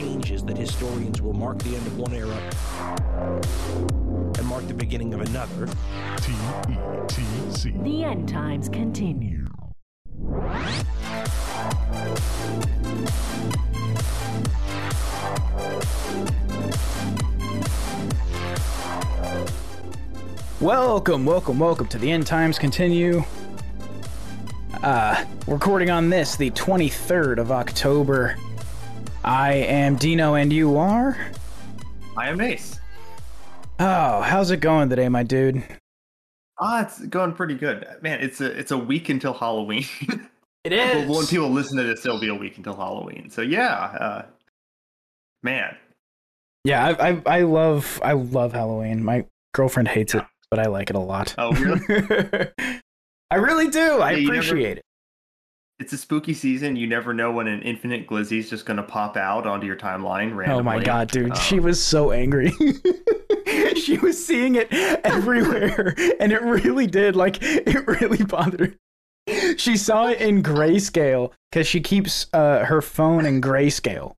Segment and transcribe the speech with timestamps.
[0.00, 2.34] changes that historians will mark the end of one era
[4.38, 5.66] and mark the beginning of another.
[6.16, 7.74] T-E-T-C.
[7.82, 9.46] The end times continue.
[20.62, 23.22] Welcome, welcome, welcome to the End Times Continue.
[24.82, 28.36] Uh, recording on this, the 23rd of October.
[29.30, 31.16] I am Dean-O, and you are?
[32.16, 32.80] I am Ace.
[33.78, 35.62] Oh, how's it going today, my dude?
[36.58, 38.18] Ah, it's going pretty good, man.
[38.22, 39.84] It's a it's a week until Halloween.
[40.64, 41.08] it is.
[41.08, 43.30] When people listen to this, it'll be a week until Halloween.
[43.30, 44.22] So yeah, uh,
[45.44, 45.76] man.
[46.64, 49.04] Yeah, I, I, I love, I love Halloween.
[49.04, 51.36] My girlfriend hates it, but I like it a lot.
[51.38, 52.48] Oh, really?
[53.30, 54.00] I really do.
[54.00, 54.84] I Yeah, you never- appreciate it.
[55.80, 56.76] It's a spooky season.
[56.76, 60.60] You never know when an infinite glizzy's just gonna pop out onto your timeline randomly.
[60.60, 61.30] Oh my god, dude.
[61.32, 62.52] Um, she was so angry.
[63.76, 64.70] she was seeing it
[65.04, 68.76] everywhere and it really did like it really bothered
[69.26, 69.56] her.
[69.56, 74.14] She saw it in grayscale cuz she keeps uh, her phone in grayscale.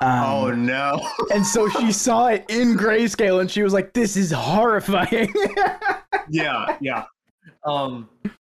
[0.00, 1.08] Um, Oh no.
[1.34, 5.34] and so she saw it in grayscale and she was like this is horrifying.
[6.28, 7.04] yeah, yeah.
[7.64, 8.08] Um,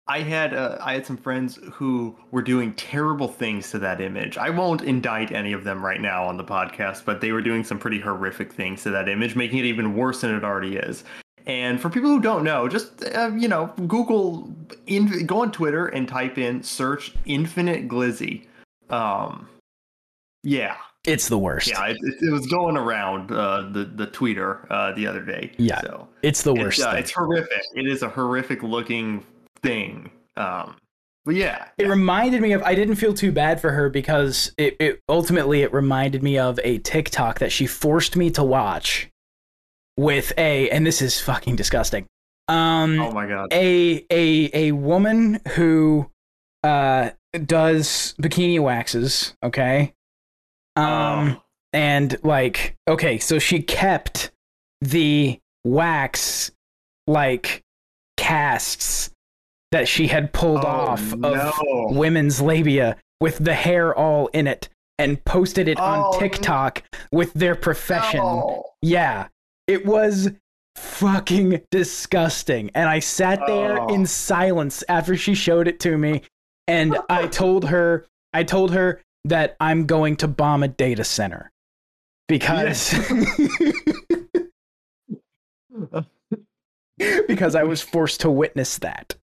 [0.06, 4.36] I had uh, I had some friends who were doing terrible things to that image.
[4.36, 7.64] I won't indict any of them right now on the podcast, but they were doing
[7.64, 11.04] some pretty horrific things to that image, making it even worse than it already is.
[11.46, 14.54] And for people who don't know, just uh, you know, Google,
[14.86, 18.46] in, go on Twitter and type in search infinite glizzy.
[18.90, 19.48] Um,
[20.42, 21.68] yeah, it's the worst.
[21.68, 25.52] yeah, it, it, it was going around uh, the the tweeter uh, the other day.
[25.56, 25.80] Yeah.
[25.80, 26.78] so It's the worst.
[26.78, 27.62] it's, uh, it's horrific.
[27.74, 29.24] It is a horrific looking
[29.64, 30.10] thing.
[30.36, 30.76] Um,
[31.24, 34.76] but yeah, It reminded me of I didn't feel too bad for her because it,
[34.78, 39.08] it ultimately it reminded me of a TikTok that she forced me to watch
[39.96, 42.06] with a and this is fucking disgusting.
[42.48, 43.52] Um oh my god.
[43.52, 46.10] a a a woman who
[46.62, 47.10] uh
[47.46, 49.94] does bikini waxes, okay?
[50.76, 50.84] Um
[51.38, 51.42] Oh.
[51.72, 54.30] and like okay, so she kept
[54.82, 56.50] the wax
[57.06, 57.62] like
[58.18, 59.10] casts
[59.74, 61.34] that she had pulled Oh, off no.
[61.34, 64.68] of women's labia with the hair all in it
[65.00, 68.20] and posted it Oh, on TikTok with their profession.
[68.20, 68.64] No.
[68.82, 69.26] Yeah.
[69.66, 70.30] It was
[70.76, 72.70] fucking disgusting.
[72.76, 73.88] And I sat there Oh.
[73.88, 76.22] in silence after she showed it to me
[76.68, 81.50] and I told her I told her that I'm going to bomb a data center.
[82.28, 82.94] Because
[87.26, 89.16] because I was forced to witness that.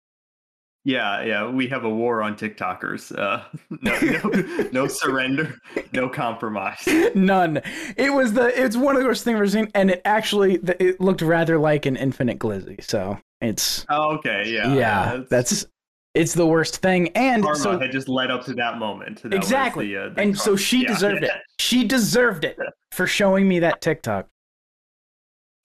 [0.89, 3.15] Yeah, yeah, we have a war on TikTokers.
[3.15, 3.45] Uh,
[3.83, 5.55] no, no, no surrender,
[5.93, 6.83] no compromise.
[7.15, 7.61] None.
[7.99, 8.47] It was the.
[8.59, 11.85] It's one of the worst things we've seen, and it actually it looked rather like
[11.85, 12.83] an infinite glizzy.
[12.83, 15.67] So it's Oh, okay, yeah, yeah, that's
[16.15, 17.09] it's the worst thing.
[17.09, 19.23] And karma so had just led up to that moment.
[19.25, 20.89] That exactly, the, uh, the and so she Yeah.
[20.89, 21.33] deserved it.
[21.61, 22.57] She deserved it
[22.93, 24.27] for showing me that TikTok.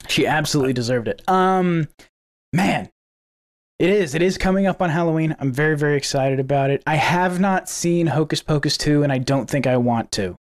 [0.09, 1.21] She absolutely deserved it.
[1.29, 1.87] Um,
[2.51, 2.89] man,
[3.83, 4.15] it is.
[4.15, 5.35] It is coming up on Halloween.
[5.39, 6.81] I'm very, very excited about it.
[6.87, 10.37] I have not seen Hocus Pocus 2, and I don't think I want to.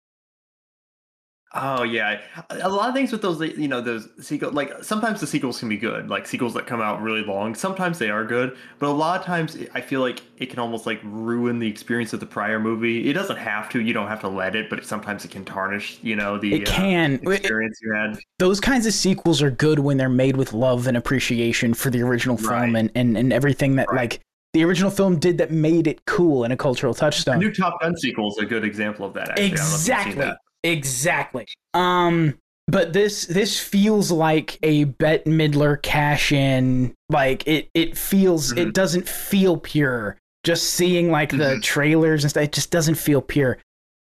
[1.55, 2.21] Oh yeah,
[2.51, 4.53] a lot of things with those, you know, those sequels.
[4.53, 7.55] Like sometimes the sequels can be good, like sequels that come out really long.
[7.55, 10.85] Sometimes they are good, but a lot of times I feel like it can almost
[10.85, 13.09] like ruin the experience of the prior movie.
[13.09, 13.81] It doesn't have to.
[13.81, 16.69] You don't have to let it, but sometimes it can tarnish, you know, the It
[16.69, 17.13] uh, can.
[17.23, 18.19] It- experience you had.
[18.37, 22.03] those kinds of sequels are good when they're made with love and appreciation for the
[22.03, 22.75] original film Right.
[22.75, 23.97] and, and, and everything that Right.
[24.11, 24.19] like
[24.53, 27.39] the original film did that made it cool and a cultural The touchstone.
[27.39, 29.29] new Top Gun sequel is a good example of that.
[29.31, 29.45] Actually.
[29.45, 30.15] I don't know if you've seen exactly.
[30.25, 30.37] that.
[30.63, 31.45] Exactly.
[31.73, 32.37] Um
[32.67, 36.93] but this this feels like a Bette Midler cash in.
[37.09, 38.73] Like it it feels it Mhm.
[38.73, 40.17] doesn't feel pure.
[40.43, 41.63] Just seeing like the Mhm.
[41.63, 43.57] trailers and stuff, it just doesn't feel pure.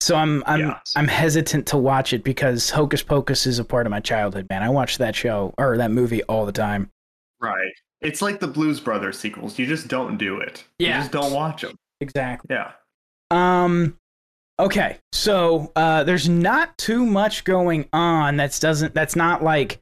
[0.00, 0.78] So I'm I'm Yeah.
[0.96, 4.62] I'm hesitant to watch it because Hocus Pocus is a part of my childhood, man.
[4.62, 6.90] I watched that show or that movie all the time.
[7.40, 7.72] Right.
[8.00, 9.58] It's like the Blues Brothers sequels.
[9.58, 10.64] You just don't do it.
[10.78, 10.88] Yeah.
[10.96, 11.76] You just don't watch them.
[12.00, 12.48] Exactly.
[12.54, 12.72] Yeah.
[13.30, 13.96] Um
[14.58, 14.98] okay.
[15.12, 19.78] So uh there's not too much going on that's doesn't that's not like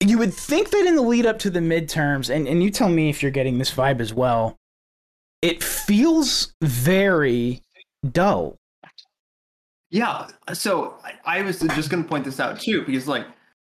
[0.00, 2.88] you would think that in the lead up to the midterms and and you tell
[2.88, 4.56] me if you're getting this vibe as well.
[5.42, 7.62] It feels very
[8.08, 8.56] dull.
[9.90, 10.28] Yeah.
[10.54, 13.26] So I, I was just going to point this out too, because like,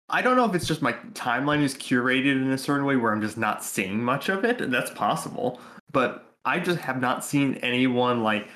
[0.08, 3.12] I don't know if it's just my timeline is curated in a certain way where
[3.12, 5.60] I'm just not seeing much of it, that's possible.
[5.92, 8.48] But I just have not seen anyone like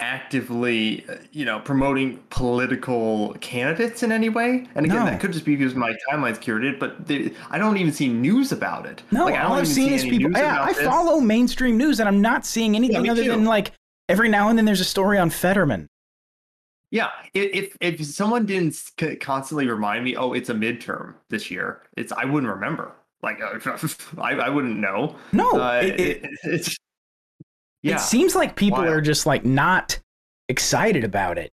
[0.00, 4.66] actively, you know, promoting political candidates in any way.
[4.74, 5.04] And again, No.
[5.06, 8.52] that could just be because my timeline's curated, but they, I don't even see news
[8.52, 9.02] about it.
[9.10, 10.30] No, Like, I don't all I've seen see is people.
[10.32, 13.30] Yeah, I follow mainstream news, and I'm not seeing anything me other too.
[13.30, 13.72] than like
[14.08, 15.88] every now and then there's a story on Fetterman.
[16.90, 18.78] Yeah, if if someone didn't
[19.20, 22.92] constantly remind me, oh, it's a midterm this year, it's I wouldn't remember.
[23.22, 23.40] Like
[24.18, 25.16] I, I wouldn't know.
[25.32, 26.76] No, Uh, it, it- it's
[27.84, 27.96] yeah.
[27.96, 28.94] it seems like people Wild.
[28.94, 29.98] are just like not
[30.48, 31.50] excited about it,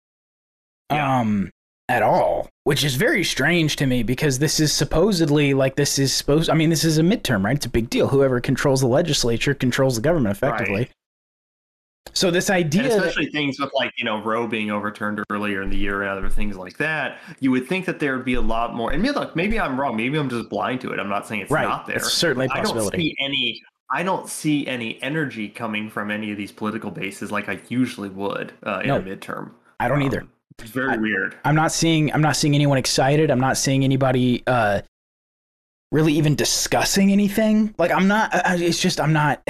[0.91, 1.19] Yeah.
[1.19, 1.51] um,
[1.87, 6.11] at all, which is very strange to me because this is supposedly like this is
[6.13, 6.49] supposed.
[6.49, 7.55] I mean, this is a midterm, right?
[7.55, 8.07] It's a big deal.
[8.07, 10.75] Whoever controls the legislature controls the government effectively.
[10.75, 10.91] Right.
[12.13, 15.61] So this And idea, that, especially things with like you know Roe being overturned earlier
[15.61, 18.35] in the year and other things like that, you would think that there would be
[18.35, 18.91] a lot more.
[18.91, 19.97] And maybe look, maybe I'm wrong.
[19.97, 20.99] Maybe I'm just blind to it.
[20.99, 21.67] I'm not saying it's right?
[21.67, 21.97] not there.
[21.97, 23.61] It's certainly a I don't see any.
[23.91, 28.09] I don't see any energy coming from any of these political bases like I usually
[28.09, 28.97] would uh, in No.
[28.97, 29.51] a midterm.
[29.79, 30.21] I don't either.
[30.21, 30.29] Um,
[30.59, 31.35] It's very I- weird.
[31.45, 33.29] I'm not seeing I'm not seeing anyone excited.
[33.29, 34.81] I'm not seeing anybody uh
[35.91, 37.75] really even discussing anything.
[37.77, 39.41] Like I'm not I, it's just I'm not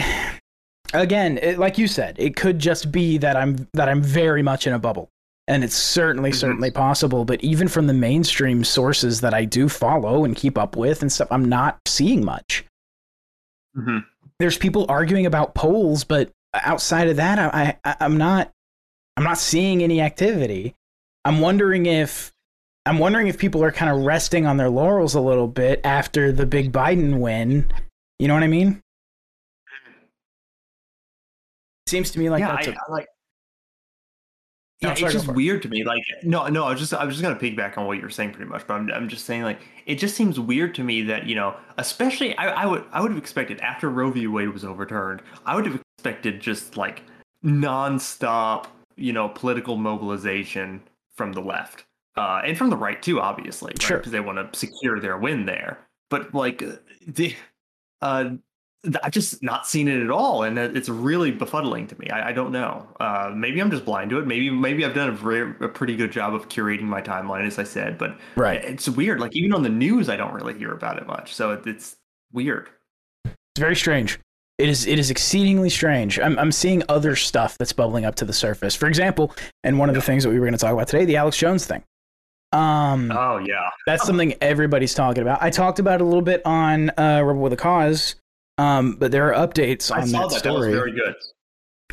[0.93, 4.67] again, it, like you said, it could just be that I'm that I'm very much
[4.67, 5.09] in a bubble.
[5.47, 6.35] And it's certainly Mhm.
[6.35, 10.75] certainly possible, but even from the mainstream sources that I do follow and keep up
[10.75, 12.65] with and stuff, I'm not seeing much.
[13.75, 13.99] hmm
[14.39, 18.51] There's people arguing about polls, but outside of that, I, I I'm not
[19.17, 20.75] I'm not seeing any activity.
[21.23, 22.33] I'm wondering if
[22.85, 26.31] I'm wondering if people are kind of resting on their laurels a little bit after
[26.31, 27.71] the big Biden win.
[28.19, 28.81] You know what I mean?
[29.67, 29.91] Hmm.
[31.87, 33.07] Seems to me like yeah, that's I, a, I like.
[34.85, 35.35] No, Yeah, sorry, it's just for it.
[35.35, 35.83] weird to me.
[35.83, 38.09] Like, no, no, I was just, I was just gonna piggyback on what you were
[38.09, 38.65] saying, pretty much.
[38.67, 41.55] But I'm, I'm just saying, like, it just seems weird to me that you know,
[41.77, 44.27] especially, I, I would, I would have expected after Roe v.
[44.27, 47.03] Wade was overturned, I would have expected just like
[47.43, 50.81] nonstop, you know, political mobilization
[51.15, 51.85] from the left
[52.17, 53.97] uh, and from the right too, obviously, Sure.
[53.97, 55.79] because they want to secure their win there.
[56.09, 56.73] But like, uh,
[57.07, 57.35] the,
[58.01, 58.31] uh,
[59.03, 62.09] I've just not seen it at all, and it's really befuddling to me.
[62.09, 62.87] I, I don't know.
[62.99, 64.27] Uh, maybe I'm just blind to it.
[64.27, 67.59] Maybe maybe I've done a, very, a pretty good job of curating my timeline, as
[67.59, 67.97] I said.
[67.97, 68.63] But right.
[68.63, 69.19] it's weird.
[69.19, 71.33] Like even on the news, I don't really hear about it much.
[71.33, 71.97] So it, it's
[72.31, 72.69] weird.
[73.25, 74.19] It's very strange.
[74.57, 76.19] It is it is exceedingly strange.
[76.19, 78.75] I'm I'm seeing other stuff that's bubbling up to the surface.
[78.75, 79.33] For example,
[79.63, 81.37] and one of the things that we were going to talk about today, the Alex
[81.37, 81.83] Jones thing.
[82.51, 85.43] Um, Oh yeah, That's something everybody's talking about.
[85.43, 88.15] I talked about it a little bit on uh, Rebel with a Cause,
[88.57, 90.43] um, but there are updates on I saw that that.
[90.43, 90.73] That was story.
[90.73, 91.15] very good.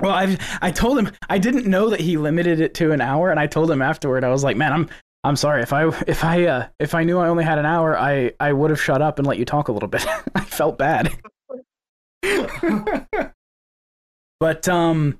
[0.00, 3.30] well, I I told him I didn't know that he limited it to an hour,
[3.30, 4.24] and I told him afterward.
[4.24, 4.88] I was like, man, I'm
[5.24, 7.98] I'm sorry if I if I uh, if I knew I only had an hour,
[7.98, 10.04] I I would have shut up and let you talk a little bit.
[10.34, 11.12] I felt bad.
[14.40, 15.18] but um.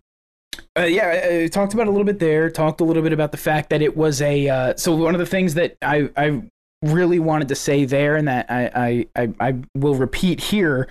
[0.79, 2.51] Uh, yeah, I, I talked about a little bit there.
[2.51, 4.49] Talked a little bit about the fact that it was a.
[4.49, 6.43] Uh, so one of the things that I, I
[6.83, 10.89] really wanted to say there, and that I, I, I, I will repeat here,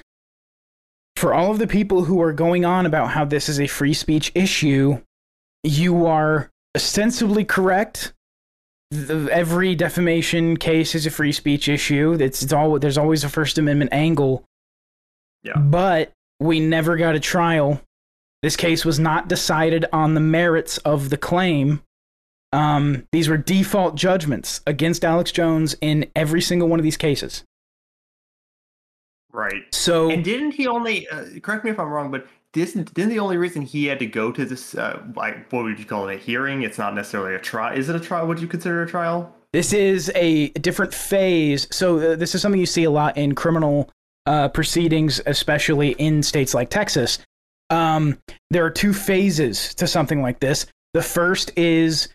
[1.22, 3.94] for all of the people who are going on about how this is a free
[3.94, 5.00] speech issue,
[5.64, 8.14] you are ostensibly correct.
[8.90, 12.18] The, every defamation case is a free speech issue.
[12.20, 14.46] It's, it's all there's always a First Amendment angle.
[15.44, 15.60] Yeah.
[15.60, 17.80] But we never got a trial.
[18.42, 21.84] This case was not decided on the merits of the claim.
[22.52, 27.44] Um, these were default judgments against Alex Jones in every single one of these cases.
[29.34, 29.64] Right.
[29.74, 31.08] So And didn't he only?
[31.08, 34.06] Uh, correct me if I'm wrong, but didn't didn't the only reason he had to
[34.06, 36.64] go to this uh, like what would you call it a hearing?
[36.64, 37.78] It's not necessarily a trial.
[37.78, 38.28] Is it a trial?
[38.28, 39.34] Would you consider a trial?
[39.54, 41.68] This is a different phase.
[41.72, 43.90] So uh, this is something you see a lot in criminal
[44.26, 47.20] uh, proceedings, especially in states like Texas.
[47.70, 48.18] Um,
[48.50, 50.66] there are two phases to something like this.
[50.94, 52.10] The first is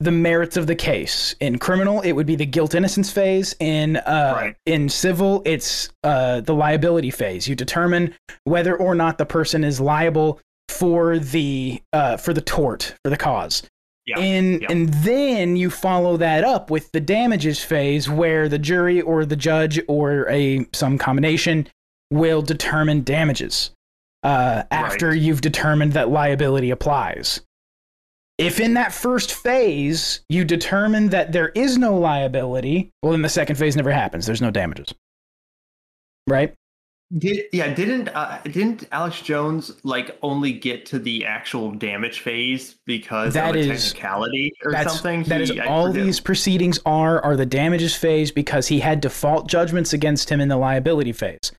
[0.00, 1.34] the merits of the case.
[1.40, 3.54] In criminal, it would be the guilt innocence phase.
[3.60, 4.56] In uh, Right.
[4.66, 7.46] in civil, it's uh, the liability phase.
[7.46, 8.14] You determine
[8.44, 13.16] whether or not the person is liable for the uh, for the tort for the
[13.16, 13.62] cause.
[14.06, 14.68] Yeah, And yeah.
[14.70, 19.36] and then you follow that up with the damages phase where the jury or the
[19.36, 21.68] judge or a some combination
[22.10, 23.70] will determine damages
[24.22, 25.18] uh, after Right.
[25.20, 27.40] you've determined that liability applies.
[28.40, 33.28] If in that first phase you determine that there is no liability, well, then the
[33.28, 34.24] second phase never happens.
[34.26, 34.94] There's no damages.
[36.26, 36.54] Right?
[37.18, 37.74] Did yeah?
[37.74, 43.50] Didn't uh, didn't Alex Jones like only get to the actual damage phase because That
[43.50, 45.24] of a is- technicality or something?
[45.24, 49.00] that is He- I all these proceedings are are the damages phase because he had
[49.00, 51.50] default judgments against him in the liability phase.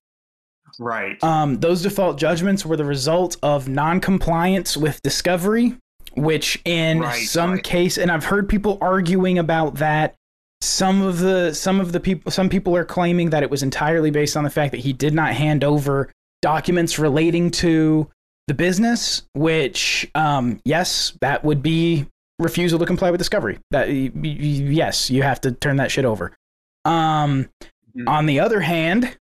[0.80, 1.22] Right.
[1.22, 5.76] Um, those default judgments were the result of non-compliance with discovery
[6.16, 7.62] which in Right, some right.
[7.62, 10.14] case, and I've heard people arguing about that.
[10.60, 14.10] Some of the some of the people some people are claiming that it was entirely
[14.10, 16.08] based on the fact that he did not hand over
[16.40, 18.08] documents relating to
[18.46, 22.06] the business, which um, yes, that would be
[22.38, 23.58] refusal to comply with discovery.
[23.72, 26.32] That yes, you have to turn that shit over.
[26.84, 27.48] Um,
[27.96, 28.08] Mhm.
[28.08, 29.18] on the other hand,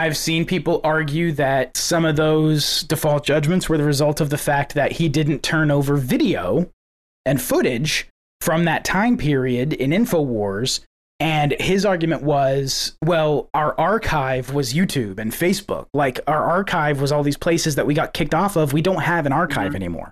[0.00, 4.38] I've seen people argue that some of those default judgments were the result of the
[4.38, 6.70] fact that he didn't turn over video
[7.26, 8.08] and footage
[8.40, 10.80] from that time period in InfoWars.
[11.20, 15.84] And his argument was, well, our archive was YouTube and Facebook.
[15.92, 18.72] Like, our archive was all these places that we got kicked off of.
[18.72, 19.76] We don't have an archive Mhm.
[19.76, 20.10] anymore.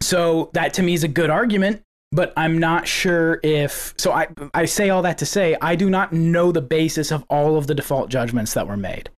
[0.00, 3.94] So, that to me is a good argument, but I'm not sure if.
[3.98, 7.24] So, I, I say all that to say, I do not know the basis of
[7.30, 9.10] all of the default judgments that were made.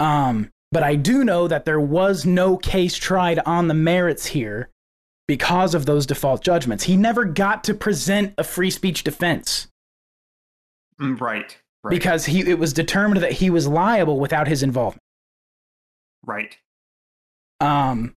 [0.00, 4.68] Um, but I do know that there was no case tried on the merits here
[5.28, 6.84] because of those default judgments.
[6.84, 9.68] He never got to present a free speech defense
[11.00, 11.56] Mm, Right.
[11.82, 11.90] Right.
[11.90, 15.00] because he it was determined that he was liable without his involvement.
[16.24, 16.56] right.
[17.60, 18.14] Um,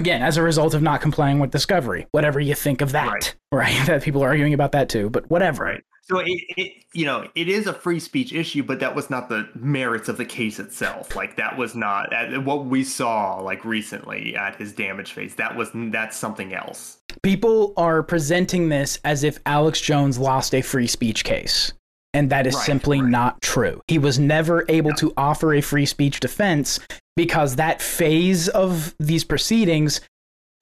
[0.00, 3.34] again, as a result of not complying with discovery, whatever you think of that, Right.
[3.52, 3.80] right?
[3.86, 5.64] That people are arguing about that too, but whatever.
[5.64, 5.84] Right.
[6.02, 6.26] So it,
[6.56, 10.08] it, you know, it is a free speech issue, but that was not the merits
[10.08, 11.14] of the case itself.
[11.14, 15.36] Like that was not uh, what we saw like recently at his damage phase.
[15.36, 16.98] That was that's something else.
[17.22, 21.72] People are presenting this as if Alex Jones lost a free speech case.
[22.12, 23.08] And that is Right, simply right.
[23.08, 23.80] not true.
[23.86, 24.96] He was never able Yeah.
[24.96, 26.80] to offer a free speech defense
[27.20, 30.00] because that phase of these proceedings,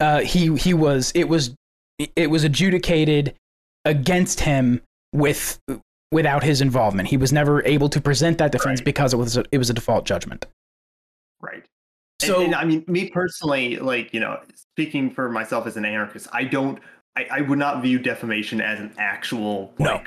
[0.01, 1.55] uh, he he was it was
[2.17, 3.37] it was adjudicated
[3.85, 4.81] against him
[5.13, 5.61] with
[6.11, 7.09] without his involvement.
[7.09, 8.85] He was never able to present that defense Right.
[8.87, 10.47] because it was a, it was a default judgment.
[11.41, 11.65] Right.
[12.21, 15.85] So and, and I mean, me personally, like you know, speaking for myself as an
[15.85, 16.81] anarchist, I don't,
[17.15, 20.03] I, I would not view defamation as an actual No.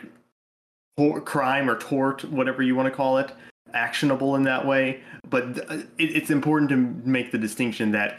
[0.98, 3.32] like crime or tort, whatever you want to call it,
[3.74, 5.02] actionable in that way.
[5.30, 8.18] But uh, it, it's important to make the distinction that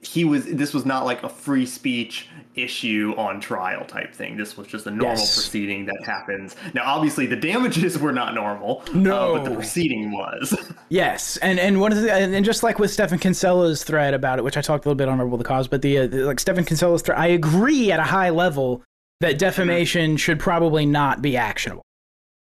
[0.00, 0.44] he was.
[0.46, 4.36] This was not like a free speech issue on trial type thing.
[4.36, 5.34] This was just a normal Yes.
[5.34, 6.56] proceeding that happens.
[6.74, 8.82] Now, obviously, the damages were not normal.
[8.88, 10.54] uh, but the proceeding was.
[10.88, 14.42] Yes, and and one of the and just like with Stephan Kinsella's thread about it,
[14.44, 16.38] which I talked a little bit on Rebel the Cause, but the, uh, the like
[16.38, 18.82] Stephan Kinsella's thread, I agree at a high level
[19.22, 21.80] that defamation should probably not be actionable.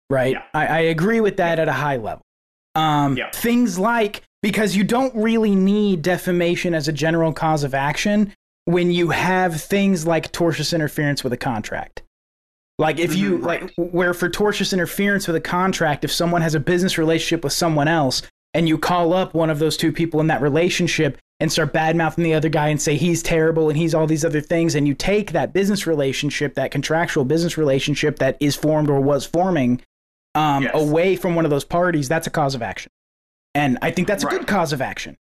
[0.09, 0.43] Right, Yeah.
[0.55, 2.23] I, I agree with that at a high level.
[2.75, 3.19] Um.
[3.33, 8.33] Things like because you don't really need defamation as a general cause of action
[8.65, 12.03] when you have things like tortious interference with a contract.
[12.79, 13.63] Like if you Mhm, right.
[13.63, 17.53] like where for tortious interference with a contract, if someone has a business relationship with
[17.53, 18.23] someone else
[18.55, 21.97] and you call up one of those two people in that relationship and start bad
[21.97, 24.87] mouthing the other guy and say he's terrible and he's all these other things, and
[24.89, 29.81] you take that business relationship, that contractual business relationship that is formed or was forming,
[30.35, 30.73] um, Yes.
[30.75, 32.91] away from one of those parties, that's a cause of action.
[33.55, 34.39] And I think that's a Right.
[34.39, 35.17] good cause of action.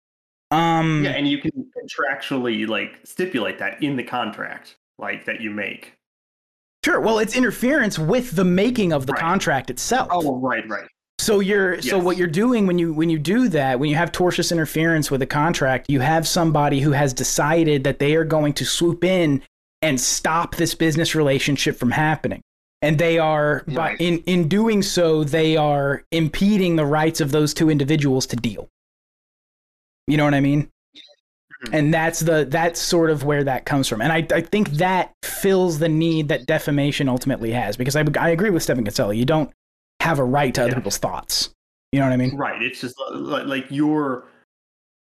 [0.51, 5.51] Um, Yeah, and you can contractually like stipulate that in the contract, like that you
[5.51, 5.93] make.
[6.85, 7.01] Sure.
[7.01, 9.21] Well, it's interference with the making of the Right.
[9.21, 10.09] contract itself.
[10.11, 10.87] Oh, right, right.
[11.19, 14.13] So you're so what you're doing when you when you do that, when you have
[14.13, 18.53] tortious interference with a contract, you have somebody who has decided that they are going
[18.55, 19.43] to swoop in
[19.83, 22.43] and stop this business relationship from happening.
[22.87, 27.53] And they are by in in doing so, they are impeding the rights of those
[27.55, 28.69] two individuals to deal.
[30.07, 30.71] You know what I mean?
[31.67, 31.71] Mhm.
[31.73, 34.01] And that's the that's sort of where that comes from.
[34.03, 38.29] And I, I think that fills the need that defamation ultimately has because I, I
[38.31, 39.15] agree with Stephan Kinsella.
[39.15, 39.51] You don't
[40.01, 40.75] have a right to other Yeah.
[40.77, 41.51] people's thoughts.
[41.93, 42.37] You know what I mean?
[42.37, 42.63] Right.
[42.63, 44.25] It's just like, like you're,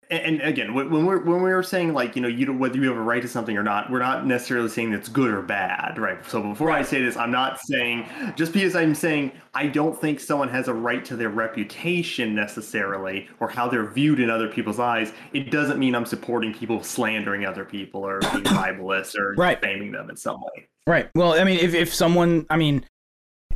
[0.10, 2.88] and, again, when we're when we were saying like you know you don't, whether you
[2.88, 5.98] have a right to something or not, we're not necessarily saying that's good or bad,
[5.98, 6.18] right?
[6.30, 10.20] So before I say this, I'm not saying just because I'm saying I don't think
[10.20, 14.80] someone has a right to their reputation necessarily or how they're viewed in other people's
[14.80, 15.12] eyes.
[15.34, 19.60] It doesn't mean I'm supporting people slandering other people or being libelous or Right.
[19.60, 20.68] defaming them in some way.
[20.86, 21.10] Right.
[21.16, 22.86] Well, I mean, if, if someone, I mean,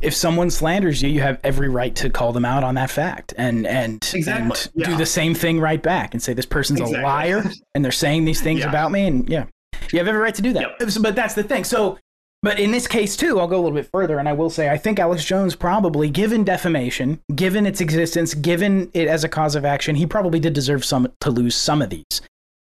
[0.02, 3.32] if someone slanders you, you have every right to call them out on that fact
[3.38, 6.86] and and, Exactly, and do the same thing right back and say this person's a
[6.86, 7.42] liar
[7.74, 8.68] and they're saying these things Yeah.
[8.68, 9.46] about me and yeah,
[9.92, 10.62] you have every right to do that.
[10.80, 10.90] Yep.
[11.00, 11.64] But that's the thing.
[11.64, 11.98] So,
[12.42, 14.68] but in this case too, I'll go a little bit further and I will say
[14.68, 19.54] I think Alex Jones probably, given defamation, given its existence, given it as a cause
[19.54, 22.20] of action, he probably did deserve some to lose some of these.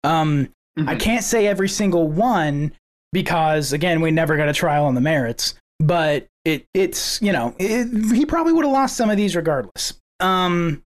[0.04, 1.00] Um, I Mhm.
[1.00, 2.72] can't say every single one
[3.14, 5.56] because again, we never got a trial on the merits.
[5.80, 10.00] But it it's you know it, he probably would have lost some of these regardless.
[10.22, 10.84] Um,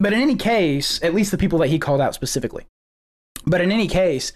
[0.00, 2.66] but in any case, at least the people that he called out specifically.
[3.44, 4.32] But in any case,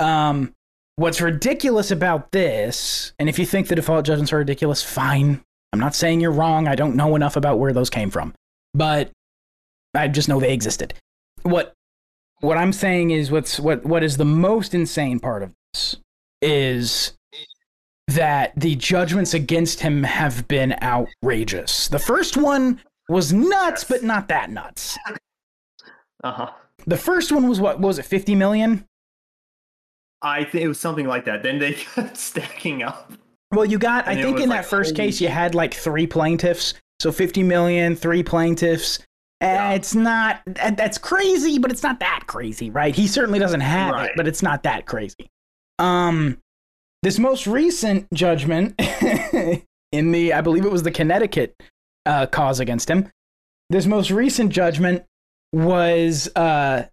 [0.00, 0.54] Um,
[0.94, 5.42] what's ridiculous about this, and if you think the default judgments are ridiculous, fine.
[5.72, 6.68] I'm not saying you're wrong.
[6.68, 8.32] I don't know enough about where those came from,
[8.74, 9.10] but
[9.94, 10.94] I just know they existed.
[11.42, 11.74] What
[12.40, 15.96] what I'm saying is what's what what is the most insane part of this
[16.40, 17.17] is
[18.08, 21.88] that the judgments against him have been outrageous.
[21.88, 24.98] The first one was nuts, but not that nuts.
[26.24, 26.50] Uh huh.
[26.86, 28.84] The first one was what, what was it, 50 million?
[30.22, 31.42] I think it was something like that.
[31.42, 33.12] Then they kept stacking up.
[33.52, 35.54] Well, you got, I And it think in like, that first holy case, you had
[35.54, 36.74] like three plaintiffs.
[37.00, 38.98] So 50 million, three plaintiffs.
[39.40, 39.72] Yeah.
[39.74, 42.94] It's not, that- that's crazy, but it's not that crazy, right?
[42.94, 45.28] He certainly doesn't have it, but it's not that crazy.
[45.78, 46.38] Um,
[47.08, 48.74] this most recent judgment
[49.92, 51.56] in the, I believe it was the Connecticut
[52.04, 53.10] uh, cause against him.
[53.70, 55.04] This most recent judgment
[55.50, 56.84] was uh,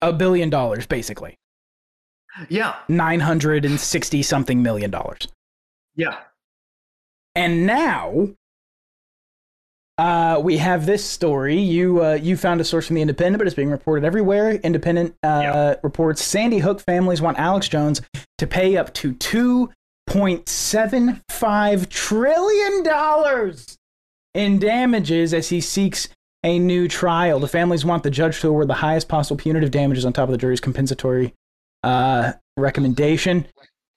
[0.00, 1.36] a billion dollars, basically.
[2.48, 2.74] Yeah.
[2.88, 5.28] 960 something million dollars.
[5.94, 6.16] Yeah.
[7.34, 8.28] And now
[9.98, 11.58] uh, we have this story.
[11.58, 14.52] You uh, you found a source from the Independent, but it's being reported everywhere.
[14.54, 15.74] Independent uh, Yeah.
[15.82, 18.00] reports Sandy Hook families want Alex Jones
[18.38, 19.70] to pay up to two
[20.06, 23.78] point seven five trillion dollars
[24.34, 26.08] in damages as he seeks
[26.42, 27.38] a new trial.
[27.38, 30.32] The families want the judge to award the highest possible punitive damages on top of
[30.32, 31.34] the jury's compensatory
[31.84, 33.46] uh, recommendation.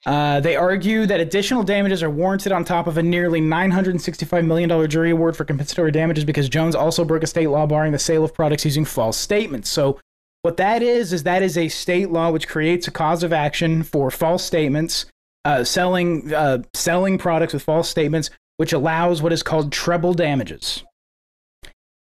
[0.05, 4.89] Uh, they argue that additional damages are warranted on top of a nearly $965 million
[4.89, 8.23] jury award for compensatory damages because Jones also broke a state law barring the sale
[8.23, 9.69] of products using false statements.
[9.69, 9.99] So,
[10.43, 13.81] what that is, is that is a state law which creates a cause of action
[13.81, 15.07] for false statements,
[15.43, 20.83] uh, selling, uh, selling products with false statements, which allows what is called treble damages.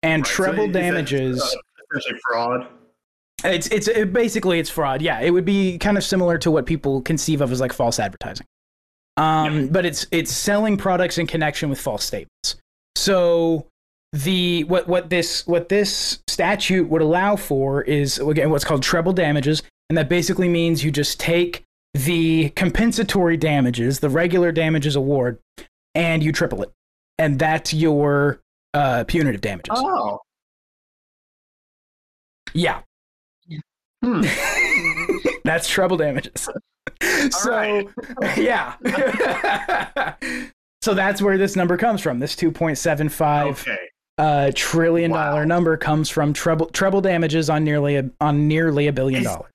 [0.04, 1.42] And Right, treble that, damages.
[1.42, 1.58] uh,
[1.96, 2.68] essentially fraud.
[3.44, 5.00] It's it's it, basically it's fraud.
[5.00, 7.98] Yeah, it would be kind of similar to what people conceive of as like false
[7.98, 8.46] advertising.
[9.16, 12.56] Um, but it's it's selling products in connection with false statements.
[12.96, 13.66] So
[14.12, 19.12] the what what this what this statute would allow for is again what's called treble
[19.12, 25.38] damages, and that basically means you just take the compensatory damages, the regular damages award,
[25.94, 26.70] and you triple it,
[27.18, 28.40] and that's your
[28.74, 29.74] uh, punitive damages.
[29.76, 30.20] Oh.
[32.54, 32.80] Yeah,
[34.04, 34.22] Hmm.
[35.44, 36.48] That's treble damages.
[37.30, 37.88] so,
[38.36, 38.74] yeah.
[40.82, 42.18] so that's where this number comes from.
[42.18, 43.76] This 2.75 Okay.
[44.18, 45.30] uh, trillion Wow.
[45.30, 49.50] dollar number comes from treble treble damages on nearly a, on nearly a billion dollars.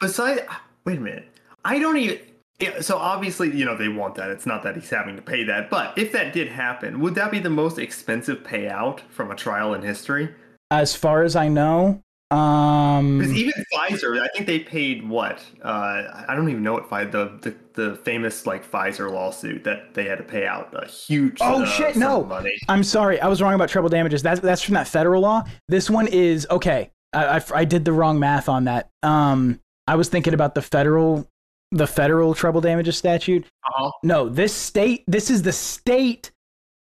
[0.00, 0.40] Besides,
[0.84, 1.28] wait a minute.
[1.64, 2.18] I don't even.
[2.60, 4.30] Yeah, so obviously, you know, they want that.
[4.30, 5.70] It's not that he's having to pay that.
[5.70, 9.74] But if that did happen, would that be the most expensive payout from a trial
[9.74, 10.34] in history?
[10.70, 15.42] As far as I know, um, Because even Pfizer, I think they paid what?
[15.62, 19.94] Uh, I don't even know what Pfizer, the, the the famous like Pfizer lawsuit that
[19.94, 21.38] they had to pay out a huge.
[21.40, 22.24] Oh, uh, shit, no.
[22.24, 22.58] money.
[22.68, 24.22] I'm sorry, I was wrong about treble damages.
[24.22, 25.44] That's that's from that federal law.
[25.68, 26.90] This one is okay.
[27.14, 28.90] I, I, I did the wrong math on that.
[29.02, 31.26] Um, I was thinking about the federal
[31.70, 33.44] the federal treble damages statute.
[33.64, 33.90] Uh-huh.
[34.02, 35.04] No, this state.
[35.06, 36.30] This is the state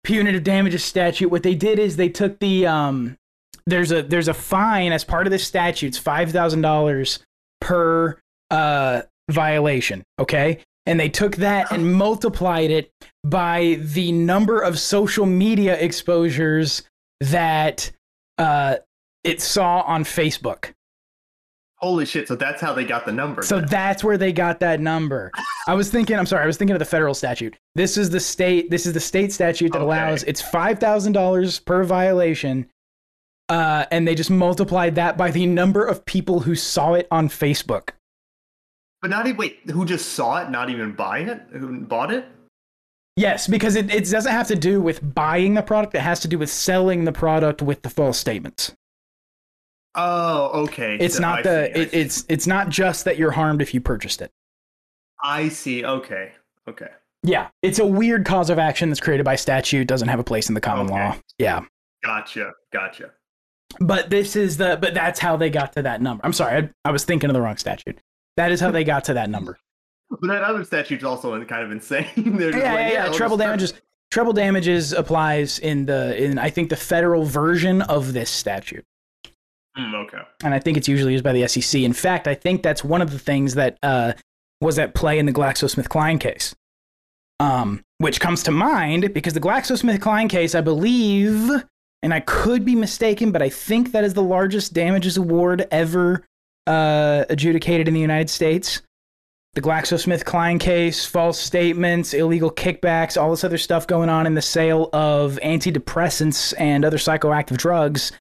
[0.03, 1.29] punitive damages statute.
[1.29, 3.17] What they did is they took the um.
[3.65, 5.87] There's a there's a fine as part of this statute.
[5.87, 7.19] It's five thousand dollars
[7.61, 8.17] per
[8.51, 10.03] uh violation.
[10.19, 12.91] Okay, and they took that and multiplied it
[13.23, 16.83] by the number of social media exposures
[17.21, 17.91] that
[18.37, 18.75] uh
[19.23, 20.73] it saw on Facebook.
[21.77, 22.27] Holy shit!
[22.29, 23.41] So that's how they got the number.
[23.41, 23.67] So then.
[23.69, 25.31] that's where they got that number.
[25.67, 27.55] I was thinking, I'm sorry, I was thinking of the federal statute.
[27.75, 29.85] This is the state this is the state statute that Okay.
[29.85, 32.69] allows it's five thousand dollars per violation.
[33.53, 37.29] Uh, and they just multiplied that by the number of people who saw it on
[37.29, 37.89] Facebook.
[39.01, 39.59] but not even wait.
[39.69, 40.49] Who just saw it?
[40.49, 41.41] Not even buy it?
[41.51, 42.25] Who bought it?
[43.15, 46.27] Yes, because it, it doesn't have to do with buying the product, it has to
[46.27, 48.73] do with selling the product with the false statements.
[49.93, 50.97] Oh, okay.
[50.99, 53.73] It's So not I the see, it, it's it's not just that you're harmed if
[53.75, 54.31] you purchased it.
[55.21, 55.85] I see.
[55.85, 56.31] Okay.
[56.67, 56.89] Okay.
[57.21, 60.49] Yeah, it's a weird cause of action that's created by statute, doesn't have a place
[60.49, 60.95] in the common Okay.
[60.95, 61.15] law.
[61.37, 61.61] Yeah.
[62.03, 62.51] Gotcha.
[62.73, 63.11] Gotcha.
[63.79, 66.23] But this is the but that's how they got to that number.
[66.25, 67.99] I'm sorry, I, I was thinking of the wrong statute.
[68.37, 69.57] That is how they got to that number.
[70.09, 72.05] But that other statute's also in- kind of insane.
[72.15, 73.11] Yeah, just yeah, like, yeah.
[73.11, 73.73] Treble damages.
[74.11, 78.85] Treble damages applies in the in I think the federal version of this statute,
[79.75, 80.19] Hmm, okay.
[80.43, 81.81] and I think it's usually used by the SEC.
[81.81, 84.13] In fact, I think that's one of the things that uh,
[84.61, 86.53] was at play in the GlaxoSmithKline case,
[87.39, 91.49] um, which comes to mind because the GlaxoSmithKline case, I believe,
[92.03, 96.23] and I could be mistaken, but I think that is the largest damages award ever
[96.67, 98.81] uh, adjudicated in the United States.
[99.53, 104.41] The GlaxoSmithKline case, false statements, illegal kickbacks, all this other stuff going on in the
[104.41, 108.11] sale of antidepressants and other psychoactive drugs,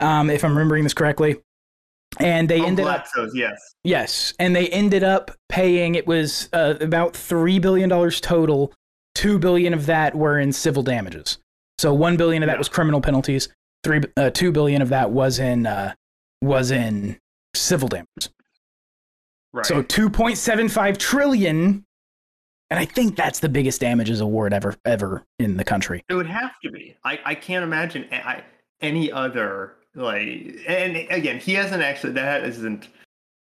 [0.00, 1.36] um, if I'm remembering this correctly.
[2.18, 3.74] And they Oh, ended up yes.
[3.84, 5.94] Yes, and they ended up paying.
[5.94, 8.72] It was uh, about three billion dollars total.
[9.14, 11.38] Two billion of that were in civil damages.
[11.86, 12.58] So one billion of that Yeah.
[12.58, 13.48] was criminal penalties.
[13.84, 15.94] Three, uh, two billion of that was in uh,
[16.42, 17.20] was in
[17.54, 18.30] civil damages.
[19.52, 19.64] Right.
[19.64, 21.84] So two point seven five trillion,
[22.70, 26.02] and I think that's the biggest damages award ever ever in the country.
[26.08, 26.96] It would have to be.
[27.04, 28.08] I, I can't imagine
[28.80, 30.56] any other like.
[30.66, 32.14] And again, he hasn't actually.
[32.14, 32.88] That isn't.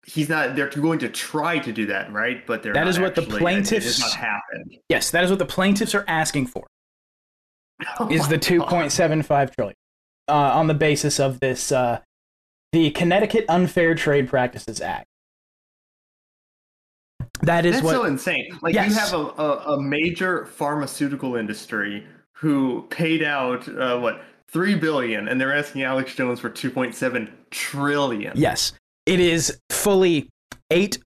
[0.06, 0.54] He's not.
[0.54, 2.46] They're going to try to do that, right?
[2.46, 4.76] But they're That is what the actually- it- It plaintiffs- not happened.
[4.88, 6.68] Yes, that is what the plaintiffs are asking for.
[8.00, 9.74] Oh is the 2.75 trillion
[10.28, 12.00] uh, on the basis of this uh,
[12.72, 15.06] the Connecticut Unfair Trade Practices Act.
[17.42, 18.58] That is That's what so insane.
[18.62, 18.90] Like Yes.
[18.90, 25.28] you have a, a, a major pharmaceutical industry who paid out uh, what three billion,
[25.28, 28.32] and they're asking Alex Jones for two point seven trillion.
[28.36, 28.72] yes,
[29.06, 30.28] it is fully
[30.70, 30.98] eight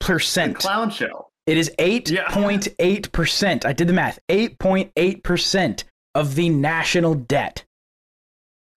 [0.00, 0.56] percent.
[0.56, 1.28] clown show.
[1.46, 3.64] It is eight point eight percent.
[3.66, 4.18] I did the math.
[4.28, 7.64] Eight point eight percent of the national debt.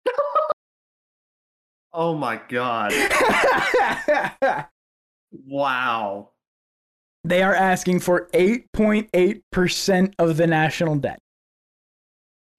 [1.95, 2.91] Oh my god!
[5.45, 6.29] Wow.
[7.23, 11.19] they are asking for eight point eight percent of the national debt.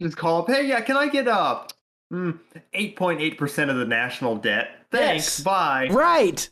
[0.01, 0.49] Just call up.
[0.49, 1.65] Hey, yeah, can I get uh,
[2.13, 2.63] hmm, up?
[2.73, 4.71] Eight percent of the national debt.
[4.93, 5.25] Thanks.
[5.25, 5.41] Yes.
[5.41, 5.89] Bye.
[5.91, 6.49] Right.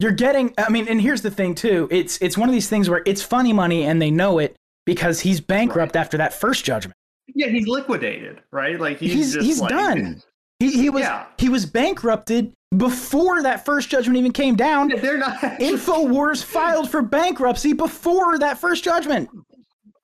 [0.00, 1.88] You're getting I mean and here's the thing too.
[1.90, 4.56] It's it's one of these things where it's funny money and they know it
[4.86, 6.96] because he's bankrupt after that first judgment.
[7.34, 8.78] Yeah, he's liquidated, right?
[8.78, 10.22] Like he's He's he's like, done.
[10.58, 11.26] He he was Yeah.
[11.38, 14.88] he was bankrupted before that first judgment even came down.
[14.88, 19.28] They're not Infowars filed for bankruptcy before that first judgment.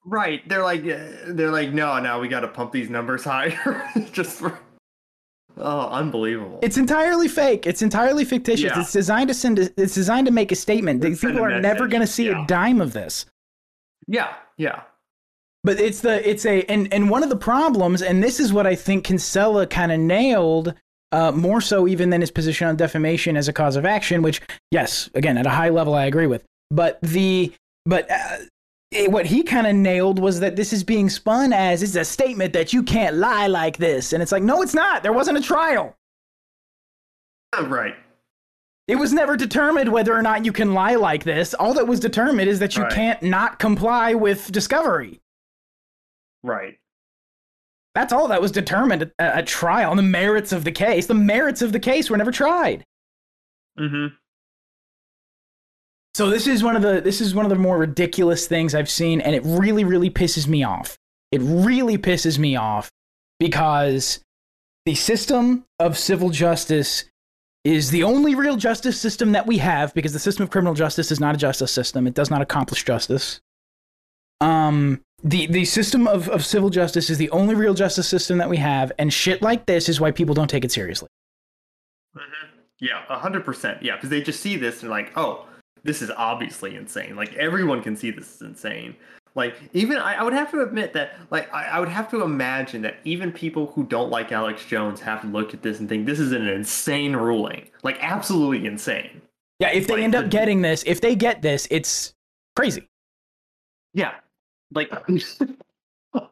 [0.04, 0.46] right.
[0.48, 3.84] They're like uh, they're like no, now we got to pump these numbers higher.
[4.12, 4.58] just for
[5.56, 6.58] oh, unbelievable.
[6.62, 7.66] It's entirely fake.
[7.66, 8.72] It's entirely fictitious.
[8.74, 8.80] Yeah.
[8.80, 9.58] It's designed to send.
[9.58, 11.00] A, it's designed to make a statement.
[11.02, 12.44] These people are never going to see Yeah.
[12.44, 13.26] a dime of this.
[14.08, 14.82] yeah, yeah.
[15.62, 18.66] But it's the it's a and and one of the problems, and this is what
[18.66, 20.74] I think Kinsella kind of nailed,
[21.12, 24.22] uh, more so even than his position on defamation as a cause of action.
[24.22, 26.44] Which, yes, again at a high level, I agree with.
[26.70, 27.52] But the
[27.84, 28.38] but uh,
[28.90, 32.06] it- what he kind of nailed was that this is being spun as it's a
[32.06, 35.02] statement that you can't lie like this, and it's like no, it's not.
[35.02, 35.94] There wasn't a trial.
[37.60, 37.96] Right.
[38.88, 41.52] It was never determined whether or not you can lie like this.
[41.54, 42.92] All that was determined is that you Right.
[42.92, 45.20] can't not comply with discovery.
[46.42, 46.78] Right.
[47.94, 49.94] That's all that was determined at, at trial.
[49.94, 51.06] The merits of the case.
[51.06, 52.84] The merits of the case were never tried.
[53.78, 54.14] Mm-hmm.
[56.14, 58.90] So this is one of the this is one of the more ridiculous things I've
[58.90, 60.98] seen, and it really, really pisses me off.
[61.32, 62.90] It really pisses me off
[63.38, 64.20] because
[64.86, 67.04] the system of civil justice
[67.64, 71.10] is the only real justice system that we have because the system of criminal justice
[71.10, 72.06] is not a justice system.
[72.06, 73.40] It does not accomplish justice.
[74.40, 78.48] Um, the, the system of, of civil justice is the only real justice system that
[78.48, 81.08] we have, and shit like this is why people don't take it seriously.
[82.16, 82.46] Mm-hmm.
[82.78, 83.82] Yeah, a hundred percent.
[83.82, 85.46] Yeah, because they just see this and like, oh,
[85.82, 87.16] this is obviously insane.
[87.16, 88.96] Like everyone can see this is insane.
[89.34, 92.22] Like even I, I would have to admit that like I, I would have to
[92.22, 96.06] imagine that even people who don't like Alex Jones have looked at this and think
[96.06, 97.68] this is an insane ruling.
[97.82, 99.20] Like absolutely insane.
[99.60, 102.14] Yeah, if they Like, end up the- getting this, if they get this, it's
[102.56, 102.88] crazy.
[103.92, 104.14] Yeah.
[104.72, 104.90] Like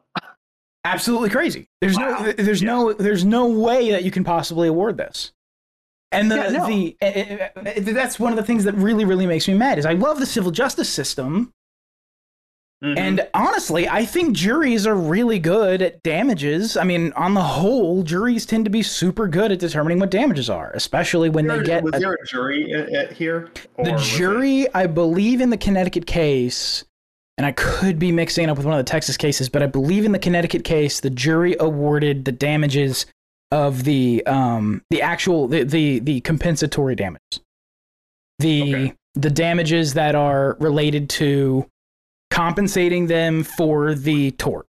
[0.85, 1.67] absolutely crazy.
[1.81, 2.19] There's Wow.
[2.23, 5.31] no there's no there's no way that you can possibly award this.
[6.11, 6.67] And the Yeah, no.
[6.67, 9.77] the eh, eh, eh, that's one of the things that really really makes me mad
[9.77, 11.53] is I love the civil justice system
[12.83, 12.97] Mhm.
[12.97, 16.77] and honestly I think juries are really good at damages.
[16.77, 20.49] I mean on the whole juries tend to be super good at determining what damages
[20.49, 23.49] are, especially when they get was a- there a jury uh, uh, here?
[23.83, 26.85] The was it- jury I believe in the Connecticut case
[27.39, 29.65] and I could be mixing it up with one of the Texas cases, but I
[29.65, 33.05] believe in the Connecticut case, the jury awarded the damages
[33.49, 37.39] of the um the actual the the, the compensatory damages.
[38.39, 38.93] The Okay.
[39.15, 41.65] the damages that are related to
[42.29, 44.65] compensating them for the tort,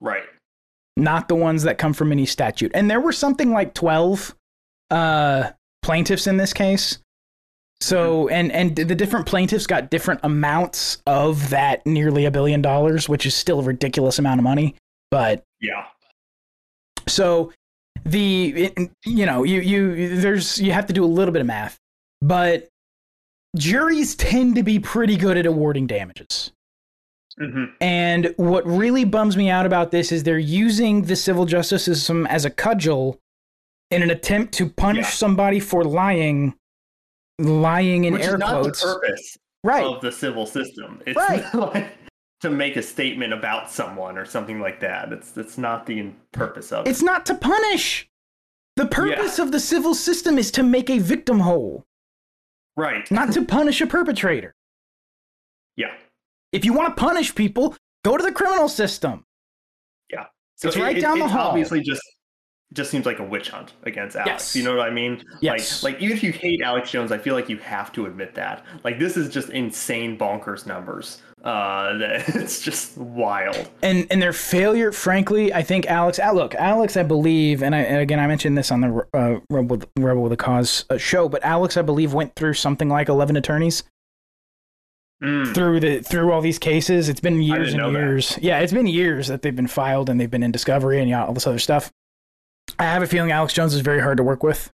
[0.00, 0.22] Right.
[0.96, 2.70] not the ones that come from any statute.
[2.72, 4.34] And there were something like 12
[4.92, 5.50] uh
[5.82, 6.98] plaintiffs in this case.
[7.80, 13.08] So and and the different plaintiffs got different amounts of that nearly a billion dollars,
[13.08, 14.74] which is still a ridiculous amount of money.
[15.10, 15.84] But Yeah.
[17.06, 17.52] so
[18.04, 21.46] the it, you know you you there's you have to do a little bit of
[21.46, 21.76] math,
[22.22, 22.68] but
[23.56, 26.52] juries tend to be pretty good at awarding damages.
[27.38, 31.84] hmm And what really bums me out about this is they're using the civil justice
[31.84, 33.18] system as a cudgel
[33.90, 35.10] in an attempt to punish Yeah.
[35.10, 36.54] somebody for lying,
[37.38, 38.80] lying in Which air quotes.
[38.80, 39.84] the purpose right.
[39.84, 41.02] of the civil system.
[41.06, 41.44] It's Right.
[41.54, 41.92] like
[42.40, 45.12] to make a statement about someone or something like that.
[45.12, 46.90] It's it's not the purpose of it.
[46.90, 48.08] It's not to punish.
[48.76, 51.86] The purpose of the civil system is to make a victim whole,
[52.76, 53.10] right.
[53.10, 54.54] not to punish a perpetrator.
[55.76, 55.94] Yeah.
[56.52, 59.24] If you want to punish people, go to the criminal system.
[60.10, 60.26] Yeah.
[60.56, 61.48] So It's it- right it- down the hall.
[61.48, 62.02] Obviously, just
[62.76, 64.30] just seems like a witch hunt against Alex.
[64.30, 64.56] Yes.
[64.56, 65.24] You know what I mean?
[65.40, 65.82] Yes.
[65.82, 68.34] Like, like even if you hate Alex Jones, I feel like you have to admit
[68.36, 68.64] that.
[68.84, 71.20] Like this is just insane bonkers numbers.
[71.44, 73.70] Uh, that it's just wild.
[73.82, 76.18] and and their failure, frankly, I think Alex.
[76.22, 79.38] ah, Look, Alex, I believe, and, I, and again, I mentioned this on the uh,
[79.50, 82.88] Rebel, with- Rebel with a Cause uh, show, but Alex, I believe, went through something
[82.88, 83.82] like eleven attorneys
[85.22, 85.54] Mm.
[85.54, 87.08] through the through all these cases.
[87.08, 87.98] It's been years and know that.
[87.98, 88.38] years.
[88.42, 91.24] Yeah, it's been years that they've been filed and they've been in discovery and yeah,
[91.24, 91.90] all this other stuff.
[92.78, 94.70] I have a feeling Alex Jones is very hard to work with.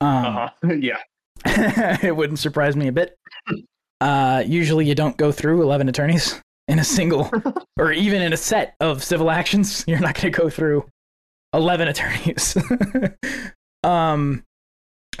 [0.00, 0.72] Um, Uh-huh.
[0.80, 0.98] yeah.
[2.02, 3.16] it wouldn't surprise me a bit.
[4.00, 7.30] Uh, usually, you don't go through 11 attorneys in a single
[7.78, 9.84] or even in a set of civil actions.
[9.86, 10.86] You're not going to go through
[11.52, 12.56] 11 attorneys.
[13.82, 14.42] um,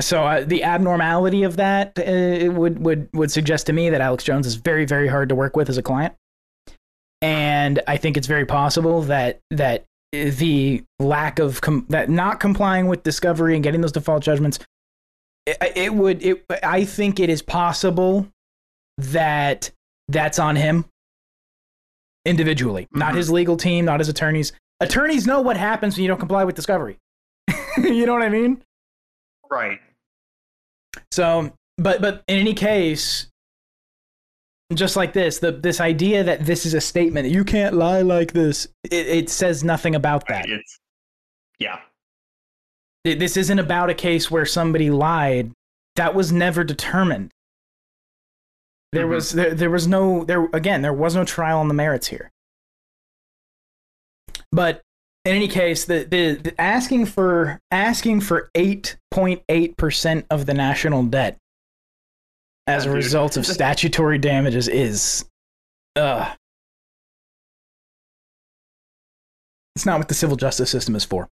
[0.00, 4.24] so uh, the abnormality of that uh, would would would suggest to me that Alex
[4.24, 6.14] Jones is very very hard to work with as a client,
[7.22, 9.84] and I think it's very possible that that
[10.30, 14.58] the lack of com- that not complying with discovery and getting those default judgments
[15.46, 18.26] it, it would it i think it is possible
[18.98, 19.70] that
[20.08, 20.84] that's on him
[22.24, 23.16] individually not Mhm.
[23.16, 26.54] his legal team not his attorneys attorneys know what happens when you don't comply with
[26.54, 26.98] discovery
[27.78, 28.62] you know what i mean
[29.50, 29.80] Right.
[31.10, 33.28] so but but in any case
[34.76, 38.32] just like this the this idea that this is a statement, you can't lie like
[38.32, 40.78] this it, it says nothing about that It's
[41.58, 41.80] yeah.
[43.04, 45.52] Th- This isn't about a case where somebody lied.
[45.96, 47.30] That was never determined.
[48.92, 49.10] There Mhm.
[49.10, 52.30] was there, there was no there again there was no trial on the merits here.
[54.52, 54.82] But
[55.24, 60.46] in any case, the, the, the asking for asking for eight point eight percent of
[60.46, 61.38] the national debt
[62.66, 62.96] as a dude.
[62.96, 65.24] result of statutory damages is,
[65.96, 66.32] uh,
[69.76, 71.28] it's not what the civil justice system is for.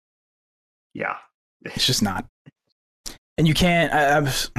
[0.93, 1.17] Yeah.
[1.65, 2.25] It's just not.
[3.37, 3.93] And you can't.
[3.93, 4.51] I, I was,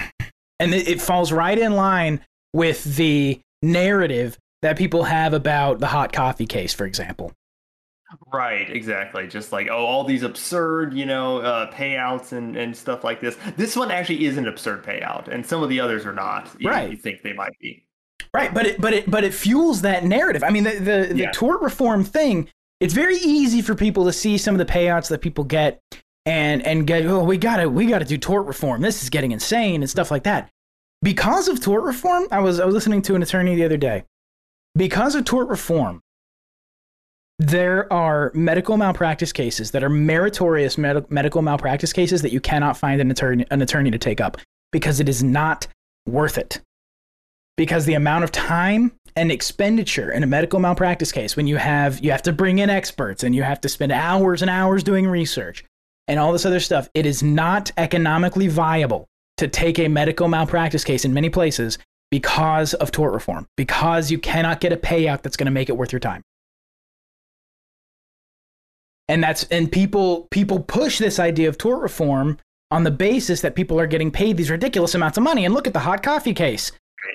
[0.58, 2.20] and it, it falls right in line
[2.52, 7.32] with the narrative that people have about the hot coffee case, for example.
[8.32, 9.26] Right, exactly.
[9.28, 13.36] Just like oh, all these absurd, you know, uh, payouts and, and stuff like this.
[13.56, 16.48] This one actually is an absurd payout, and some of the others are not.
[16.58, 16.90] You, Right.
[16.90, 17.86] You think they might be.
[18.34, 20.42] Right, but it but it but it fuels that narrative.
[20.44, 21.30] I mean, the the, the Yeah.
[21.32, 22.48] tort reform thing.
[22.80, 25.80] It's very easy for people to see some of the payouts that people get
[26.26, 28.80] and and get oh we gotta we gotta do tort reform.
[28.82, 30.48] This is getting insane and stuff like that.
[31.02, 34.04] Because of tort reform, I was I was listening to an attorney the other day.
[34.76, 36.00] Because of tort reform,
[37.40, 42.76] there are medical malpractice cases that are meritorious med- medical malpractice cases that you cannot
[42.76, 44.36] find an attorney an attorney to take up
[44.72, 45.66] because it is not
[46.06, 46.60] worth it.
[47.56, 51.98] Because the amount of time and expenditure in a medical malpractice case when you have
[52.04, 55.06] you have to bring in experts and you have to spend hours and hours doing
[55.06, 55.64] research
[56.08, 59.06] and all this other stuff it is not economically viable
[59.38, 61.78] to take a medical malpractice case in many places
[62.10, 65.76] because of tort reform because you cannot get a payout that's going to make it
[65.76, 66.22] worth your time
[69.10, 72.38] and that's and people people push this idea of tort reform
[72.70, 75.44] on the basis that people are getting paid these ridiculous amounts of money.
[75.44, 76.70] And look at the hot coffee case.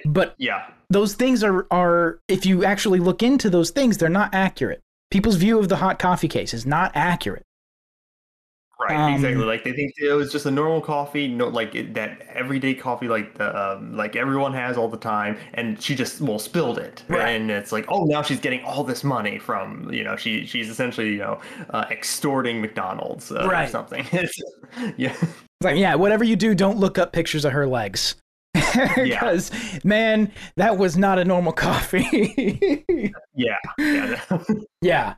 [0.05, 0.63] But Yeah.
[0.89, 4.81] those things are are if you actually look into those things they're not accurate.
[5.09, 7.43] People's view of the hot coffee case is not accurate
[8.79, 9.45] Right, Um, exactly.
[9.45, 13.07] Like they think it was just a normal coffee, no, like it, that everyday coffee,
[13.07, 17.03] like the um, like everyone has all the time, and she just well spilled it,
[17.07, 17.29] Right.
[17.29, 20.69] and it's like, oh, now she's getting all this money from you know she she's
[20.69, 24.05] essentially you know uh, extorting McDonald's uh, or something.
[24.97, 25.33] Yeah, it's
[25.63, 28.15] like yeah whatever you do don't look up pictures of her legs
[28.53, 29.51] because
[29.85, 32.83] man that was not a normal coffee
[33.33, 34.19] yeah, yeah.
[34.81, 35.13] yeah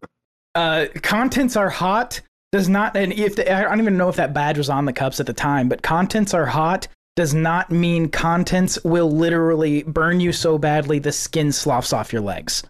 [0.54, 4.34] uh contents are hot does not and if the, i don't even know if that
[4.34, 8.08] badge was on the cups at the time but contents are hot does not mean
[8.10, 12.64] contents will literally burn you so badly the skin sloughs off your legs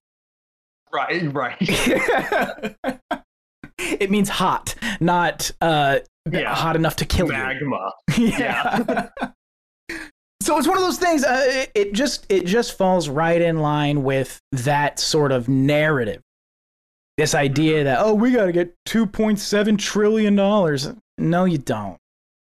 [0.93, 1.57] right, right.
[3.77, 5.99] it means hot, not uh,
[6.31, 6.55] Yeah.
[6.55, 7.91] hot enough to kill Magma.
[8.15, 8.27] you.
[8.39, 9.09] yeah.
[10.41, 11.23] so it's one of those things.
[11.23, 16.21] Uh, it, it just it just falls right in line with that sort of narrative.
[17.17, 20.89] This idea that oh we got to get two point seven trillion dollars.
[21.17, 21.97] No, you don't.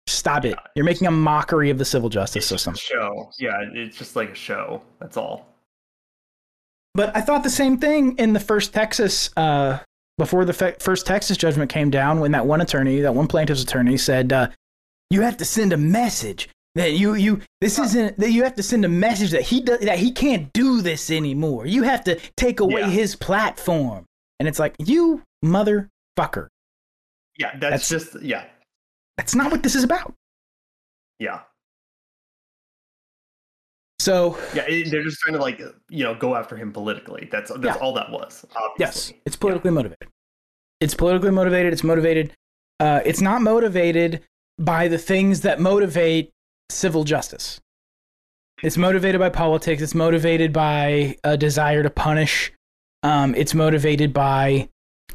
[0.08, 0.58] Stop it.
[0.76, 2.74] You're making a mockery of the civil justice It's system.
[2.74, 3.30] a show.
[3.38, 4.82] Yeah, it's just like a show.
[5.00, 5.46] That's all.
[6.96, 9.78] But I thought the same thing in the first Texas, uh,
[10.17, 13.62] before the fe- first Texas judgment came down, when that one attorney, that one plaintiff's
[13.62, 14.48] attorney, said, uh,
[15.12, 18.63] "You have to send a message that you you this isn't that you have to
[18.63, 21.67] send a message that he does that he can't do this anymore.
[21.67, 22.89] You have to take away Yeah.
[22.89, 24.06] his platform."
[24.39, 26.47] And it's like, you motherfucker,
[27.38, 28.45] Yeah, that's, That's- just yeah,
[29.17, 30.13] that's not what this is about.
[31.19, 31.41] yeah,
[34.00, 34.63] So yeah.
[34.67, 37.28] It, they're just trying to like you know go after him politically.
[37.32, 37.76] That's that's Yeah.
[37.84, 38.45] all that was.
[38.80, 40.08] Yes, it's politically motivated.
[40.80, 41.73] It's politically motivated.
[41.73, 42.34] It's motivated.
[42.80, 44.23] Uh, it's not motivated
[44.60, 46.30] by the things that motivate
[46.69, 47.60] civil justice.
[48.63, 49.82] It's motivated by politics.
[49.82, 52.52] It's motivated by a desire to punish.
[53.04, 54.70] Um, it's motivated by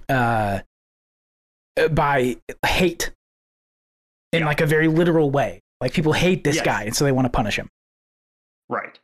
[0.09, 0.61] uh,
[1.91, 3.11] by hate
[4.33, 4.47] in Yeah.
[4.47, 5.61] like a very literal way.
[5.81, 6.65] Like people hate this Yes.
[6.65, 7.69] guy, and so they want to punish him.
[8.69, 8.99] Right.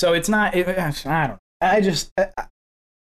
[0.00, 0.54] So it's not.
[0.54, 0.68] It,
[1.06, 1.38] I don't.
[1.60, 2.10] I just.
[2.18, 2.28] I,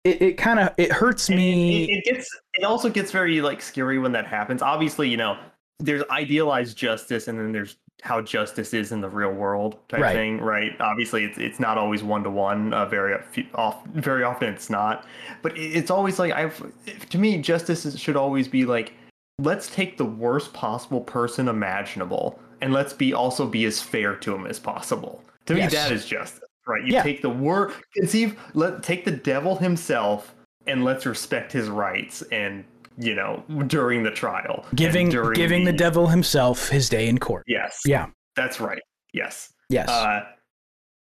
[0.05, 1.83] it, it kind of it hurts me.
[1.85, 2.29] It, it gets.
[2.53, 4.61] It also gets very like scary when that happens.
[4.61, 5.37] Obviously, you know,
[5.79, 10.13] there's idealized justice, and then there's how justice is in the real world type Right.
[10.15, 10.79] thing, right?
[10.79, 12.69] Obviously, it's it's not always one to one.
[12.89, 13.17] Very
[13.55, 15.05] off, very often it's not.
[15.41, 16.61] But it's always like I've.
[17.09, 18.93] To me, justice is, should always be like,
[19.39, 24.35] let's take the worst possible person imaginable, and let's be also be as fair to
[24.35, 25.23] him as possible.
[25.47, 25.71] To Yes.
[25.71, 26.83] me, that is justice, right?
[26.83, 27.03] You Yeah.
[27.03, 30.33] take the word, conceive, let take the devil himself,
[30.67, 32.63] and let's respect his rights, and
[32.97, 37.43] you know, during the trial, giving during giving the devil himself his day in court.
[37.47, 37.81] Yes.
[37.85, 38.07] Yeah.
[38.35, 38.81] That's right.
[39.13, 39.51] Yes.
[39.69, 39.89] Yes.
[39.89, 40.25] Uh,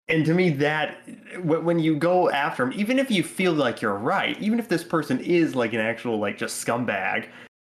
[0.08, 0.96] and to me, that
[1.42, 4.82] when you go after him, even if you feel like you're right, even if this
[4.82, 7.26] person is like an actual like just scumbag,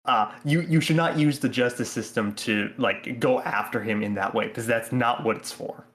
[0.05, 4.13] uh, you you should not use the justice system to like go after him in
[4.13, 5.85] that way because that's not what it's for.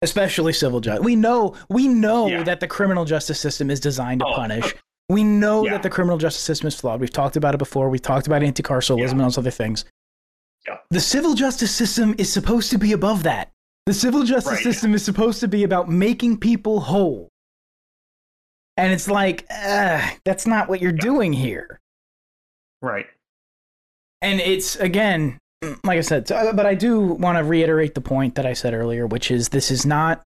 [0.00, 1.04] Especially civil justice.
[1.04, 2.44] We know we know Yeah.
[2.44, 4.74] that the criminal justice system is designed to Oh, punish.
[5.08, 5.72] We know Yeah.
[5.72, 7.00] that the criminal justice system is flawed.
[7.00, 7.88] We've talked about it before.
[7.88, 9.10] We've talked about anti-carceralism Yeah.
[9.12, 9.84] and those other things.
[10.66, 10.78] Yeah.
[10.90, 13.50] The civil justice system is supposed to be above that.
[13.86, 14.62] The civil justice Right.
[14.62, 17.28] system is supposed to be about making people whole.
[18.76, 21.80] And it's like, uh, that's not what you're doing here.
[22.82, 23.06] Right.
[24.20, 25.38] and it's again
[25.84, 28.74] like i said so, but i do want to reiterate the point that i said
[28.74, 30.22] earlier which is this is not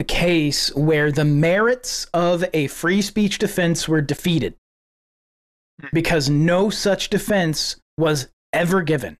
[0.00, 4.54] a case where the merits of a free speech defense were defeated.
[5.92, 9.18] Because no such defense was ever given.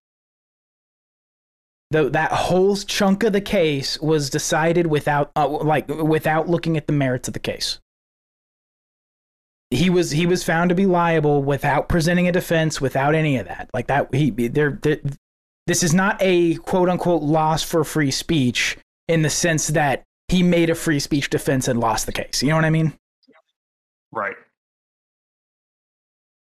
[1.91, 6.85] Though that whole chunk of the case was decided without uh, like without looking at
[6.85, 7.79] the merits of the case.
[9.71, 13.47] He was he was found to be liable without presenting a defense without any of
[13.47, 13.69] that.
[13.73, 14.79] Like that he there
[15.65, 20.43] this is not a quote unquote loss for free speech in the sense that he
[20.43, 22.93] made a free speech defense and lost the case you know what i mean
[24.11, 24.35] Right.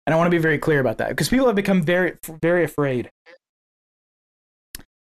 [0.06, 2.64] and i want to be very clear about that because people have become very very
[2.64, 3.10] afraid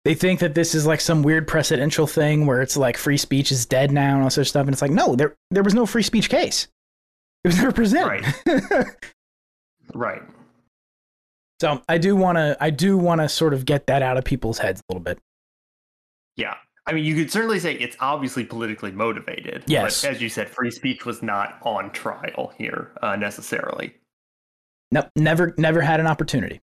[0.06, 3.52] they think that this is like some weird precedential thing where it's like free speech
[3.52, 5.86] is dead now and all such stuff and it's like no there there was no
[5.86, 6.68] free speech case
[7.44, 8.86] it was never presented Right.
[9.94, 10.22] Right.
[11.62, 14.26] So I do want to I do want to sort of get that out of
[14.26, 15.18] people's heads a little bit.
[16.36, 16.56] Yeah.
[16.88, 19.64] I mean, you could certainly say it's obviously politically motivated.
[19.68, 20.02] Yes.
[20.02, 23.94] But as you said, free speech was not on trial here uh, necessarily.
[24.92, 26.62] Nope, never never had an opportunity.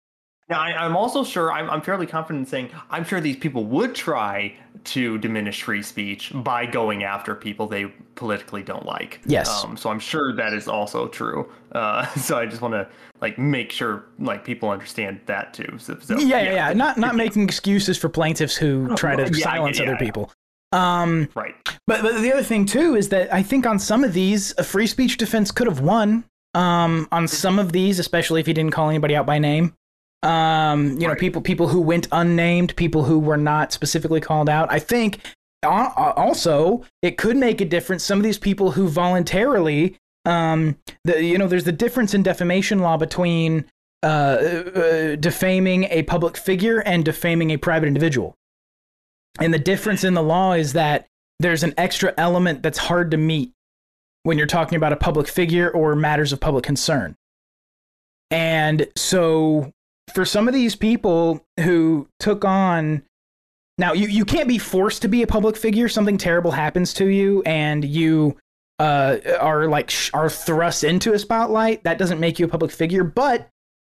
[0.53, 3.65] Now, I, I'm also sure, I'm, I'm fairly confident in saying, I'm sure these people
[3.65, 7.87] would try to diminish free speech by going after people they
[8.17, 9.21] politically don't like.
[9.25, 9.65] Yes.
[9.65, 11.51] Um, so I'm sure that is also true.
[11.73, 12.87] Uh, so I just want to
[13.23, 15.79] like make sure like people understand that too.
[15.79, 16.73] So, so, yeah, yeah, yeah.
[16.75, 20.31] Not not making excuses for plaintiffs who try to Yeah, silence yeah, other people.
[20.73, 21.55] Um, Right.
[21.87, 24.65] but but the other thing too is that I think on some of these a
[24.65, 26.25] free speech defense could have won.
[26.55, 29.75] Um, on some of these, especially if he didn't call anybody out by name.
[30.23, 31.19] Um, you know, Right.
[31.19, 34.71] people people who went unnamed, people who were not specifically called out.
[34.71, 35.21] I think
[35.65, 38.05] also it could make a difference.
[38.05, 42.81] Some of these people who voluntarily, um, the you know, there's the difference in defamation
[42.81, 43.65] law between
[44.05, 48.35] uh, uh, defaming a public figure and defaming a private individual.
[49.41, 51.07] And the difference in the law is that
[51.39, 53.53] there's an extra element that's hard to meet
[54.25, 57.17] when you're talking about a public figure or matters of public concern.
[58.31, 59.73] And so
[60.15, 63.03] for some of these people who took on
[63.79, 65.89] now you, you can't be forced to be a public figure.
[65.89, 68.37] Something terrible happens to you and you
[68.79, 71.85] uh, are like sh- are thrust into a spotlight.
[71.85, 73.49] That doesn't make you a public figure but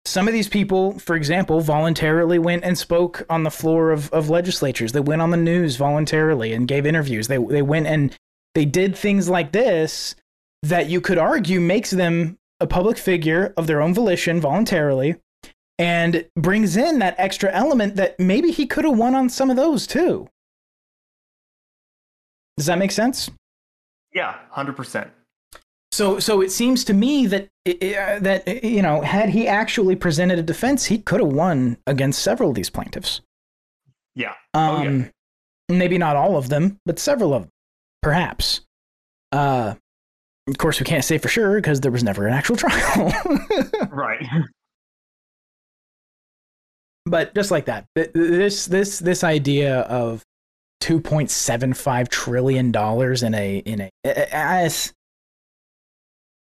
[0.04, 4.30] some of these people for example voluntarily went and spoke on the floor of, of
[4.30, 4.92] legislatures.
[4.92, 7.28] They went on the news voluntarily and gave interviews.
[7.28, 8.16] They, they went and
[8.54, 10.16] they did things like this
[10.64, 15.14] that you could argue makes them a public figure of their own volition voluntarily
[15.78, 19.56] and brings in that extra element that maybe he could have won on some of
[19.56, 20.28] those too.
[22.56, 23.30] Does that make sense?
[24.12, 25.10] Yeah, hundred percent.
[25.92, 30.38] So, so it seems to me that uh, that you know, had he actually presented
[30.38, 33.20] a defense, he could have won against several of these plaintiffs.
[34.14, 34.34] Yeah.
[34.54, 35.78] Um, oh, yeah.
[35.78, 37.50] maybe not all of them, but several of them,
[38.02, 38.62] perhaps.
[39.30, 39.74] Uh,
[40.48, 43.12] of course, we can't say for sure because there was never an actual trial.
[43.90, 44.26] right.
[47.10, 50.22] but just like that, this this this idea of
[50.80, 53.90] two point seven five trillion dollars in a in a
[54.34, 54.92] as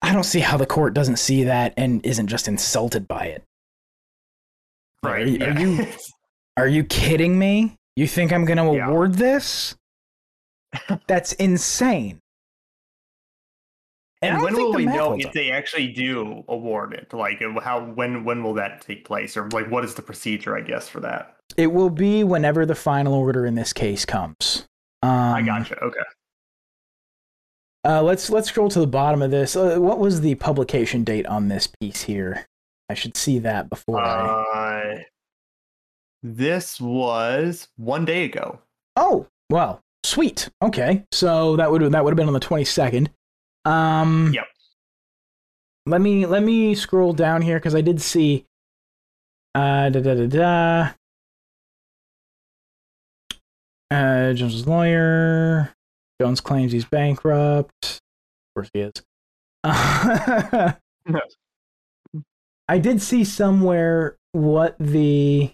[0.01, 3.43] I don't see how the court doesn't see that and isn't just insulted by it.
[5.03, 5.23] Right.
[5.23, 5.53] Are, you- yeah.
[5.53, 5.87] are you
[6.57, 7.75] are you kidding me?
[7.97, 8.87] You think I'm going to Yeah.
[8.87, 9.75] award this?
[11.07, 12.20] That's insane.
[14.21, 17.11] I and when will we know if they actually do award it?
[17.13, 20.55] Like uh, how when when will that take place or like what is the procedure
[20.55, 21.37] I guess for that?
[21.57, 24.67] It will be whenever the final order in this case comes.
[25.01, 25.77] Um, I gotcha.
[25.79, 25.99] Okay.
[27.83, 29.55] Uh, let's let's scroll to the bottom of this.
[29.55, 32.45] Uh, what was the publication date on this piece here?
[32.89, 33.99] I should see that before.
[33.99, 34.93] I...
[34.93, 34.99] Uh,
[36.21, 38.59] this was one day ago.
[38.95, 40.49] Oh, well, sweet.
[40.61, 43.09] Okay, so that would that would have been on the twenty second.
[43.65, 44.45] Um, Yep.
[45.87, 48.45] Let me let me scroll down here because I did see.
[49.55, 50.91] Uh, da da da da.
[53.89, 55.73] Uh, Jones's lawyer.
[56.21, 57.73] Jones claims he's bankrupt.
[57.83, 57.99] Of
[58.55, 58.93] course he is.
[62.67, 65.51] I did see somewhere what the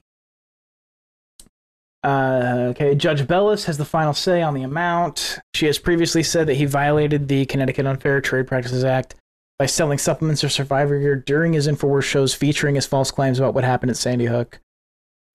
[2.08, 5.40] uh, okay, Judge Bellis has the final say on the amount.
[5.54, 9.16] She has previously said that he violated the Connecticut Unfair Trade Practices Act
[9.60, 13.54] by selling supplements or Survivor gear during his Infowars shows featuring his false claims about
[13.54, 14.62] what happened at Sandy Hook.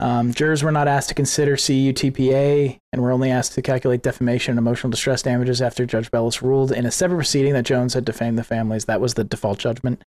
[0.00, 4.52] Um, jurors were not asked to consider CUTPA and were only asked to calculate defamation
[4.52, 8.06] and emotional distress damages after Judge Bellis ruled in a separate proceeding that Jones had
[8.06, 8.86] defamed the families.
[8.86, 10.02] That was the default judgment.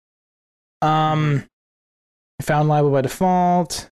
[0.84, 1.48] Um,
[2.44, 3.90] found liable by default.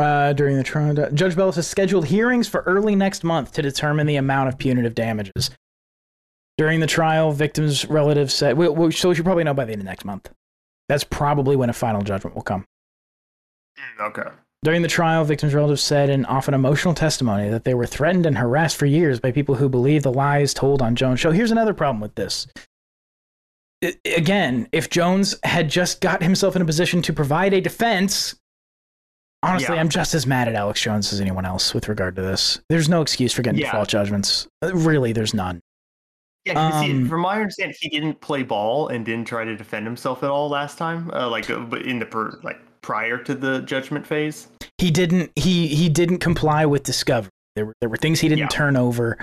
[0.00, 4.06] Uh, during the trial, Judge Bellis has scheduled hearings for early next month to determine
[4.06, 5.50] the amount of punitive damages.
[6.56, 9.72] During the trial, victims' relatives said, we, we, so we should probably know by the
[9.72, 10.30] end of next month.
[10.88, 12.64] That's probably when a final judgment will come.
[14.00, 14.28] Okay.
[14.64, 18.38] During the trial, victims' relatives said in often emotional testimony that they were threatened and
[18.38, 21.30] harassed for years by people who believed the lies told on Jones' show.
[21.30, 22.46] Here's another problem with this.
[23.84, 28.34] I- again, if Jones had just got himself in a position to provide a defense,
[29.42, 29.80] honestly, Yeah.
[29.80, 32.60] I'm just as mad at Alex Jones as anyone else with regard to this.
[32.68, 33.66] There's no excuse for getting Yeah.
[33.66, 34.46] default judgments.
[34.62, 35.60] Uh, Really, there's none.
[36.44, 39.56] Yeah, 'cause he- Um, from my understanding, he didn't play ball and didn't try to
[39.56, 41.10] defend himself at all last time.
[41.12, 44.48] Uh, like uh, but in the per, like prior to the judgment phase.
[44.78, 48.38] he didn't he he didn't comply with discovery there were there were things he didn't
[48.40, 48.46] Yeah.
[48.48, 49.18] turn over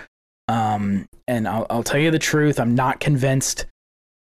[0.47, 3.65] um and I'll, I'll tell you the truth i'm not convinced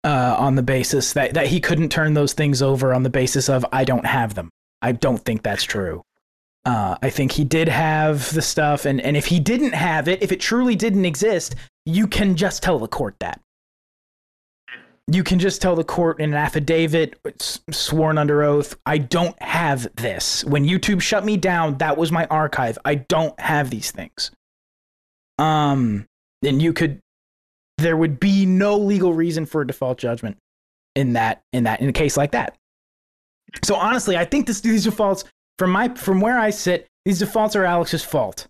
[0.04, 3.50] uh on the basis that that he couldn't turn those things over on the basis
[3.50, 4.52] of i don't have them
[4.84, 6.04] i don't think that's true.
[6.66, 10.22] Uh i think he did have the stuff and and if he didn't have it
[10.22, 11.56] if it truly didn't exist
[11.86, 13.42] you can just tell the court that.
[15.12, 17.20] You can just tell the court in an affidavit
[17.72, 20.46] sworn under oath i don't have this.
[20.46, 22.78] When youtube shut me down that was my archive.
[22.86, 24.32] I don't have these things.
[25.40, 26.06] Um
[26.44, 27.00] and you could
[27.78, 30.38] there would be no legal reason for a default judgment
[30.96, 32.56] in that in that in a case like that
[33.64, 35.24] so honestly i think this, these defaults
[35.60, 38.48] from my from where i sit these defaults are alex's fault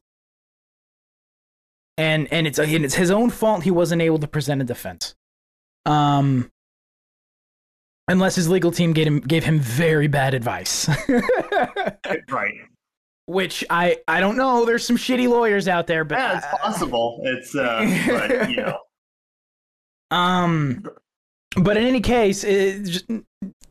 [1.97, 5.15] and and it's and it's his own fault he wasn't able to present a defense
[5.85, 6.49] um,
[8.07, 10.89] unless his legal team gave him gave him very bad advice,
[12.29, 12.53] right.
[13.25, 14.65] which I I don't know.
[14.65, 17.19] There's some shitty lawyers out there, but Yeah, it's possible.
[17.23, 18.79] It's uh, but you know,
[20.11, 20.85] um,
[21.61, 23.05] but in any case, it, just,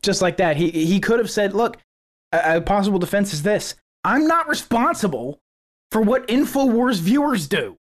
[0.01, 1.77] just like that, he he could have said, "Look,
[2.31, 5.39] a, a possible defense is this: I'm not responsible
[5.91, 7.77] for what Infowars viewers do."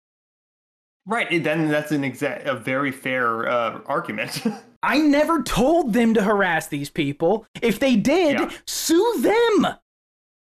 [1.07, 1.43] Right.
[1.43, 4.43] Then that's an exact a very fair uh, argument.
[4.83, 7.47] I never told them to harass these people.
[7.63, 8.51] If they did, Yeah.
[8.67, 9.75] sue them.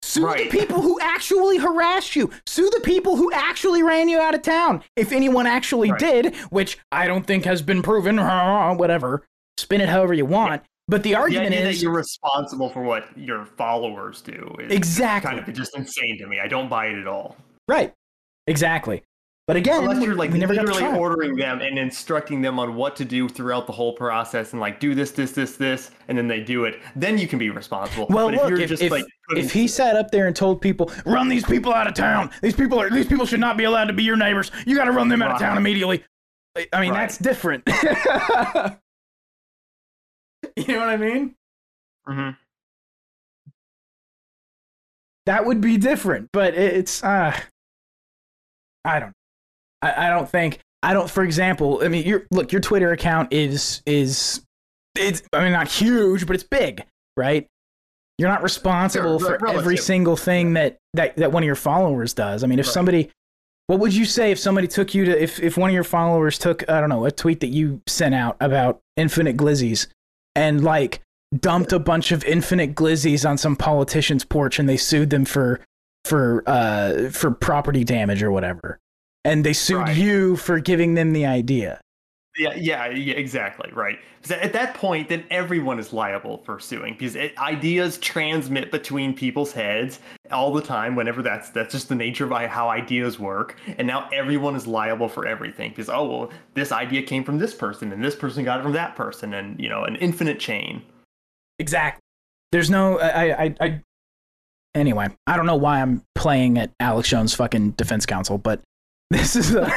[0.03, 0.49] Sue Right.
[0.51, 2.29] the people who actually harassed you.
[2.45, 4.83] Sue the people who actually ran you out of town.
[4.95, 5.99] If anyone actually Right.
[5.99, 8.17] did, which I don't think has been proven,
[8.77, 9.23] whatever.
[9.57, 10.61] Spin it however you want.
[10.87, 15.31] But the the argument that is you're responsible for what your followers do Exactly.
[15.31, 16.39] kind of just insane to me.
[16.39, 17.37] I don't buy it at all.
[17.67, 17.93] right.
[18.47, 19.03] Exactly.
[19.47, 23.27] But again, Unless you're like literally ordering them and instructing them on what to do
[23.29, 26.65] throughout the whole process and like do this, this, this, this, and then they do
[26.65, 28.07] it, then you can be responsible.
[28.09, 30.35] Well, but look, if you're if, just if, like if he sat up there and
[30.35, 32.31] told people, "Run these people out of town.
[32.41, 34.51] These people are these people should not be allowed to be your neighbors.
[34.65, 36.03] You got to run them out of town immediately."
[36.57, 36.99] I- I mean, Right.
[37.01, 37.63] that's different.
[40.57, 41.35] you know what I mean?
[42.07, 42.37] Mhm.
[45.27, 47.37] That would be different, but it's uh,
[48.83, 49.13] I don't,
[49.81, 51.09] I, I don't think I don't.
[51.09, 54.43] For example, I mean, your look, your Twitter account is is
[54.95, 56.83] it's I mean not huge, but it's big,
[57.15, 57.45] right?
[58.17, 62.13] You're not responsible for re- every single thing that, that that one of your followers
[62.13, 62.43] does.
[62.43, 62.73] I mean, if Right.
[62.73, 63.09] somebody,
[63.67, 66.37] what would you say if somebody took you to if if one of your followers
[66.39, 69.85] took I don't know a tweet that you sent out about infinite glizzies
[70.35, 71.01] and like
[71.37, 75.59] dumped a bunch of infinite glizzies on some politician's porch and they sued them for
[76.05, 78.77] for uh for property damage or whatever
[79.23, 79.95] and they sued Right.
[79.95, 81.79] you for giving them the idea
[82.41, 83.99] Yeah, yeah, yeah, exactly, right.
[84.29, 89.51] at that point, then everyone is liable for suing because it, ideas transmit between people's
[89.51, 89.99] heads
[90.31, 90.95] all the time.
[90.95, 95.07] Whenever that's that's just the nature of how ideas work, and now everyone is liable
[95.07, 98.59] for everything because oh well, this idea came from this person, and this person got
[98.59, 100.81] it from that person, and you know, an infinite chain.
[101.59, 102.01] exactly
[102.51, 103.81] there's no I, I i
[104.75, 108.61] anyway i don't know why i'm playing at alex jones fucking defense counsel but
[109.11, 109.67] this is a,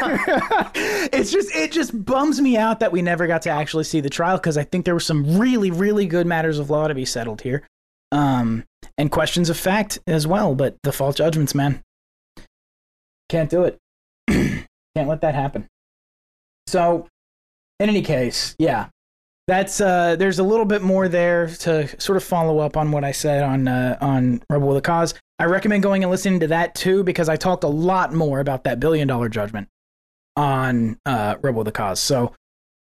[1.12, 4.08] it's just it just bums me out that we never got to actually see the
[4.08, 7.04] trial because i think there were some really really good matters of law to be
[7.04, 7.66] settled here
[8.12, 8.64] um
[8.96, 11.82] and questions of fact as well but default judgments man.
[13.28, 13.78] Can't do it.
[14.28, 15.66] Can't let that happen.
[16.66, 17.08] So
[17.80, 18.88] in any case yeah.
[19.46, 23.04] That's uh there's a little bit more there to sort of follow up on what
[23.04, 26.46] i said on uh on rebel with a cause i recommend going and listening to
[26.46, 29.68] that too because i talked a lot more about that billion dollar judgment
[30.36, 32.32] on uh rebel with a cause so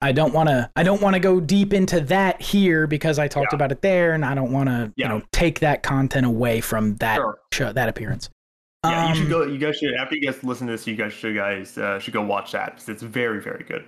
[0.00, 3.26] i don't want to i don't want to go deep into that here because i
[3.28, 3.56] talked Yeah.
[3.56, 5.06] about it there and i don't want to Yeah.
[5.12, 7.38] you know take that content away from that Sure.
[7.52, 8.28] show that appearance
[8.84, 9.42] Yeah, you Um, should go.
[9.44, 12.14] You guys should after you guys listen to this, you guys should guys uh, should
[12.14, 13.84] go watch that because it's very very good.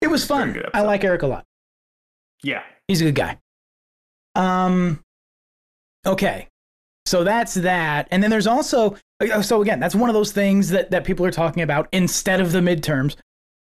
[0.00, 1.44] it was Very fun i like eric a lot
[2.44, 3.38] Yeah, He's a good guy.
[4.36, 5.00] Um,
[6.06, 6.48] okay,
[7.06, 10.70] so that's that, and then there's also uh, so again that's one of those things
[10.70, 13.16] that that people are talking about instead of the midterms.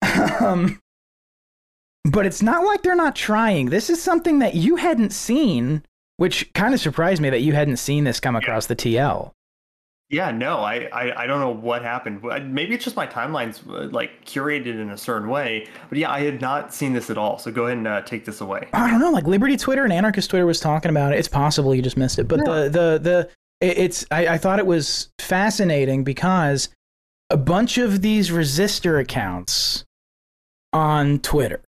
[0.41, 0.79] um,
[2.05, 3.69] but it's not like they're not trying.
[3.69, 5.83] This is something that you hadn't seen,
[6.17, 9.33] which kind of surprised me that you hadn't seen this come across the TL.
[10.09, 10.31] Yeah.
[10.31, 12.23] No, I, I I don't know what happened.
[12.23, 15.67] Maybe it's just my timeline's uh, like curated in a certain way.
[15.89, 17.37] But yeah, I had not seen this at all.
[17.37, 18.67] So go ahead and uh, take this away.
[18.73, 21.19] I don't know, like Liberty Twitter and Anarchist Twitter was talking about it.
[21.19, 23.29] It's possible you just missed it, but the the the
[23.59, 26.69] it's I, I thought it was fascinating because
[27.29, 29.83] a bunch of these resistor accounts
[30.73, 31.61] on Twitter,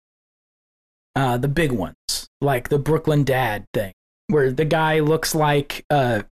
[1.15, 1.95] uh, the big ones,
[2.41, 3.93] like the Brooklyn Dad thing,
[4.27, 6.23] where the guy looks like uh,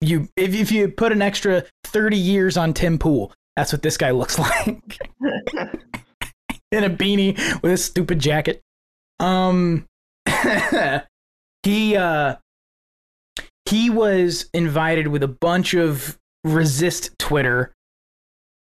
[0.00, 3.96] you if if you put an extra thirty years on Tim Pool, that's what this
[3.96, 4.98] guy looks like
[6.70, 8.62] in a beanie with a stupid jacket.
[9.20, 9.86] Um,
[11.62, 12.36] he uh,
[13.68, 17.72] he was invited with a bunch of resist Twitter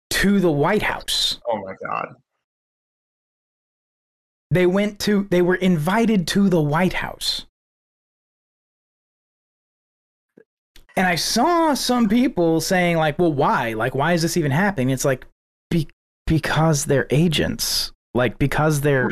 [0.10, 1.40] to the White House.
[1.48, 2.16] Oh my god.
[4.50, 7.46] They went to they were invited to the White House.
[10.98, 13.74] And I saw some people saying like, "Well, why?
[13.74, 15.26] Like why is this even happening?" It's like
[15.70, 15.88] be-
[16.26, 17.92] because they're agents.
[18.14, 19.12] Like because they're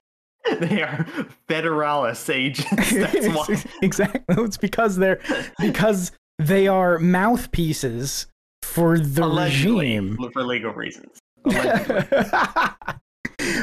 [0.58, 1.06] they are
[1.48, 2.90] federalis agents.
[2.92, 3.62] That's why.
[3.82, 4.22] exactly.
[4.44, 5.20] It's because they're
[5.60, 8.26] because they are mouthpieces
[8.62, 10.30] for the Allegedly, regime.
[10.32, 11.18] for legal reasons.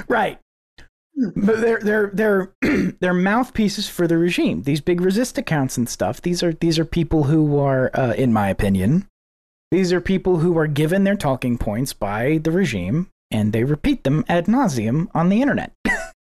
[0.08, 0.40] Right.
[1.18, 2.54] But they're they're they're
[3.00, 4.64] they're mouthpieces for the regime.
[4.64, 6.22] These big resist accounts and stuff.
[6.22, 9.08] These are these are people who are, uh, in my opinion,
[9.72, 14.04] these are people who are given their talking points by the regime, and they repeat
[14.04, 15.72] them ad nauseum on the internet.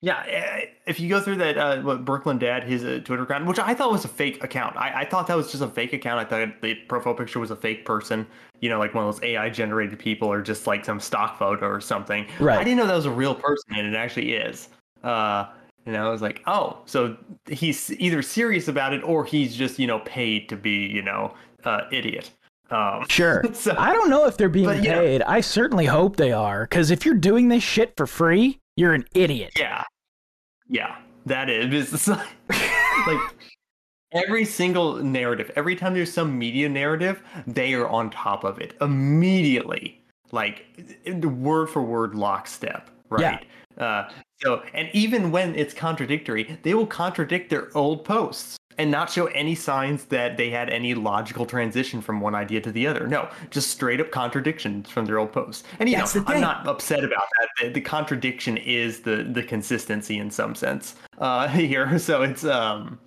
[0.00, 0.60] Yeah, yeah.
[0.86, 3.74] if you go through that uh, what Brooklyn Dad, his uh, Twitter account, which I
[3.74, 4.76] thought was a fake account.
[4.76, 6.20] I, I thought that was just a fake account.
[6.20, 8.26] I thought the profile picture was a fake person.
[8.60, 11.66] You know, like one of those AI generated people, or just like some stock photo
[11.66, 12.26] or something.
[12.40, 12.58] Right.
[12.58, 14.68] I didn't know that was a real person, and it actually is.
[15.04, 15.46] Uh,
[15.86, 17.16] and I was like, oh, so
[17.48, 21.34] he's either serious about it or he's just you know paid to be you know
[21.64, 22.30] uh, idiot.
[22.70, 23.42] Um, Sure.
[23.54, 25.22] so- I don't know if they're being But, paid.
[25.22, 29.04] I certainly hope they are, because if you're doing this shit for free, you're an
[29.14, 29.52] idiot.
[29.58, 29.84] Yeah.
[30.68, 30.96] Yeah.
[31.26, 31.92] That is.
[31.94, 32.26] It's like,
[33.06, 33.20] like
[34.12, 38.74] every single narrative, every time there's some media narrative, they are on top of it
[38.80, 40.00] immediately.
[40.30, 40.66] Like
[41.22, 42.90] word for word lockstep.
[43.08, 43.46] Right.
[43.78, 44.10] Uh,
[44.42, 49.26] so, and even when it's contradictory, they will contradict their old posts and not show
[49.26, 53.06] any signs that they had any logical transition from one idea to the other.
[53.08, 55.64] No, just straight up contradictions from their old posts.
[55.80, 56.24] And you That's know.
[56.26, 57.48] I'm not upset about that.
[57.60, 61.98] The, the contradiction is the the consistency in some sense uh, here.
[61.98, 62.98] So it's um,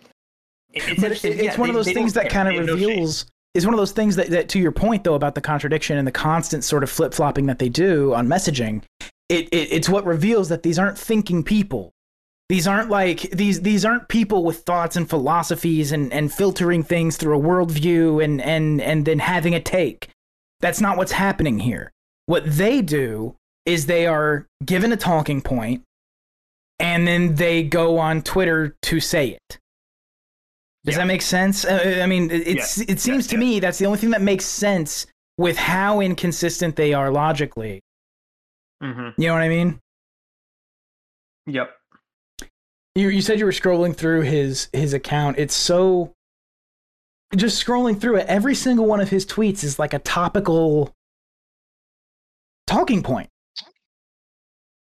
[0.74, 2.32] it- it's it's Yeah, one of those things that care.
[2.32, 5.04] kind of have no reveals is one of those things that, that to your point
[5.04, 8.82] though about the contradiction and the constant sort of flip-flopping that they do on messaging
[9.30, 11.92] it, it it's what reveals that these aren't thinking people.
[12.50, 17.16] These aren't like these these aren't people with thoughts and philosophies and and filtering things
[17.16, 20.10] through a worldview and and and then having a take.
[20.60, 21.92] That's not what's happening here.
[22.26, 25.84] What they do is they are given a talking point
[26.80, 29.60] and then they go on twitter to say it
[30.84, 31.00] does Yeah.
[31.02, 31.64] that make sense?
[31.66, 33.40] Uh, I mean, it- it's Yes, it seems yes, to yes.
[33.40, 35.06] me that's the only thing that makes sense
[35.38, 37.82] with how inconsistent they are logically.
[38.84, 39.14] Mhm.
[39.18, 39.80] You know what I mean?
[41.48, 41.76] Yep.
[42.96, 45.38] You you said you were scrolling through his his account.
[45.40, 46.14] It's so
[47.36, 48.28] just scrolling through it.
[48.28, 50.94] Every single one of his tweets is like a topical
[52.68, 53.30] talking point.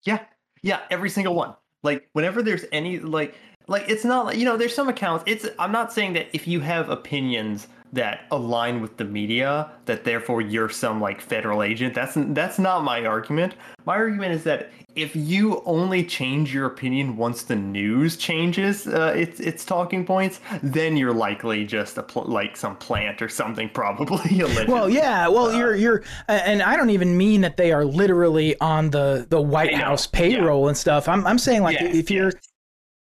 [0.05, 0.25] Yeah,
[0.63, 1.57] yeah, every single one.
[1.83, 3.35] Like whenever there's any like
[3.69, 5.25] like it's not like you know there's some accounts.
[5.27, 10.05] It's I'm not saying that if you have opinions that align with the media that
[10.05, 11.95] therefore you're some like federal agent.
[11.95, 13.55] That's that's not my argument.
[13.87, 19.13] My argument is that if you only change your opinion once the news changes uh,
[19.17, 23.69] its its talking points, then you're likely just a pl- like some plant or something
[23.69, 24.43] probably.
[24.67, 25.29] Well, yeah.
[25.29, 29.27] Well, Uh, you're you're, and I don't even mean that they are literally on the
[29.29, 31.09] the White House payroll and stuff.
[31.09, 32.46] I'm I'm saying like Yes, if you're yes.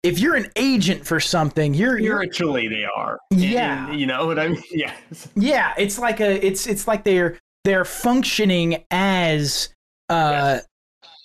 [0.08, 3.18] If you're an agent for something, you're you're they are.
[3.30, 3.90] Yeah.
[3.90, 4.62] and you know what I mean.
[4.70, 5.28] Yes.
[5.34, 5.74] yeah.
[5.78, 9.68] It's like a it's it's like they're they're functioning as
[10.08, 10.58] uh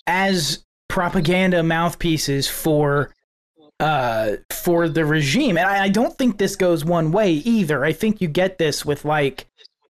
[0.07, 3.13] as propaganda mouthpieces for
[3.79, 7.83] uh for the regime, and I, I don't think this goes one way either.
[7.83, 9.47] I think you get this with like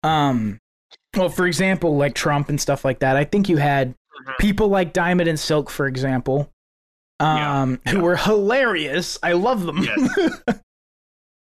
[0.03, 0.59] um
[1.16, 3.16] well, for example, like Trump and stuff like that.
[3.16, 3.95] I think you had
[4.26, 4.39] Mhm.
[4.39, 6.51] people like Diamond and Silk, for example,
[7.20, 8.02] Yeah, um, who yeah.
[8.02, 9.18] were hilarious.
[9.22, 9.78] I love them.
[9.82, 10.40] Yes.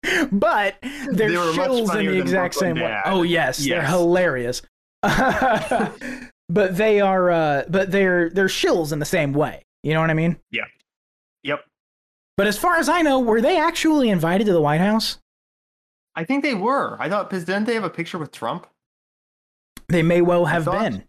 [0.32, 3.02] but they're They shills in the exact Brooklyn same way.
[3.06, 4.62] Oh yes, they're hilarious.
[5.02, 9.64] but they are uh but they're they're shills in the same way.
[9.84, 10.38] You know what I mean?
[10.52, 10.66] Yeah.
[11.44, 11.64] Yep.
[12.38, 15.20] But as far as I know, were they actually invited to the White House?
[16.16, 16.98] I think they were.
[17.00, 18.68] I thought because didn't they have a picture with Trump?
[19.90, 21.04] They may well have been.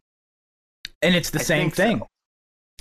[1.02, 1.98] And it's the I same thing.
[1.98, 2.08] so.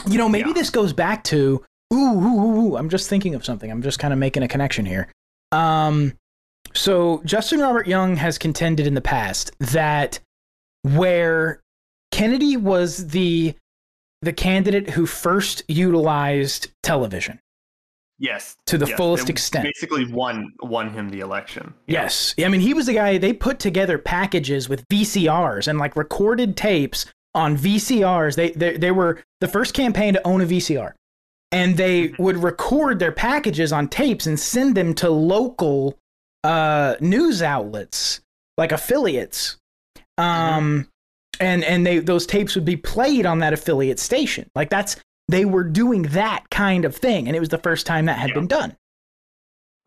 [0.08, 0.54] You know, maybe Yeah.
[0.56, 3.70] this goes back to ooh, ooh, ooh, ooh, I'm just thinking of something.
[3.72, 5.08] I'm just kind of making a connection here.
[5.52, 6.14] Um,
[6.74, 10.20] so Justin Robert Young has contended in the past that
[10.84, 11.62] where
[12.12, 13.56] Kennedy was the
[14.22, 17.40] the candidate who first utilized television
[18.18, 18.56] Yes.
[18.66, 18.98] to the yes.
[18.98, 19.66] fullest extent.
[19.66, 21.74] Basically, won won him the election.
[21.88, 22.04] Yeah.
[22.04, 22.34] Yes.
[22.40, 26.58] I mean, he was the guy, they put together packages with VCRs and like recorded
[26.58, 27.06] tapes
[27.36, 28.36] on VCRs.
[28.36, 30.94] They, they, they were the first campaign to own a VCR.
[31.52, 32.20] And they Mhm.
[32.20, 35.98] would record their packages on tapes and send them to local
[36.44, 38.22] uh, news outlets,
[38.58, 39.58] like affiliates.
[40.18, 40.88] Um,
[41.40, 44.50] and and they those tapes would be played on that affiliate station.
[44.56, 44.96] Like that's
[45.28, 48.30] they were doing that kind of thing, and it was the first time that had
[48.30, 48.36] Yeah.
[48.36, 48.78] been done.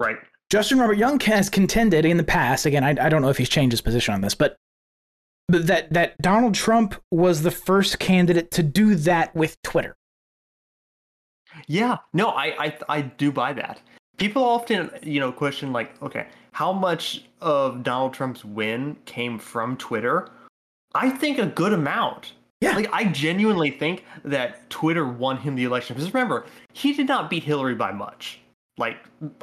[0.01, 0.17] Right.
[0.51, 2.67] Justin Robert Young has contended in the past.
[2.67, 4.57] Again, I, I don't know if he's changed his position on this, but
[5.49, 9.97] but that that Donald Trump was the first candidate to do that with Twitter.
[11.67, 11.97] Yeah.
[12.13, 13.81] No, I, I I do buy that.
[14.19, 19.77] People often, you know, question like, okay, how much of Donald Trump's win came from
[19.77, 20.29] Twitter?
[20.95, 22.33] I think a good amount.
[22.61, 22.75] Yeah.
[22.75, 25.95] Like I genuinely think that Twitter won him the election.
[25.95, 28.41] Because remember, he did not beat Hillary by much.
[28.79, 28.97] Like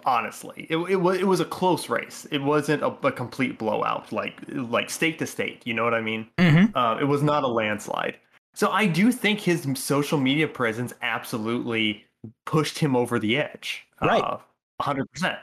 [0.06, 2.26] honestly, it, it was it was a close race.
[2.32, 5.62] It wasn't a, a complete blowout, like like state to state.
[5.66, 6.28] You know what I mean?
[6.38, 6.76] Mm-hmm.
[6.78, 8.18] Uh, it was not a landslide.
[8.54, 12.06] So I do think his social media presence absolutely
[12.46, 13.86] pushed him over the edge.
[14.02, 14.24] Right.
[14.24, 14.38] Uh,
[14.82, 15.38] 100%.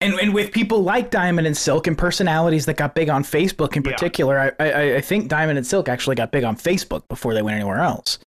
[0.00, 3.76] and and with people like Diamond and Silk and personalities that got big on Facebook
[3.76, 3.90] in Yeah.
[3.92, 7.42] particular, I, I I think Diamond and Silk actually got big on Facebook before they
[7.42, 8.18] went anywhere else.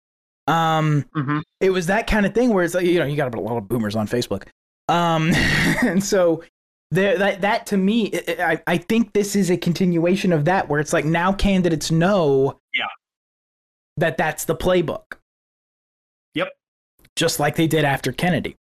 [0.48, 1.40] Um, Mm-hmm.
[1.62, 3.58] it was that kind of thing where it's like you know you got a lot
[3.58, 4.44] of boomers on Facebook,
[4.88, 5.32] um,
[5.84, 6.44] and so
[6.92, 10.80] there that that to me, I- I think this is a continuation of that where
[10.80, 12.86] it's like now candidates know, Yeah.
[13.98, 15.18] that that's the playbook.
[16.36, 16.50] Yep.
[17.16, 18.56] Just like they did after Kennedy.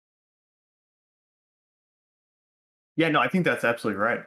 [2.97, 4.21] Yeah, no, I think that's absolutely right.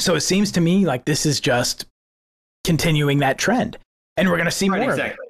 [0.00, 1.86] So it seems to me like this is just
[2.64, 3.76] continuing that trend,
[4.16, 5.02] and we're gonna see Right, more of it.
[5.02, 5.26] exactly.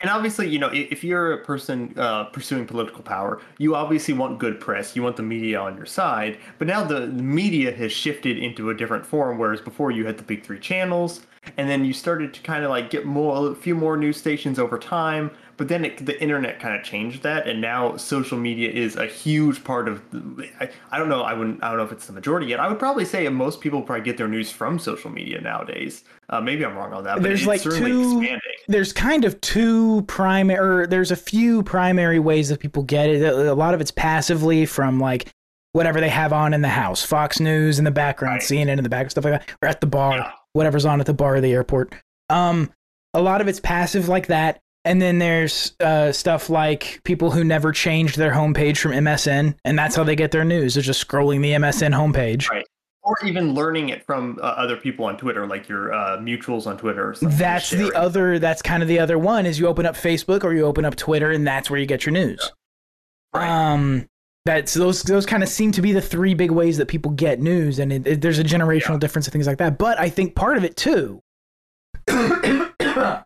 [0.00, 4.38] And obviously, you know, if you're a person uh, pursuing political power, you obviously want
[4.38, 4.96] good press.
[4.96, 6.38] You want the media on your side.
[6.58, 9.36] But now the, the media has shifted into a different form.
[9.38, 11.20] Whereas before you had the big three channels,
[11.56, 14.58] and then you started to kind of like get more, a few more news stations
[14.58, 15.30] over time.
[15.60, 19.04] But then it, the internet kind of changed that, and now social media is a
[19.06, 20.00] huge part of.
[20.10, 21.20] The, I, I don't know.
[21.20, 21.62] I wouldn't.
[21.62, 22.60] I don't know if it's the majority yet.
[22.60, 26.02] I would probably say most people probably get their news from social media nowadays.
[26.30, 27.16] Uh, maybe I'm wrong on that.
[27.16, 28.40] But There's it's like certainly two- expanding.
[28.68, 33.22] there's kind of two primary or there's a few primary ways that people get it
[33.22, 35.28] a lot of it's passively from like
[35.72, 38.42] whatever they have on in the house fox news in the background Right.
[38.66, 40.32] cnn in the back stuff like that or at the bar Yeah.
[40.54, 41.94] whatever's on at the bar or the airport
[42.30, 42.70] um
[43.12, 47.44] a lot of it's passive like that and then there's uh, stuff like people who
[47.44, 51.06] never changed their homepage from msn and that's how they get their news they're just
[51.06, 52.66] scrolling the msn homepage Right.
[53.02, 56.76] or even learning it from uh, other people on Twitter, like your uh, mutuals on
[56.76, 57.10] Twitter.
[57.10, 59.94] Or something that's the other that's kind of the other one is you open up
[59.96, 62.52] facebook or you open up twitter and that's where you get your news
[63.34, 63.48] Right.
[63.48, 64.06] um
[64.46, 67.40] that's those those kind of seem to be the three big ways that people get
[67.40, 68.98] news and it, it- there's a generational Yeah.
[68.98, 71.20] difference and things like that but i think part of it too
[72.08, 73.24] i'm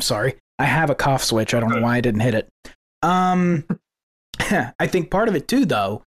[0.00, 2.48] sorry i have a cough switch i don't know why i didn't hit it
[3.02, 3.64] um
[4.78, 6.02] i think part of it too though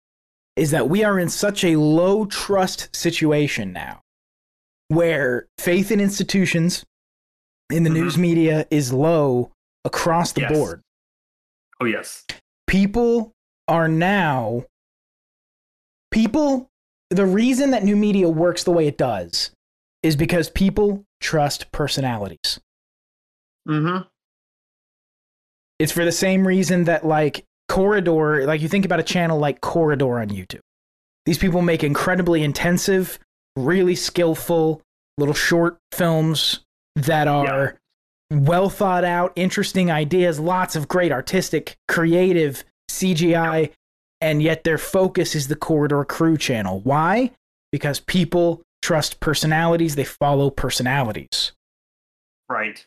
[0.56, 4.00] is that we are in such a low trust situation now
[4.88, 6.84] where faith in institutions
[7.70, 7.94] in the Mhm.
[7.94, 9.50] news media is low
[9.84, 10.52] across the Yes.
[10.52, 10.82] board
[11.80, 12.24] oh yes,
[12.66, 13.32] people
[13.68, 14.64] are now
[16.10, 16.68] people
[17.10, 19.50] the reason that new media works the way it does
[20.02, 22.60] is because people trust personalities
[23.68, 24.06] mm-hmm.
[25.78, 29.60] It's for the same reason that like corridor like you think about a channel like
[29.60, 30.60] corridor on youtube.
[31.24, 33.18] These people make incredibly intensive
[33.56, 34.82] really skillful
[35.18, 36.60] little short films
[36.96, 37.78] that are
[38.30, 43.70] well thought out interesting ideas lots of great artistic creative cgi
[44.22, 46.80] and yet their focus is the corridor crew channel.
[46.80, 47.32] Why?
[47.72, 51.52] Because people trust personalities they follow personalities.
[52.48, 52.86] Right.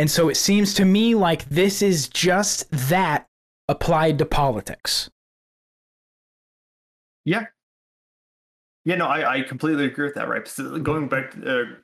[0.00, 3.28] And so it seems to me like this is just that
[3.68, 5.10] applied to politics.
[7.26, 7.44] Yeah.
[8.86, 10.48] Yeah, no, I, I completely agree with that, right?
[10.48, 11.76] So going back to,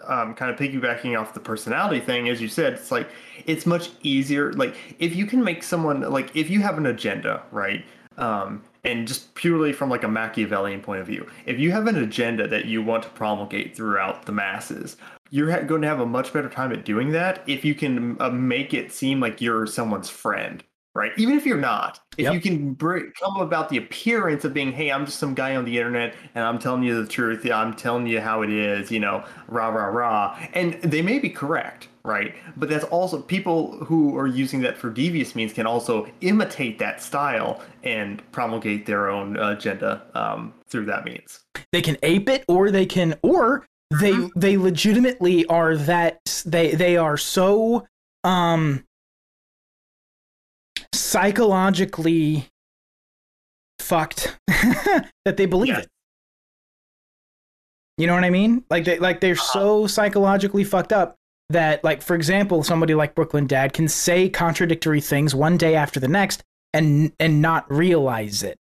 [0.00, 3.08] uh, um, kind of piggybacking off the personality thing, as you said, it's like,
[3.46, 4.52] it's much easier.
[4.54, 7.84] Like, if you can make someone, like, if you have an agenda, right?
[8.16, 12.02] Um, and just purely from like a Machiavellian point of view, if you have an
[12.02, 14.96] agenda that you want to promulgate throughout the masses,
[15.30, 18.30] you're going to have a much better time at doing that if you can uh,
[18.30, 20.62] make it seem like you're someone's friend,
[20.94, 21.12] right?
[21.16, 22.34] Even if you're not, if Yep.
[22.34, 25.64] you can br- come about the appearance of being, hey, I'm just some guy on
[25.64, 28.90] the internet and I'm telling you the truth, yeah, I'm telling you how it is,
[28.90, 32.34] you know, rah rah rah, and they may be correct, right?
[32.56, 37.00] But that's also people who are using that for devious means can also imitate that
[37.00, 41.40] style and promulgate their own agenda um, through that means.
[41.72, 43.64] They can ape it or they can or
[43.98, 47.86] they they legitimately are that they they are so
[48.24, 48.84] um
[50.94, 52.46] psychologically
[53.78, 55.84] fucked that they believe Yes.
[55.84, 55.88] it.
[57.98, 58.64] You know what I mean?
[58.70, 61.16] Like they like they're so psychologically fucked up
[61.50, 66.00] that like for example, somebody like Brooklyn Dad can say contradictory things one day after
[66.00, 68.56] the next and and not realize it.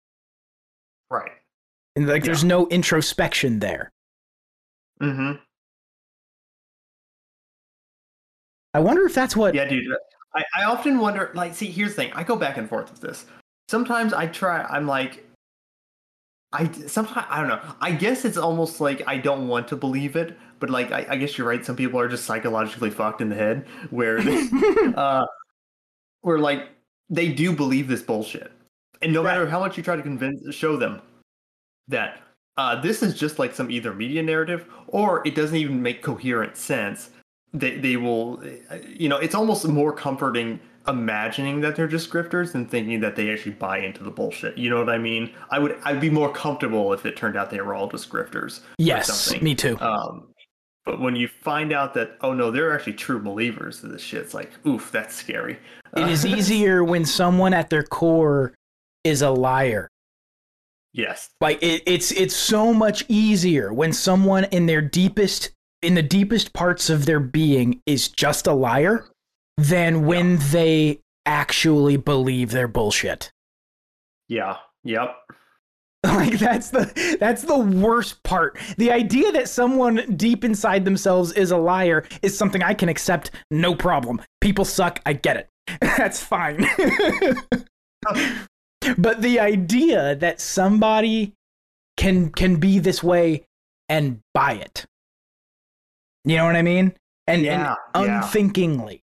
[1.11, 1.33] Right.
[1.97, 3.91] And like there's no introspection there.
[5.05, 5.33] Mm-hmm.
[8.75, 9.87] I wonder if that's what Yeah, dude.
[10.35, 12.13] I, I often wonder, like, see, here's the thing.
[12.15, 13.25] I go back and forth with this.
[13.69, 15.25] Sometimes I try, I'm like,
[16.53, 17.61] I sometimes, I don't know.
[17.81, 21.17] I guess it's almost like I don't want to believe it, but like, I, I
[21.17, 21.65] guess you're right.
[21.65, 24.49] Some people are just psychologically fucked in the head where, they,
[24.97, 25.25] uh,
[26.23, 26.69] where like,
[27.11, 28.51] they do believe this bullshit.
[29.03, 31.01] And no matter how much you try to convince, show them
[31.89, 32.21] that
[32.57, 36.57] uh, this is just like some either media narrative or it doesn't even make coherent
[36.57, 37.11] sense
[37.53, 38.43] they, they will
[38.87, 43.33] you know it's almost more comforting imagining that they're just grifters than thinking that they
[43.33, 44.59] actually buy into the bullshit.
[44.59, 45.33] You know what I mean?
[45.51, 48.61] I would I'd be more comfortable if it turned out they were all just grifters.
[48.79, 49.79] Yes, me too.
[49.81, 50.29] Um,
[50.85, 54.23] but when you find out that oh no, they're actually true believers of this shit,
[54.23, 55.59] it's like oof, that's scary.
[55.97, 58.55] it is easier when someone at their core
[59.05, 59.89] is a liar.
[60.95, 65.51] Yes, Like it, it's it's so much easier when someone in their deepest
[65.83, 69.07] in the deepest parts of their being is just a liar
[69.59, 73.31] than when they actually believe their bullshit.
[74.29, 75.15] yeah, yep,
[76.05, 78.59] Like that's the that's the worst part.
[78.77, 83.31] The idea that someone deep inside themselves is a liar is something I can accept
[83.51, 84.21] no problem.
[84.43, 85.49] People suck, I get it.
[85.81, 86.67] That's fine.
[88.99, 91.33] but the idea that somebody
[91.97, 93.45] can can be this way
[93.89, 94.87] and buy it.
[96.25, 96.95] You know what I mean?
[97.27, 99.03] And, Yeah, and unthinkingly.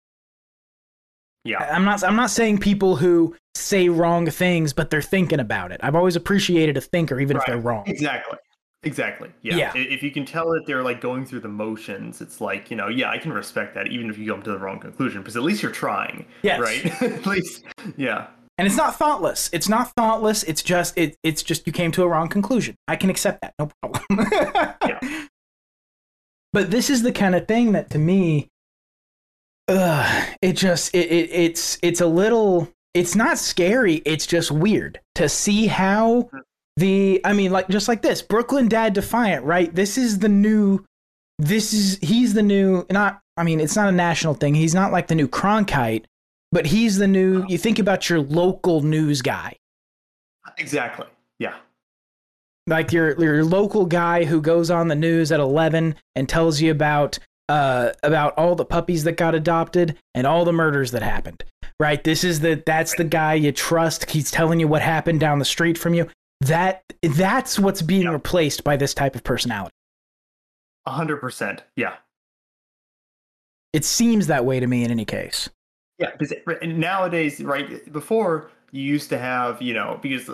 [1.44, 5.72] yeah, I'm not I'm not saying people who say wrong things but they're thinking about
[5.72, 5.80] it.
[5.84, 7.84] I've always appreciated a thinker even if they're wrong.
[7.88, 8.38] exactly.
[8.84, 9.30] Exactly.
[9.44, 9.58] Yeah.
[9.58, 9.72] Yeah.
[9.76, 12.88] If you can tell that they're like going through the motions, it's like, you know,
[12.88, 15.44] yeah, I can respect that even if you come to the wrong conclusion because at
[15.44, 16.26] least you're trying.
[16.42, 16.60] Yes.
[16.60, 17.02] Right?
[17.04, 17.64] at least,
[17.96, 18.28] yeah.
[18.62, 19.50] And it's not thoughtless.
[19.52, 20.44] It's not thoughtless.
[20.44, 22.76] It's just it, it's just you came to a wrong conclusion.
[22.88, 23.56] I can accept that.
[23.58, 24.28] No problem.
[24.32, 25.28] Yeah.
[26.54, 28.50] But this is the kind of thing that to me
[29.70, 35.30] it just it, it it's it's a little it's not scary, it's just weird to
[35.30, 36.30] see how
[36.78, 39.74] the I mean like just like this, Brooklyn Dad Defiant, right?
[39.74, 40.84] This is the new
[41.40, 44.54] this is he's the new not I mean it's not a national thing.
[44.54, 46.04] He's not like the new Cronkite,
[46.52, 49.56] but he's the new you think about your local news guy.
[50.58, 51.08] Exactly.
[51.40, 51.56] Yeah.
[52.68, 56.72] like your your local guy who goes on the news at 11 and tells you
[56.72, 57.18] about
[57.50, 61.44] uh about all the puppies that got adopted and all the murders that happened
[61.80, 65.40] right this is the that's the guy you trust he's telling you what happened down
[65.40, 66.08] the street from you
[66.42, 69.74] that that's what's being replaced by this type of personality
[70.86, 71.64] A hundred percent.
[71.76, 71.96] Yeah.
[73.74, 75.50] it seems that way to me in any case
[76.02, 76.34] Yeah, because
[76.64, 80.30] nowadays, right before you used to have, you know, because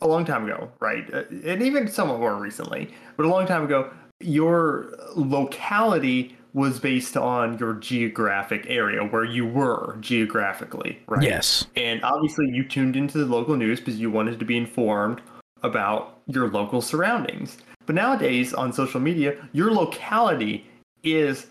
[0.00, 3.64] a long time ago, right, uh, and even somewhat more recently, but a long time
[3.64, 3.90] ago,
[4.20, 11.22] your locality was based on your geographic area where you were geographically, right?
[11.22, 15.20] yes And obviously, you tuned into the local news because you wanted to be informed
[15.62, 17.58] about your local surroundings.
[17.86, 20.66] But nowadays, on social media, your locality
[21.02, 21.46] is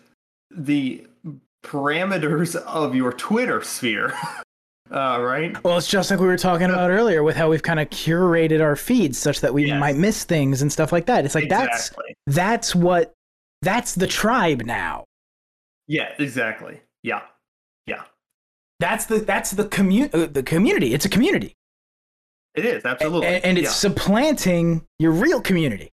[0.49, 1.05] the
[1.64, 4.14] parameters of your Twitter sphere.
[4.91, 5.64] uh, right?
[5.64, 8.62] well it's just like we were talking about earlier with how we've kind of curated
[8.62, 9.80] our feeds such that we Yes.
[9.80, 12.16] might miss things and stuff like that it's like that's exactly.
[12.28, 13.14] that's what
[13.62, 15.05] that's the tribe now
[15.88, 16.82] Yeah, exactly.
[17.03, 17.22] Yeah.
[17.88, 18.03] Yeah.
[18.82, 21.53] that's the that's the commu- uh, the community it's a community
[22.55, 23.28] It is, absolutely.
[23.28, 23.72] and, and it's yeah.
[23.72, 25.89] supplanting your real community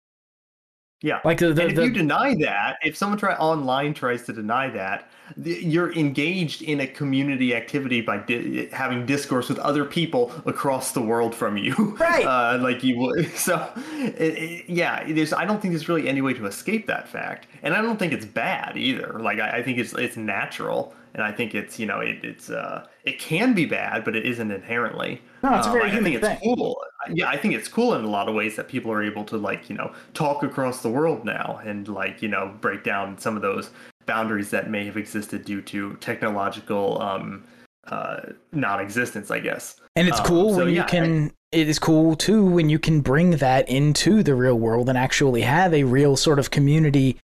[1.05, 1.21] yeah.
[1.25, 4.33] like the, the, and if the you deny that, if someone try online tries to
[4.33, 5.09] deny that,
[5.43, 10.93] th- you're engaged in a community activity by di- having discourse with other people across
[10.93, 11.75] the world from you.
[12.01, 12.25] Right.
[12.27, 13.31] Uh, like you would.
[13.37, 13.55] So,
[13.95, 15.33] it, it- yeah, there's.
[15.33, 18.13] I don't think there's really any way to escape that fact, and I don't think
[18.13, 19.19] it's bad either.
[19.21, 22.49] Like I, I think it's it's natural, and I think it's you know it, it's
[22.51, 25.21] uh it can be bad, but it isn't inherently.
[25.43, 26.39] No, it's a Um, very I, I human it's thing.
[26.43, 26.81] cool.
[27.13, 29.37] Yeah, I think it's cool in a lot of ways that people are able to
[29.37, 33.37] like you know talk across the world now and like you know break down some
[33.37, 33.71] of those
[34.07, 37.45] boundaries that may have existed due to technological um
[37.87, 38.21] uh
[38.53, 39.77] non-existence i guess.
[39.97, 42.79] And it's um, cool so when you yeah, can it is cool too when you
[42.79, 47.19] can bring that into the real world and actually have a real sort of community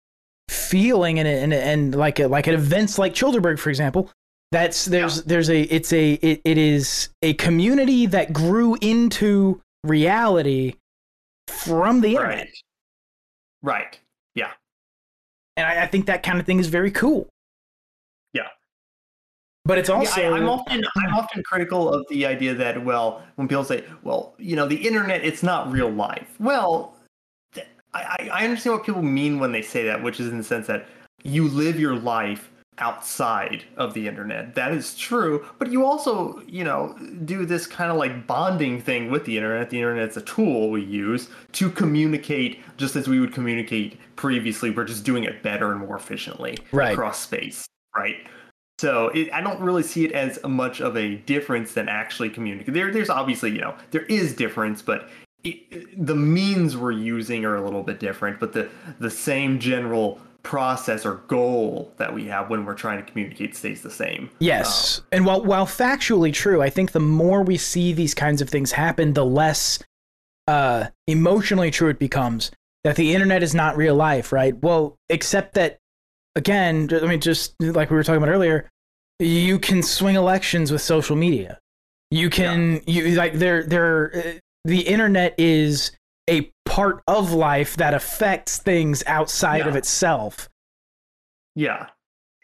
[0.49, 4.09] feeling and and, and like a, like at events like Childerberg for example
[4.51, 10.75] that's there's there's a it's a it, it is a community that grew into reality
[11.47, 12.49] from the internet right
[13.63, 13.99] right
[14.35, 14.51] yeah
[15.57, 17.27] and I, I think that kind of thing is very cool.
[18.33, 18.47] Yeah.
[19.65, 21.15] But it's also yeah, I, I'm often I'm hmm.
[21.15, 25.23] often critical of the idea that well, when people say, well, you know, the internet
[25.23, 26.35] it's not real life.
[26.39, 26.95] Well,
[27.93, 30.67] I I understand what people mean when they say that, which is in the sense
[30.67, 30.87] that
[31.23, 32.50] you live your life
[32.81, 34.55] outside of the internet.
[34.55, 39.09] That is true, but you also, you know, do this kind of like bonding thing
[39.09, 39.69] with the internet.
[39.69, 44.69] The internet's a tool we use to communicate just as we would communicate previously.
[44.71, 46.91] We're just doing it better and more efficiently Right.
[46.91, 47.65] across space,
[47.95, 48.17] right?
[48.79, 52.73] So it, I don't really see it as much of a difference than actually communicating.
[52.73, 55.07] There, there's obviously, you know, there is difference, but
[55.43, 58.39] it, the means we're using are a little bit different.
[58.39, 58.69] But the
[58.99, 63.81] the same general process or goal that we have when we're trying to communicate stays
[63.81, 64.29] the same.
[64.39, 64.99] Yes.
[64.99, 68.49] Um, and while while factually true, I think the more we see these kinds of
[68.49, 69.79] things happen, the less
[70.47, 72.51] uh, emotionally true it becomes
[72.83, 74.55] that the internet is not real life, right?
[74.61, 75.77] Well, except that
[76.35, 78.69] again, I mean just like we were talking about earlier,
[79.19, 81.59] you can swing elections with social media.
[82.09, 83.03] You can yeah.
[83.03, 85.91] you like there there uh, the internet is
[86.29, 89.67] a part of life that affects things outside yeah.
[89.67, 90.49] of itself.
[91.53, 91.87] Yeah,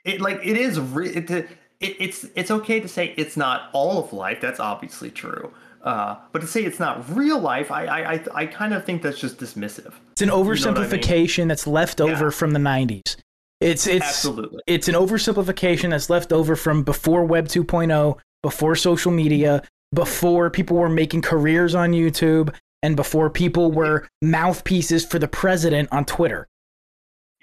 [0.04, 0.80] it like it is.
[0.80, 1.48] Re- it, it,
[1.80, 4.42] it's it's okay to say it's not all of life.
[4.42, 5.54] That's obviously true.
[5.82, 9.20] Uh, but to say it's not real life, I I I, kind of think that's
[9.20, 9.94] just dismissive.
[10.12, 11.48] It's an oversimplification you know I mean?
[11.48, 12.32] that's left over yeah.
[12.32, 13.16] from the '90s.
[13.62, 14.60] It's it's Absolutely.
[14.68, 19.64] it's an oversimplification that's left over from before Web 2.0, before social media,
[19.94, 22.54] before people were making careers on YouTube,
[22.88, 26.48] and before people were mouthpieces for the president on Twitter.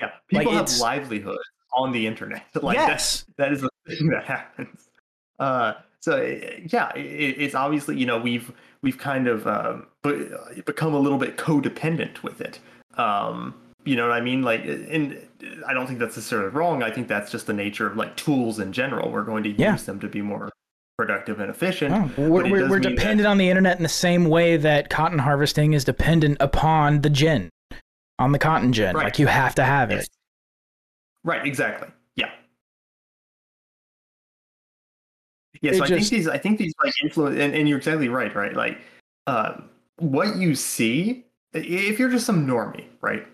[0.01, 1.38] Yeah, people like have livelihoods
[1.74, 2.47] on the internet.
[2.62, 4.88] Like yes, that, that is a thing that happens.
[5.38, 9.86] Uh, so yeah, it, it's obviously you know we've we've kind of um,
[10.64, 12.59] become a little bit codependent with it.
[12.97, 14.40] Um, you know what I mean?
[14.40, 15.20] Like, and
[15.66, 16.82] I don't think that's necessarily wrong.
[16.82, 19.11] I think that's just the nature of like tools in general.
[19.11, 19.76] We're going to use yeah.
[19.76, 20.49] them to be more
[20.97, 21.92] productive and efficient.
[21.92, 23.28] Oh, we're, we're, we're dependent that...
[23.28, 27.51] on the internet in the same way that cotton harvesting is dependent upon the gin,
[28.18, 28.95] on the cotton gin.
[28.95, 29.05] Right.
[29.05, 30.09] Like you have to have it.
[31.24, 31.45] Right.
[31.47, 31.88] Exactly.
[32.16, 32.30] Yeah.
[35.61, 35.72] Yeah.
[35.72, 38.34] So it I think these, I think these like influence, and, and you're exactly right.
[38.34, 38.55] Right.
[38.55, 38.78] Like,
[39.26, 39.61] uh,
[39.99, 43.26] what you see, if you're just some normie, right?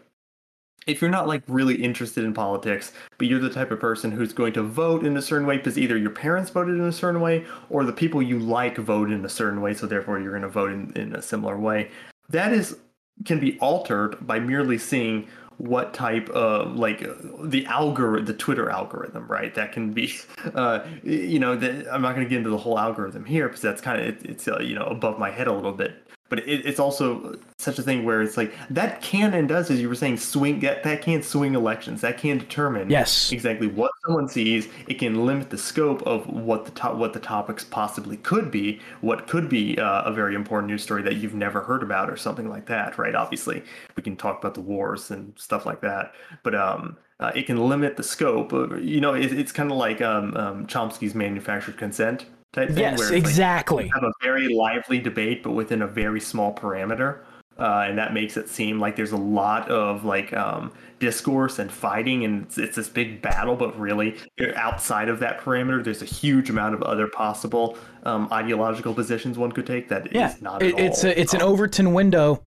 [0.91, 4.33] If you're not like really interested in politics, but you're the type of person who's
[4.33, 7.21] going to vote in a certain way because either your parents voted in a certain
[7.21, 10.43] way or the people you like vote in a certain way, so therefore you're going
[10.43, 11.91] to vote in, in a similar way,
[12.29, 12.77] that is
[13.25, 15.29] can be altered by merely seeing
[15.59, 17.07] what type of like
[17.43, 19.55] the algorithm the twitter algorithm right?
[19.55, 20.15] That can be
[20.55, 23.61] uh you know the, i'm not going to get into the whole algorithm here because
[23.61, 26.39] that's kind of it, it's uh, you know above my head a little bit but
[26.49, 29.89] it, it's also such a thing where it's like that can and does, as you
[29.89, 32.01] were saying, swing that that can swing elections.
[32.01, 34.69] That can determine yes exactly what someone sees.
[34.87, 38.81] It can limit the scope of what the top what the topics possibly could be.
[39.03, 42.17] What could be uh, a very important news story that you've never heard about or
[42.17, 42.97] something like that.
[42.97, 43.15] Right?
[43.15, 43.63] Obviously,
[43.97, 46.15] we can talk about the wars and stuff like that.
[46.45, 48.53] But um, uh, it can limit the scope.
[48.53, 52.79] Of, you know, it, it's kind of like um, um, Chomsky's manufactured consent type thing.
[52.79, 53.85] Yes, exactly.
[53.85, 57.21] Like have a very lively debate, but within a very small parameter.
[57.59, 61.71] Uh, and that makes it seem like there's a lot of like um, discourse and
[61.71, 63.55] fighting, and it's, it's, this big battle.
[63.55, 64.17] But really,
[64.55, 69.53] outside of that parameter, there's a huge amount of other possible um, ideological positions one
[69.53, 69.91] could take.
[69.91, 70.63] That yeah, is not.
[70.63, 72.43] It, it's a, it's an Overton window,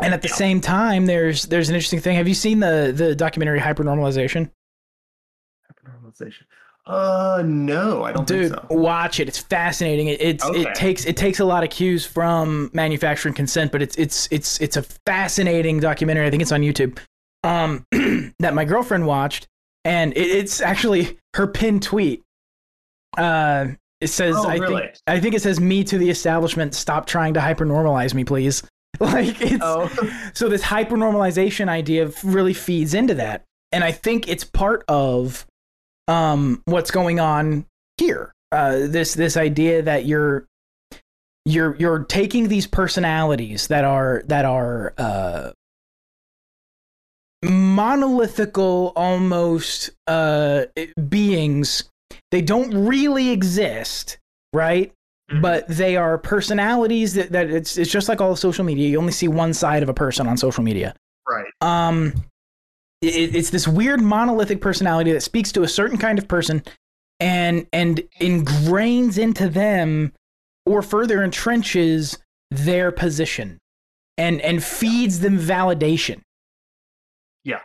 [0.00, 0.34] and at the yeah.
[0.34, 2.14] same time, there's there's an interesting thing.
[2.16, 4.48] Have you seen the the documentary Hypernormalization?
[5.72, 6.44] Hypernormalization.
[6.86, 8.66] Uh, no, I don't Dude, so.
[8.70, 9.26] watch it.
[9.26, 10.06] It's fascinating.
[10.06, 10.62] It, it's okay.
[10.62, 14.60] it takes it takes a lot of cues from manufacturing consent, but it's it's it's
[14.60, 16.26] it's a fascinating documentary.
[16.26, 16.98] I think it's on YouTube.
[17.42, 17.84] Um,
[18.38, 19.48] that my girlfriend watched,
[19.84, 22.22] and it, it's actually her pinned tweet.
[23.18, 23.68] Uh,
[24.00, 24.82] it says, oh, I really?
[24.82, 26.72] think I think it says, "Me to the establishment.
[26.72, 28.62] Stop trying to hypernormalize me, please."
[28.98, 29.90] Like it's oh.
[30.32, 35.44] so this hypernormalization idea really feeds into that, and I think it's part of
[36.08, 37.66] um, what's going on
[37.98, 38.32] here.
[38.52, 40.46] Uh, this this idea that you're
[41.44, 45.50] you're you're taking these personalities that are that are uh,
[47.44, 50.66] monolithical almost uh,
[51.08, 51.84] beings.
[52.30, 54.18] They don't really exist,
[54.52, 54.92] right?
[55.30, 55.40] Mm-hmm.
[55.40, 58.88] But they are personalities that, that it's it's just like all of social media.
[58.88, 60.94] You only see one side of a person on social media.
[61.28, 61.46] Right.
[61.60, 62.12] Um
[63.06, 66.62] it, it's this weird monolithic personality that speaks to a certain kind of person
[67.20, 70.12] and and ingrains into them
[70.64, 72.18] or further entrenches
[72.50, 73.58] their position
[74.18, 76.20] and and feeds them validation
[77.44, 77.60] yeah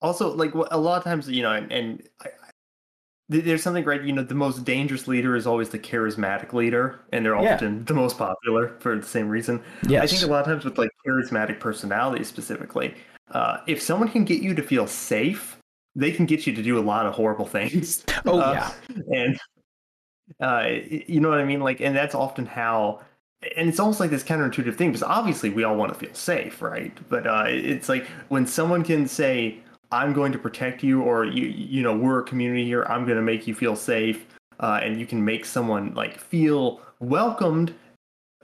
[0.00, 2.28] also like a lot of times you know and, and I,
[3.28, 7.24] there's something great you know the most dangerous leader is always the charismatic leader and
[7.24, 7.84] they're often yeah.
[7.84, 10.02] the most popular for the same reason yes.
[10.02, 12.94] i think a lot of times with like charismatic personalities specifically
[13.32, 15.58] uh, if someone can get you to feel safe,
[15.94, 18.04] they can get you to do a lot of horrible things.
[18.24, 19.40] Oh uh, yeah, and
[20.40, 21.60] uh, you know what I mean.
[21.60, 23.00] Like, and that's often how.
[23.56, 26.62] And it's almost like this counterintuitive thing because obviously we all want to feel safe,
[26.62, 26.96] right?
[27.08, 29.58] But uh, it's like when someone can say,
[29.90, 32.84] "I'm going to protect you," or "You, you know, we're a community here.
[32.84, 34.24] I'm going to make you feel safe,"
[34.60, 37.74] uh, and you can make someone like feel welcomed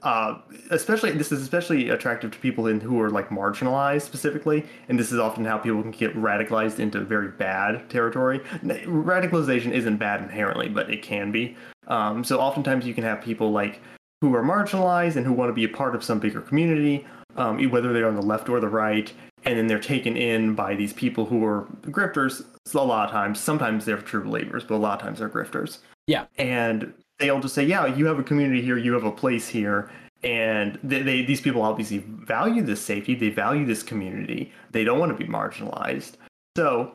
[0.03, 0.39] uh,
[0.71, 5.13] especially this is especially attractive to people in who are like marginalized specifically, and this
[5.13, 8.41] is often how people can get radicalized into very bad territory.
[8.63, 11.57] Radicalization isn't bad inherently, but it can be.
[11.89, 13.81] Um, so oftentimes you can have people like
[14.21, 17.63] who are marginalized and who want to be a part of some bigger community, um,
[17.71, 19.13] whether they're on the left or the right,
[19.45, 22.45] and then they're taken in by these people who are grifters.
[22.67, 25.29] So a lot of times, sometimes they're true believers, but a lot of times they're
[25.29, 25.79] grifters.
[26.07, 29.49] Yeah, and they'll just say, "Yeah, you have a community here, you have a place
[29.49, 29.91] here."
[30.25, 34.99] And they, they these people obviously value this safety, they value this community, they don't
[34.99, 36.15] want to be marginalized.
[36.57, 36.93] So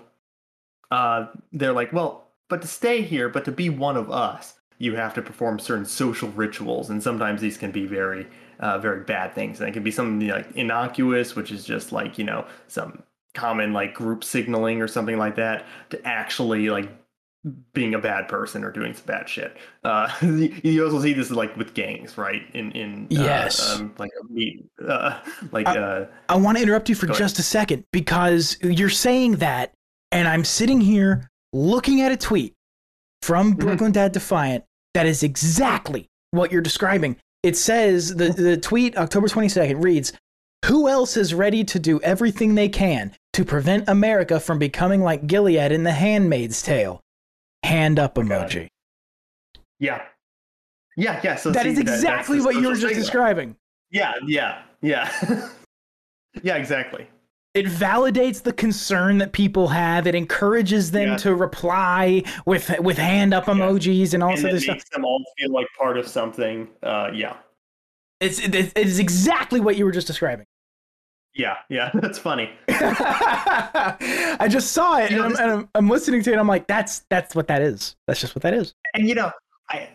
[0.92, 4.96] uh, they're like, well, but to stay here, but to be one of us, you
[4.96, 8.28] have to perform certain social rituals, and sometimes these can be very,
[8.60, 9.60] uh, very bad things.
[9.60, 13.02] And it can be something like innocuous, which is just like you know some
[13.34, 16.90] common like group signaling or something like that, to actually like
[17.74, 19.58] being a bad person or doing some bad shit.
[19.84, 22.44] Uh, you also see this like with gangs, right?
[22.54, 25.20] In in uh, yes, um, like a meet, uh,
[25.52, 29.38] like I, uh, I want to interrupt you for just a second because you're saying
[29.38, 29.74] that,
[30.12, 32.54] and I'm sitting here looking at a tweet
[33.22, 33.66] from Mm-hmm.
[33.66, 34.64] Brooklyn Dad Defiant
[34.94, 37.18] that is exactly what you're describing.
[37.42, 40.14] It says the the tweet October 22nd reads,
[40.66, 45.28] "Who else is ready to do everything they can to prevent America from becoming like
[45.28, 47.02] Gilead in The Handmaid's Tale?"
[47.64, 48.68] Hand up emoji.
[49.80, 50.04] yeah,
[50.98, 51.36] yeah, yeah.
[51.36, 53.56] So That see, is exactly the what you were just describing.
[53.92, 55.12] Yeah, yeah, yeah,
[56.44, 56.56] yeah.
[56.56, 57.08] Exactly.
[57.54, 60.08] It validates the concern that people have.
[60.08, 61.18] It encourages them Yeah.
[61.18, 64.76] to reply with with hand up emojis and all sorts of stuff.
[64.78, 66.68] makes them all feel like part of something.
[66.82, 67.38] Uh, yeah,
[68.20, 70.46] It's it, it is exactly what you were just describing.
[71.36, 71.92] Yeah, yeah.
[71.96, 72.50] That's funny.
[72.70, 76.34] I just saw it You know, and, I'm, and I'm, I'm listening to it.
[76.34, 77.96] And I'm like, that's that's what that is.
[78.08, 78.74] That's just what that is.
[78.94, 79.32] And you know,
[79.70, 79.90] I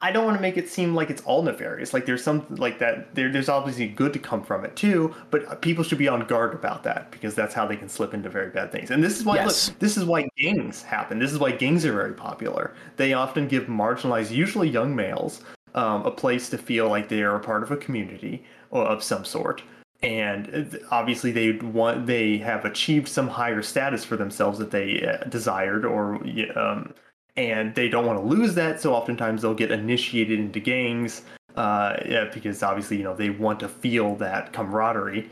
[0.00, 1.94] I don't want to make it seem like it's all nefarious.
[1.94, 3.14] Like there's something like that.
[3.14, 5.14] There, there's obviously good to come from it too.
[5.30, 8.28] But people should be on guard about that because that's how they can slip into
[8.28, 8.90] very bad things.
[8.90, 9.68] And this is why Yes.
[9.68, 11.20] look, this is why gangs happen.
[11.20, 12.74] This is why gangs are very popular.
[12.96, 15.42] They often give marginalized, usually young males,
[15.76, 19.04] um, a place to feel like they are a part of a community or of
[19.04, 19.62] some sort.
[20.02, 25.24] And obviously, they want they have achieved some higher status for themselves that they uh,
[25.28, 26.16] desired, or
[26.58, 26.92] um,
[27.36, 28.80] and they don't want to lose that.
[28.80, 31.22] So oftentimes they'll get initiated into gangs
[31.56, 35.28] uh, yeah, because obviously you know they want to feel that camaraderie,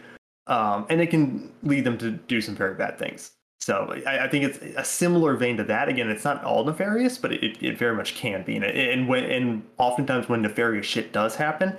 [0.47, 3.33] um, and it can lead them to do some very bad things.
[3.61, 5.89] So I, I think it's a similar vein to that.
[5.89, 8.57] Again, it's not all nefarious, but it, it very much can be.
[8.57, 11.77] And, and when and oftentimes when nefarious shit does happen,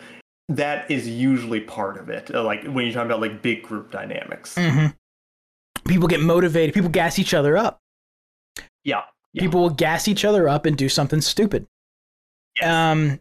[0.50, 2.34] that is usually part of it.
[2.34, 4.56] Uh, Like when you're talking about like big group dynamics.
[4.58, 4.88] hmm
[5.88, 6.74] People get motivated.
[6.74, 7.80] People gas each other up.
[8.84, 9.02] Yeah.
[9.34, 9.42] Yeah.
[9.44, 11.66] People will gas each other up and do something stupid.
[12.60, 12.70] Yes.
[12.70, 13.20] Um,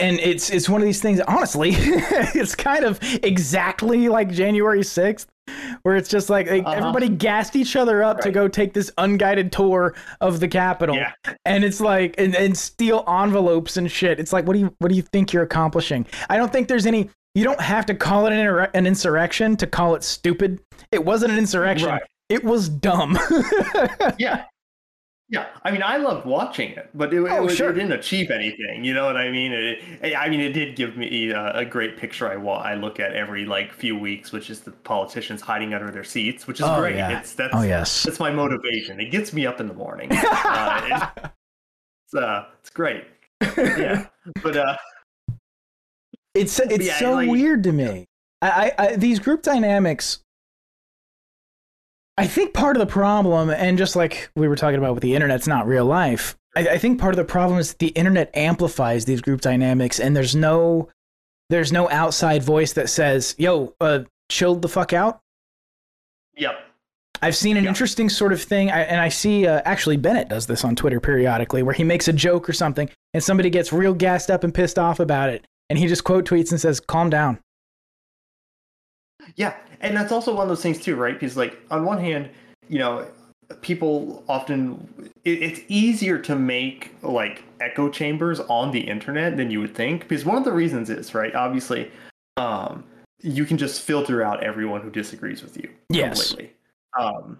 [0.00, 1.20] and it's it's one of these things.
[1.20, 5.28] Honestly, it's kind of exactly like January sixth,
[5.82, 6.76] where it's just like, like, Uh-huh.
[6.76, 11.12] everybody gassed each other up to go take this unguided tour of the Capitol, Yeah.
[11.44, 14.18] and it's like and, and steal envelopes and shit.
[14.20, 16.06] It's like, what do you what do you think you're accomplishing?
[16.30, 17.10] I don't think there's any.
[17.36, 20.60] You don't have to call it an, insurre- an insurrection to call it stupid.
[20.92, 21.88] It wasn't an insurrection.
[21.88, 22.02] Right.
[22.28, 23.18] It was dumb.
[24.18, 24.44] yeah.
[25.30, 27.70] Yeah, I mean, I loved watching it, but it, it, Oh, was, sure.
[27.70, 28.84] it didn't achieve anything.
[28.84, 29.52] You know what I mean?
[29.52, 32.28] It, I mean, it did give me a, a great picture.
[32.28, 36.04] I I look at every like few weeks, which is the politicians hiding under their
[36.04, 36.96] seats, which is Oh, great.
[36.96, 37.18] yeah.
[37.18, 38.02] It's that's oh yes.
[38.02, 39.00] that's my motivation.
[39.00, 40.10] It gets me up in the morning.
[40.24, 41.30] Uh, it-
[42.06, 43.04] it's uh, it's great.
[43.56, 44.06] Yeah,
[44.42, 44.76] but uh,
[46.34, 48.06] It's it's Yeah, so like- weird to me.
[48.42, 50.20] I, I, I these group dynamics.
[52.16, 55.14] I think part of the problem, and just like we were talking about with the
[55.14, 56.36] internet, it's not real life.
[56.56, 60.16] I, I think part of the problem is the internet amplifies these group dynamics, and
[60.16, 60.88] there's no
[61.50, 64.00] there's no outside voice that says, "Yo, uh,
[64.30, 65.20] chill the fuck out."
[66.36, 66.60] yep.
[67.22, 67.70] I've seen an Yeah.
[67.70, 71.00] interesting sort of thing, I, and I see uh, actually Bennett does this on Twitter
[71.00, 74.52] periodically, where he makes a joke or something, and somebody gets real gassed up and
[74.54, 77.38] pissed off about it, and he just quote tweets and says, "Calm down."
[79.36, 81.14] Yeah, and that's also one of those things too, right?
[81.14, 82.30] Because like on one hand,
[82.68, 83.06] you know,
[83.60, 89.60] people often it, it's easier to make like echo chambers on the internet than you
[89.60, 90.08] would think.
[90.08, 91.90] Because one of the reasons is right, obviously,
[92.36, 92.84] um,
[93.22, 96.28] you can just filter out everyone who disagrees with you Yes.
[96.28, 96.52] completely.
[96.98, 97.38] Um,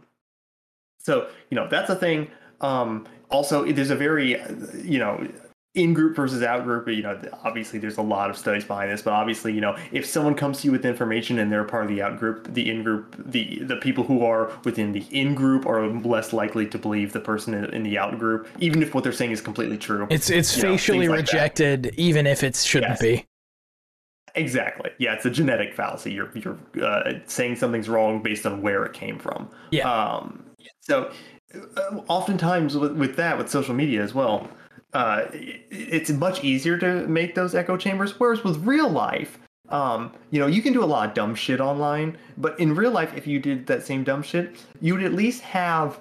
[0.99, 2.31] so you know that's a thing.
[2.61, 4.41] Um, also, there's a very
[4.83, 5.27] you know
[5.75, 6.89] in group versus out group.
[6.89, 10.07] You know, obviously there's a lot of studies behind this, but obviously you know if
[10.07, 12.83] someone comes to you with information and they're part of the out group, the in
[12.83, 17.13] group, the the people who are within the in group are less likely to believe
[17.13, 20.07] the person in, in the out group, even if what they're saying is completely true.
[20.11, 21.33] It's it's You know, facially like that.
[21.33, 23.03] rejected, even if it shouldn't Yes.
[23.03, 23.27] be.
[24.37, 24.91] Exactly.
[24.99, 26.13] Yeah, it's a genetic fallacy.
[26.13, 29.49] You're you're uh, saying something's wrong based on where it came from.
[29.71, 29.89] Yeah.
[29.91, 30.45] Um,
[30.81, 31.13] so,
[31.55, 34.49] uh, oftentimes with, with that, with social media as well,
[34.95, 38.19] uh, it's much easier to make those echo chambers.
[38.19, 39.39] Whereas with real life,
[39.69, 42.93] um, you know, you can do a lot of dumb shit online, but in real
[42.93, 45.99] life, if you did that same dumb shit, you would at least have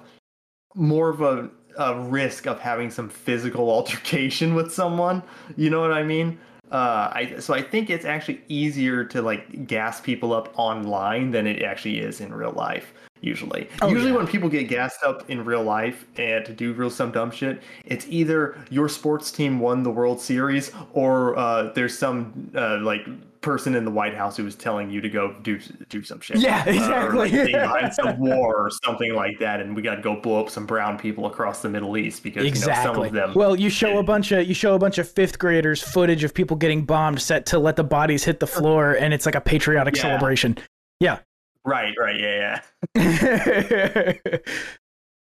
[0.74, 5.22] more of a, a risk of having some physical altercation with someone.
[5.56, 6.38] You know what I mean?
[6.70, 11.46] Uh, I so I think it's actually easier to like gas people up online than
[11.46, 12.94] it actually is in real life.
[13.24, 14.16] Usually, Oh, usually yeah.
[14.18, 17.62] when people get gassed up in real life and to do real some dumb shit,
[17.86, 23.00] it's either your sports team won the World Series or uh, there's some uh, like
[23.40, 26.38] person in the White House who was telling you to go do do some shit.
[26.38, 27.30] Yeah, Uh, or, exactly.
[27.42, 30.50] like, behind some war or something like that, and we got to go blow up
[30.50, 33.32] some brown people across the Middle East because you know some of them.
[33.34, 36.32] Well, you show a bunch of you show a bunch of fifth graders footage of
[36.34, 39.40] people getting bombed set to let the bodies hit the floor, and it's like a
[39.42, 40.02] patriotic Yeah.
[40.02, 40.56] celebration.
[41.00, 41.18] Yeah.
[41.64, 42.60] Right, right, yeah,
[42.94, 44.12] yeah.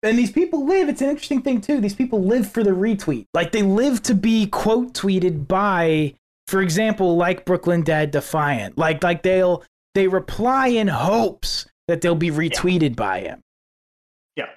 [0.03, 0.89] and these people live.
[0.89, 1.81] It's an interesting thing too.
[1.81, 3.25] These people live for the retweet.
[3.33, 6.15] Like they live to be quote tweeted by,
[6.47, 8.77] for example, like Brooklyn Dad Defiant.
[8.77, 9.63] Like like they'll
[9.95, 13.41] they reply in hopes that they'll be retweeted by him.
[14.35, 14.49] Yeah.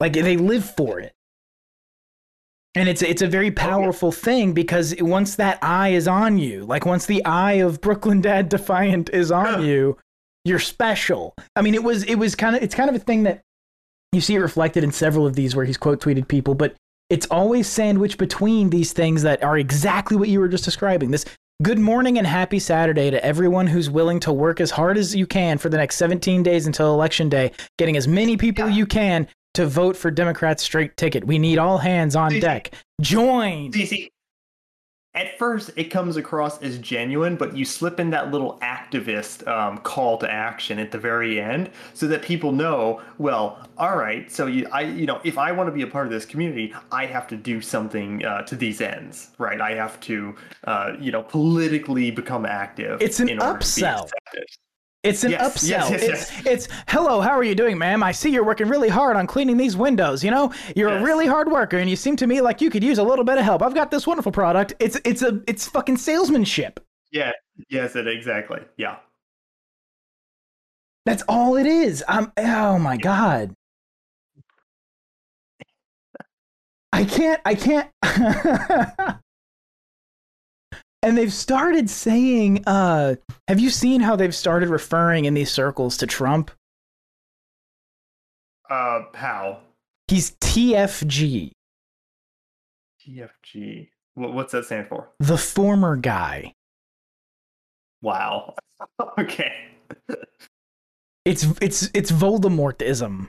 [0.00, 1.12] Like they live for it.
[2.74, 6.84] And it's it's a very powerful thing because once that eye is on you, like
[6.84, 9.96] once the eye of Brooklyn Dad Defiant is on you,
[10.46, 11.34] you're special.
[11.56, 13.40] I mean, it was it was kind of it's kind of a thing that
[14.12, 16.74] you see it reflected in several of these where he's quote tweeted people, but
[17.10, 21.10] it's always sandwiched between these things that are exactly what you were just describing.
[21.10, 21.24] This
[21.62, 25.26] good morning and happy Saturday to everyone who's willing to work as hard as you
[25.26, 29.26] can for the next 17 days until election day, getting as many people you can
[29.54, 31.24] to vote for Democrats straight ticket.
[31.24, 32.72] We need all hands on See- deck.
[33.00, 33.72] Join.
[33.72, 34.10] See,
[35.16, 39.78] at first it comes across as genuine, but you slip in that little activist um,
[39.78, 43.00] call to action at the very end, so that people know.
[43.18, 44.30] Well, all right.
[44.30, 46.74] So you, I, you know, if I want to be a part of this community,
[46.92, 49.60] I have to do something uh, to these ends, right?
[49.60, 53.00] I have to, uh, you know, politically become active.
[53.00, 54.10] It's an in order to be upsell.
[55.06, 55.68] It's an Yes, upsell.
[55.68, 58.02] yes, yes, it's, it's hello, how are you doing, ma'am?
[58.02, 60.22] I see you're working really hard on cleaning these windows.
[60.24, 62.82] You know, you're a really hard worker, and you seem to me like you could
[62.84, 63.62] use a little bit of help.
[63.62, 64.74] I've got this wonderful product.
[64.78, 66.80] It's it's a it's fucking salesmanship.
[67.12, 67.32] Yeah.
[67.70, 67.96] Yes.
[67.96, 68.60] It exactly.
[68.76, 68.96] Yeah.
[71.04, 72.02] That's all it is.
[72.08, 73.54] I'm oh my god.
[76.92, 77.90] I can't I can't
[81.06, 83.14] And they've started saying uh
[83.46, 86.50] have you seen how they've started referring in these circles to Trump?
[88.68, 89.60] Uh, how?
[90.08, 91.52] He's TFG,
[93.06, 93.88] TFG.
[94.14, 95.10] What's that stand for?
[95.20, 96.52] the former guy.
[98.02, 98.54] Wow.
[99.18, 99.52] okay.
[101.24, 103.28] It's it's it's Voldemortism.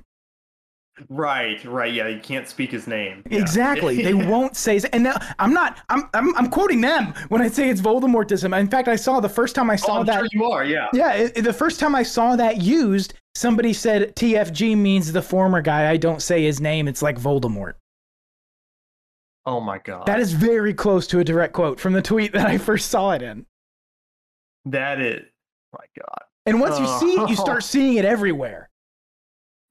[1.09, 1.93] Right, right.
[1.93, 3.23] Yeah, you can't speak his name.
[3.29, 3.39] Yeah.
[3.39, 4.01] Exactly.
[4.03, 4.79] They won't say.
[4.93, 5.79] And now, I'm not.
[5.89, 8.57] I'm, I'm I'm quoting them when I say it's Voldemortism.
[8.59, 10.19] In fact, I saw the first time I Oh, saw I'm that.
[10.21, 10.63] sure you are.
[10.65, 10.87] Yeah.
[10.93, 15.61] Yeah, it, the first time I saw that used, somebody said TFG means the former
[15.61, 15.89] guy.
[15.89, 16.87] I don't say his name.
[16.87, 17.73] It's like Voldemort.
[19.45, 20.05] Oh my god.
[20.07, 23.11] That is very close to a direct quote from the tweet that I first saw
[23.11, 23.45] it in.
[24.65, 25.23] that is.
[25.73, 26.23] My god.
[26.45, 27.41] And once you see it, you Oh.
[27.43, 28.69] start seeing it everywhere.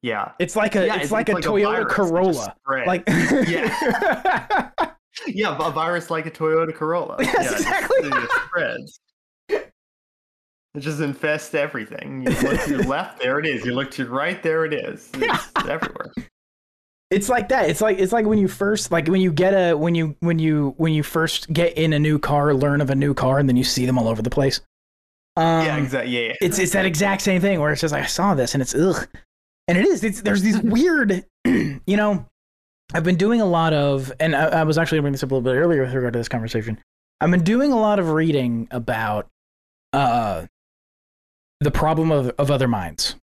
[0.06, 0.30] Yeah.
[0.38, 1.92] It's like a Yeah, it's, like a Toyota virus.
[1.92, 2.54] Corolla.
[2.86, 3.02] Like
[3.48, 4.70] Yeah.
[5.26, 7.16] yeah, a virus like a Toyota Corolla.
[7.20, 8.06] Yes, yeah, it just- exactly.
[8.06, 9.00] It just spreads.
[9.48, 12.22] It just infests everything.
[12.22, 13.64] You look to your left, there it is.
[13.64, 15.10] You look to your right, there it is.
[15.14, 16.12] It's everywhere.
[17.10, 17.68] It's like that.
[17.68, 20.38] It's like it's like when you first like when you get a when you when
[20.38, 23.48] you when you first get in a new car, learn of a new car, and
[23.48, 24.60] then you see them all over the place.
[25.36, 26.12] Um, yeah, exactly.
[26.12, 26.34] Yeah, yeah.
[26.40, 28.74] It's it's that exact same thing where it's just like I saw this and it's
[28.74, 29.08] ugh,
[29.68, 30.04] and it is.
[30.04, 32.26] It's there's these weird, you know.
[32.94, 35.34] I've been doing a lot of, and I, I was actually bringing this up a
[35.34, 36.78] little bit earlier with regard to this conversation.
[37.20, 39.26] I've been doing a lot of reading about
[39.92, 40.46] uh,
[41.60, 43.16] the problem of, of other minds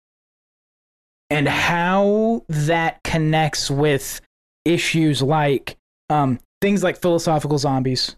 [1.31, 4.21] and how that connects with
[4.65, 5.77] issues like
[6.11, 8.17] um, things like philosophical zombies,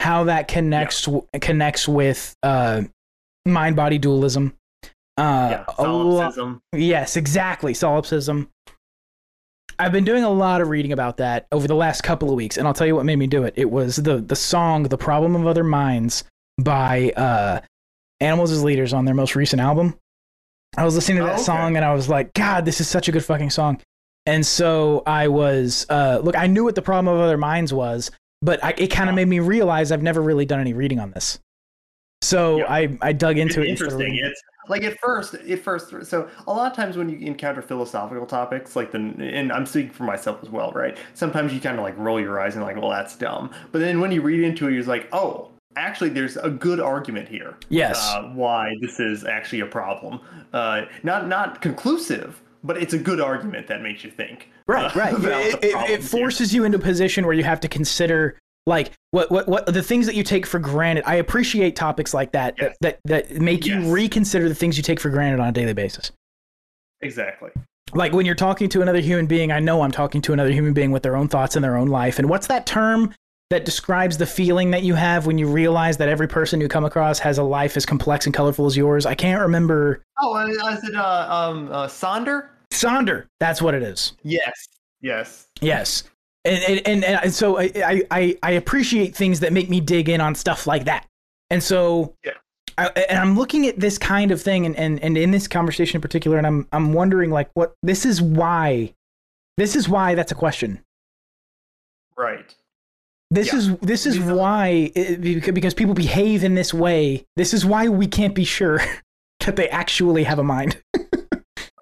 [0.00, 2.82] how that connects w- connects with uh,
[3.44, 4.54] mind body dualism.
[5.16, 5.64] Uh, yeah.
[5.78, 7.74] a lo- Yes, exactly.
[7.74, 8.48] Solipsism.
[9.78, 12.56] I've been doing a lot of reading about that over the last couple of weeks,
[12.56, 13.54] and I'll tell you what made me do it.
[13.56, 16.24] It was the the song "The Problem of Other Minds"
[16.60, 17.60] by uh,
[18.20, 19.96] Animals as Leaders on their most recent album.
[20.76, 21.42] I was listening to Oh, that okay.
[21.42, 23.80] song, and I was like, "God, this is such a good fucking song."
[24.24, 28.10] And so I was, uh, look, I knew what the problem of other minds was,
[28.40, 31.10] but I, it kind of made me realize I've never really done any reading on
[31.10, 31.40] this.
[32.22, 32.66] So Yeah.
[32.72, 33.70] I I dug It's into it.
[33.70, 34.14] interesting.
[34.22, 35.92] It's like at first, at first.
[36.04, 39.90] So a lot of times when you encounter philosophical topics, like the, and I'm speaking
[39.92, 40.96] for myself as well, right?
[41.14, 43.50] Sometimes you kind of like roll your eyes and like, well, that's dumb.
[43.72, 47.28] But then when you read into it, you're like, oh, actually, there's a good argument
[47.28, 47.56] here.
[47.68, 47.98] Yes.
[47.98, 50.20] Uh, why this is actually a problem.
[50.52, 54.48] Uh, not not conclusive, but it's a good argument that makes you think.
[54.66, 55.14] Right, uh, right.
[55.22, 56.20] It, it, it problems here.
[56.20, 59.82] forces you into a position where you have to consider like what, what what the
[59.82, 61.04] things that you take for granted.
[61.06, 62.76] I appreciate topics like that Yes.
[62.80, 63.82] that, that that make Yes.
[63.84, 66.12] you reconsider the things you take for granted on a daily basis.
[67.00, 67.50] Exactly.
[67.94, 70.72] Like when you're talking to another human being, I know I'm talking to another human
[70.72, 72.18] being with their own thoughts and their own life.
[72.18, 73.14] And what's that term
[73.50, 76.86] that describes the feeling that you have when you realize that every person you come
[76.86, 79.04] across has a life as complex and colorful as yours?
[79.04, 80.02] I can't remember.
[80.22, 82.48] Oh, uh, is it uh, um, uh, Sonder?
[82.72, 84.14] Sonder, that's what it is.
[84.22, 84.54] Yes.
[85.02, 85.48] Yes.
[85.60, 86.04] Yes.
[86.44, 90.34] And and, and, so I, I I appreciate things that make me dig in on
[90.34, 91.06] stuff like that.
[91.50, 92.32] And so Yeah.
[92.78, 95.96] I, and I'm looking at this kind of thing and, and, and in this conversation
[95.98, 98.94] in particular, and I'm I'm wondering like what this is why
[99.56, 100.80] this is why that's a question.
[102.16, 102.54] Right.
[103.30, 103.58] This Yeah.
[103.58, 107.24] is this is are- why eh, it, because people behave in this way.
[107.36, 108.80] This is why we can't be sure
[109.40, 110.82] that they actually have a mind.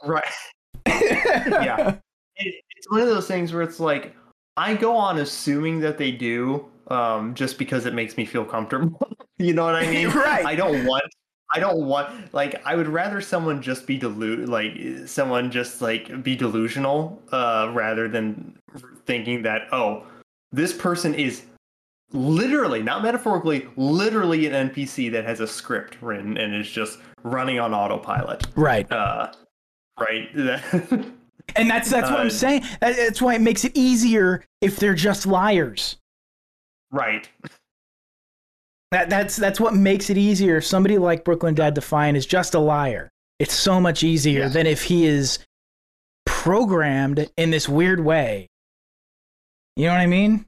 [0.02, 0.24] Right.
[0.86, 1.96] Yeah.
[2.36, 4.14] it, it's one of those things where it's like
[4.56, 8.98] I go on assuming that they do, um, just because it makes me feel comfortable.
[9.38, 10.10] you know what I mean?
[10.14, 10.44] Right.
[10.44, 11.04] I don't want.
[11.52, 16.22] I don't want like I would rather someone just be delu like someone just like
[16.22, 18.56] be delusional uh rather than
[19.04, 20.04] thinking that oh
[20.52, 21.42] this person is
[22.12, 27.58] literally not metaphorically literally an NPC that has a script written and is just running
[27.58, 28.90] on autopilot Right.
[28.92, 29.32] uh
[29.98, 30.28] right
[31.56, 32.62] And that's that's what I'm Uh, saying.
[32.80, 35.96] That- That's why it makes it easier if they're just liars.
[36.92, 37.28] right
[38.90, 40.56] That that's that's what makes it easier.
[40.56, 43.08] If somebody like Brooklyn Dad Defiant is just a liar,
[43.38, 44.48] it's so much easier Yeah.
[44.48, 45.38] than if he is
[46.26, 48.48] programmed in this weird way.
[49.76, 50.44] You know what I mean?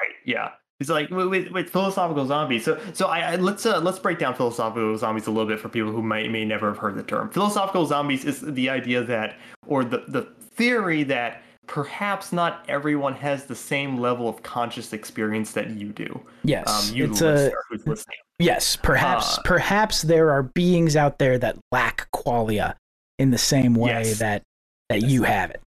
[0.00, 0.14] Right.
[0.26, 0.52] Yeah.
[0.80, 2.64] It's like with, with, philosophical zombies.
[2.64, 5.68] So so I, I let's uh, let's break down philosophical zombies a little bit for
[5.68, 7.30] people who might may never have heard the term.
[7.30, 9.36] Philosophical zombies is the idea that
[9.66, 10.22] or the the
[10.54, 16.20] theory that perhaps not everyone has the same level of conscious experience that you do.
[16.44, 16.90] Yes.
[16.90, 18.16] Um, you it's the a who's listening.
[18.38, 18.76] yes.
[18.76, 22.74] Perhaps Uh, perhaps there are beings out there that lack qualia
[23.18, 24.18] in the same way Yes.
[24.20, 24.42] that
[24.88, 25.60] that you have it.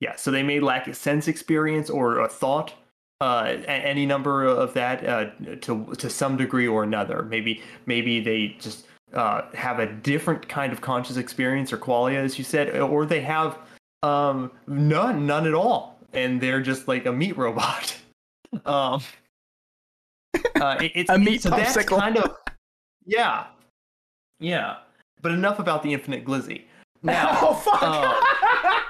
[0.00, 2.74] Yeah, so they may lack a sense experience or a thought,
[3.24, 5.30] uh, any number of that uh,
[5.62, 7.22] to to some degree or another.
[7.22, 12.36] Maybe maybe they just uh, have a different kind of conscious experience or qualia, as
[12.38, 13.58] you said, or they have
[14.02, 17.96] um, none, none at all, and they're just like a meat robot.
[18.66, 19.00] um,
[20.60, 21.98] uh, it- it's A meat so that's popsicle.
[21.98, 22.36] kind of
[23.06, 23.46] yeah,
[24.40, 24.76] yeah.
[25.22, 26.64] But enough about the infinite glizzy.
[27.02, 27.82] Now, oh fuck!
[27.82, 28.80] uh,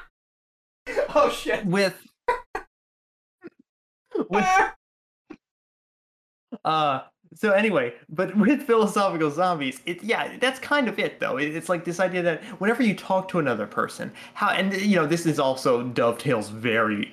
[1.14, 1.64] oh shit!
[1.66, 1.94] with
[4.28, 4.46] with
[6.64, 7.00] uh
[7.34, 11.68] so anyway but with philosophical zombies it yeah that's kind of it though It- it's
[11.68, 15.26] like this idea that whenever you talk to another person how and you know this
[15.26, 17.12] is also dovetails very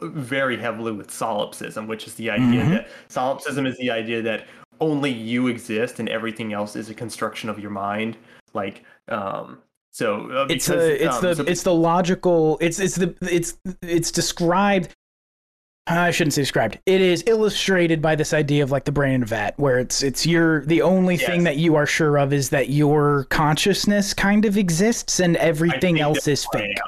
[0.00, 2.70] very heavily with solipsism which is the idea Mhm.
[2.70, 4.46] that solipsism is the idea that
[4.80, 8.16] only you exist and everything else is a construction of your mind
[8.54, 9.58] like um
[9.92, 13.58] so uh, it's a, it's um, the so- it's the logical it's it's the it's
[13.82, 14.94] it's described
[15.86, 16.78] I shouldn't say described.
[16.86, 20.02] It is illustrated by this idea of like the brain in a vat, where it's
[20.02, 24.44] it's your the only thing that you are sure of is that your consciousness kind
[24.44, 26.78] of exists and everything else is fake.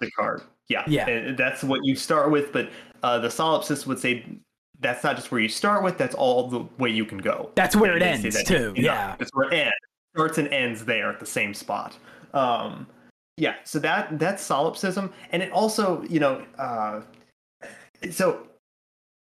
[0.00, 1.08] The card, yeah, Yeah.
[1.08, 2.52] and that's what you start with.
[2.52, 2.70] But
[3.02, 4.24] uh, the solipsist would say
[4.80, 7.50] that's not just where you start with; that's all the way you can go.
[7.56, 8.72] That's where it ends that, too.
[8.76, 9.16] you know, Yeah.
[9.18, 9.74] that's where it ends.
[10.14, 11.96] Starts and ends there at the same spot.
[12.34, 12.86] Um,
[13.38, 17.00] yeah, so that that's solipsism, and it also, you know, uh,
[18.10, 18.46] so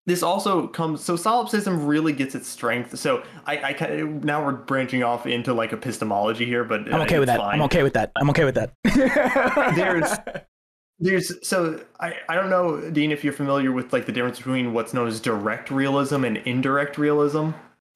[0.07, 5.03] this also comes so solipsism really gets its strength so i i now we're branching
[5.03, 7.41] off into like epistemology here but I'm uh, okay with that.
[7.41, 8.11] I'm okay with that.
[8.17, 8.73] I'm okay with that.
[9.77, 10.19] There's-
[11.03, 14.75] there's so I, I don't know dean if you're familiar with like the difference between
[14.75, 17.51] what's known as direct realism and indirect realism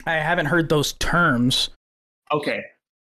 [0.06, 1.68] I haven't heard those terms.
[2.32, 2.62] okay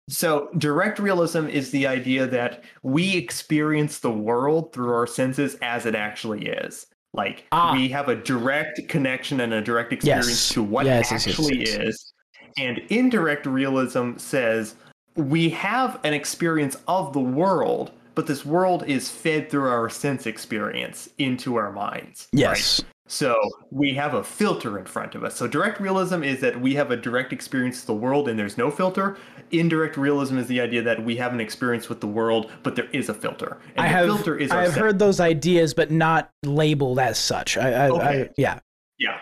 [0.09, 5.85] so direct realism is the idea that we experience the world through our senses as
[5.85, 7.73] it actually is like Ah.
[7.73, 10.49] we have a direct connection and a direct experience Yes.
[10.49, 11.69] to what Yes, yes, yes, actually yes.
[11.75, 12.13] is
[12.57, 14.75] and indirect realism says
[15.15, 20.25] we have an experience of the world but this world is fed through our sense
[20.27, 22.79] experience into our minds right?
[23.07, 23.37] So
[23.69, 25.35] we have a filter in front of us.
[25.35, 28.57] So direct realism is that we have a direct experience of the world and there's
[28.57, 29.17] no filter.
[29.51, 32.87] Indirect realism is the idea that we have an experience with the world, but there
[32.93, 33.59] is a filter.
[33.75, 37.57] And I the have, filter is I've heard those ideas, but not labeled as such.
[37.57, 38.21] I, I, okay.
[38.23, 38.59] I, yeah.
[38.97, 39.19] Yeah.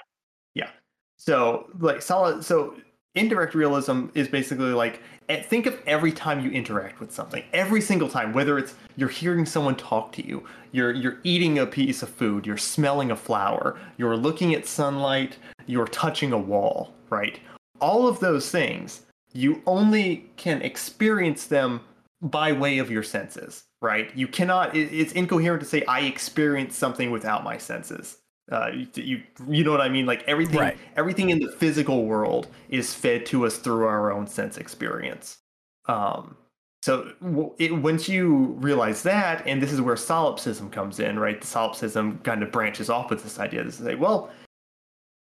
[0.53, 0.69] Yeah.
[1.17, 2.45] So like solid.
[2.45, 2.75] So
[3.15, 7.81] indirect realism is basically like eh, think of every time you interact with something every
[7.81, 12.01] single time whether it's you're hearing someone talk to you you're you're eating a piece
[12.01, 15.37] of food you're smelling a flower you're looking at sunlight
[15.67, 17.39] you're touching a wall right
[17.79, 19.01] all of those things
[19.33, 21.81] you only can experience them
[22.21, 27.11] by way of your senses right you cannot it's incoherent to say i experience something
[27.11, 28.17] without my senses
[28.51, 30.05] uh, you you know what I mean?
[30.05, 30.77] Like everything right.
[30.97, 35.37] everything in the physical world is fed to us through our own sense experience.
[35.85, 36.35] Um,
[36.81, 37.13] so
[37.59, 41.39] it, once you realize that, and this is where solipsism comes in, right?
[41.39, 44.31] The solipsism kind of branches off with this idea to say, well,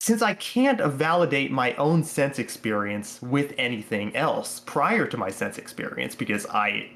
[0.00, 5.58] since I can't validate my own sense experience with anything else prior to my sense
[5.58, 6.90] experience, because I,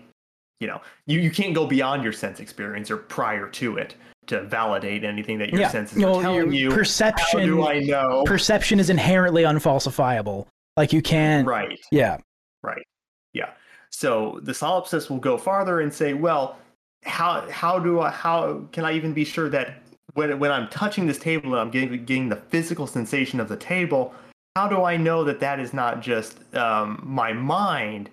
[0.58, 3.94] you know, you, you can't go beyond your sense experience or prior to it
[4.26, 5.68] to validate anything that your yeah.
[5.68, 6.70] senses well, are telling you.
[6.70, 7.40] Perception.
[7.40, 8.24] How do I know?
[8.26, 10.46] Perception is inherently unfalsifiable.
[10.76, 11.46] Like you can't.
[11.46, 11.78] Right.
[11.90, 12.18] Yeah.
[12.62, 12.86] Right.
[13.32, 13.50] Yeah.
[13.90, 16.56] So the solipsist will go farther and say, well,
[17.04, 19.82] how how do I how can I even be sure that
[20.14, 23.56] when when I'm touching this table and I'm getting getting the physical sensation of the
[23.56, 24.14] table,
[24.56, 28.10] how do I know that that is not just um, my mind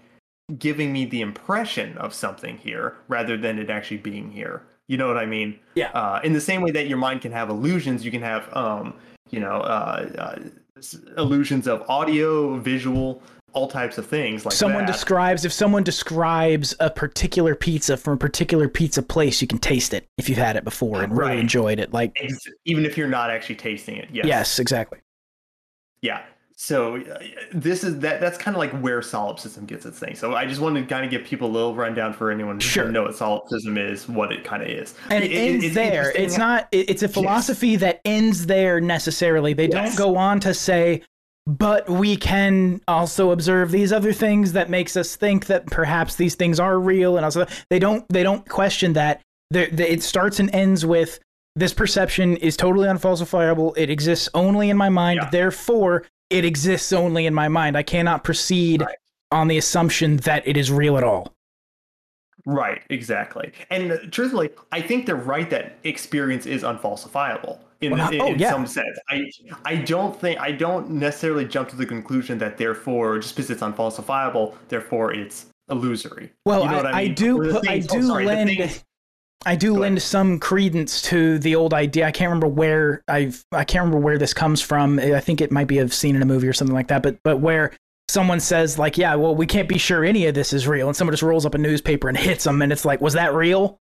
[0.57, 4.63] giving me the impression of something here rather than it actually being here?
[4.87, 5.59] You know what I mean?
[5.75, 5.91] Yeah.
[5.91, 8.93] Uh, in the same way that your mind can have illusions, you can have, um,
[9.29, 10.39] you know, uh, uh,
[11.17, 13.21] illusions of audio, visual,
[13.53, 14.91] all types of things like someone that.
[14.91, 19.93] describes if someone describes a particular pizza from a particular pizza place you can taste
[19.93, 21.29] it if you've had it before and right.
[21.29, 22.15] really enjoyed it like
[22.65, 24.99] even if you're not actually tasting it yes yes exactly
[26.01, 26.23] yeah
[26.59, 27.19] so uh,
[27.53, 30.59] this is that that's kind of like where solipsism gets its thing so i just
[30.59, 32.83] wanted to kind of give people a little rundown for anyone who sure.
[32.83, 35.73] doesn't know what solipsism is what it kind of is and it, it ends it,
[35.73, 37.81] there it's not it's a philosophy yes.
[37.81, 39.95] that ends there necessarily they yes.
[39.95, 41.01] don't go on to say
[41.47, 46.35] but we can also observe these other things that makes us think that perhaps these
[46.35, 50.53] things are real and also they don't they don't question that they, it starts and
[50.53, 51.19] ends with
[51.55, 55.29] this perception is totally unfalsifiable it exists only in my mind yeah.
[55.29, 57.77] therefore it exists only in my mind.
[57.77, 58.95] I cannot proceed right.
[59.31, 61.33] on the assumption that it is real at all.
[62.45, 63.51] Right, exactly.
[63.69, 68.27] And uh, truthfully, I think they're right that experience is unfalsifiable in, well, in, oh,
[68.27, 68.51] in yeah.
[68.51, 68.97] some sense.
[69.09, 69.29] I
[69.65, 73.61] I don't think I don't necessarily jump to the conclusion that therefore just because it's
[73.61, 76.31] unfalsifiable, therefore it's illusory.
[76.45, 77.11] Well, you know I, I, mean?
[77.11, 78.81] I, do I do oh, sorry, lend
[79.45, 80.01] I do Go lend ahead.
[80.01, 82.07] some credence to the old idea.
[82.07, 84.99] I can't remember where I've I can't remember where this comes from.
[84.99, 87.03] I think it might be a scene in a movie or something like that.
[87.03, 87.71] But but where
[88.09, 90.95] someone says like, yeah, well, we can't be sure any of this is real, and
[90.95, 93.79] someone just rolls up a newspaper and hits them, and it's like, was that real?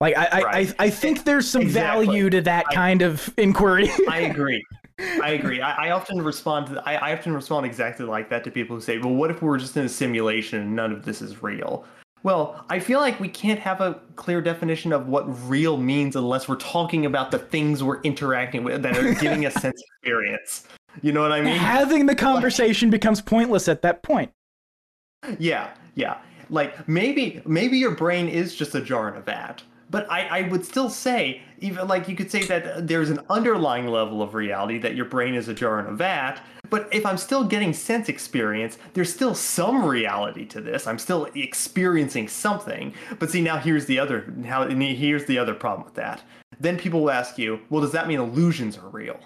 [0.00, 0.74] Like I right.
[0.78, 2.06] I, I think there's some exactly.
[2.06, 3.90] value to that I, kind of inquiry.
[4.08, 4.64] I agree.
[5.22, 5.60] I agree.
[5.60, 8.82] I, I often respond to I, I often respond exactly like that to people who
[8.82, 11.84] say, "Well, what if we're just in a simulation and none of this is real?"
[12.22, 16.48] Well, I feel like we can't have a clear definition of what real means unless
[16.48, 20.66] we're talking about the things we're interacting with that are giving us sense experience.
[21.02, 21.56] You know what I mean?
[21.56, 24.32] Having the conversation like, becomes pointless at that point.
[25.38, 26.18] Yeah, yeah.
[26.50, 29.62] Like maybe maybe your brain is just a jar in a vat.
[29.90, 33.88] But I, I would still say, even like you could say that there's an underlying
[33.88, 36.40] level of reality that your brain is a jar in a vat,
[36.70, 40.86] but if I'm still getting sense experience, there's still some reality to this.
[40.86, 42.94] I'm still experiencing something.
[43.18, 46.22] But see, now here's the other how here's the other problem with that.
[46.60, 49.18] Then people will ask you, well, does that mean illusions are real?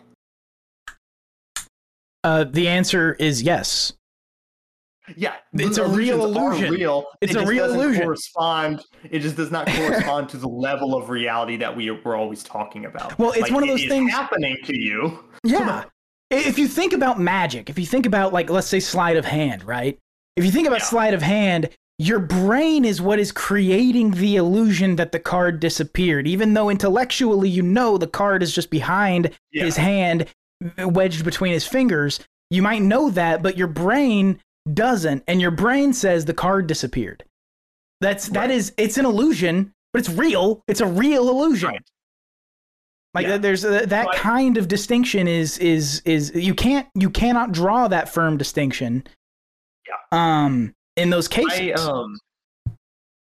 [2.23, 3.93] Uh, the answer is yes.
[5.17, 6.73] Yeah, it's a real illusion.
[6.73, 7.05] Real.
[7.21, 8.05] It's it a real illusion.
[8.05, 8.83] Correspond.
[9.11, 12.87] It just does not correspond to the level of reality that we were always talking
[12.87, 13.19] about.
[13.19, 15.25] Well, it's like, one of those things happening to you.
[15.43, 15.85] Yeah,
[16.31, 19.63] if you think about magic, if you think about like let's say sleight of hand,
[19.65, 19.99] right?
[20.37, 20.87] If you think about yeah.
[20.87, 21.69] sleight of hand,
[21.99, 27.49] your brain is what is creating the illusion that the card disappeared, even though intellectually
[27.49, 29.65] you know the card is just behind yeah.
[29.65, 30.27] his hand,
[30.79, 32.21] wedged between his fingers.
[32.51, 34.41] You might know that, but your brain
[34.73, 37.25] doesn't, and your brain says the card disappeared.
[38.01, 38.35] That's right.
[38.35, 40.63] that is it's an illusion, but it's real.
[40.69, 41.71] It's a real illusion.
[41.71, 41.83] Right.
[43.15, 43.39] Like yeah.
[43.39, 47.87] there's a, that but, kind of distinction is is is you can't you cannot draw
[47.89, 49.07] that firm distinction.
[49.87, 50.19] Yeah.
[50.45, 51.81] Um, in those cases.
[51.81, 52.19] I, um,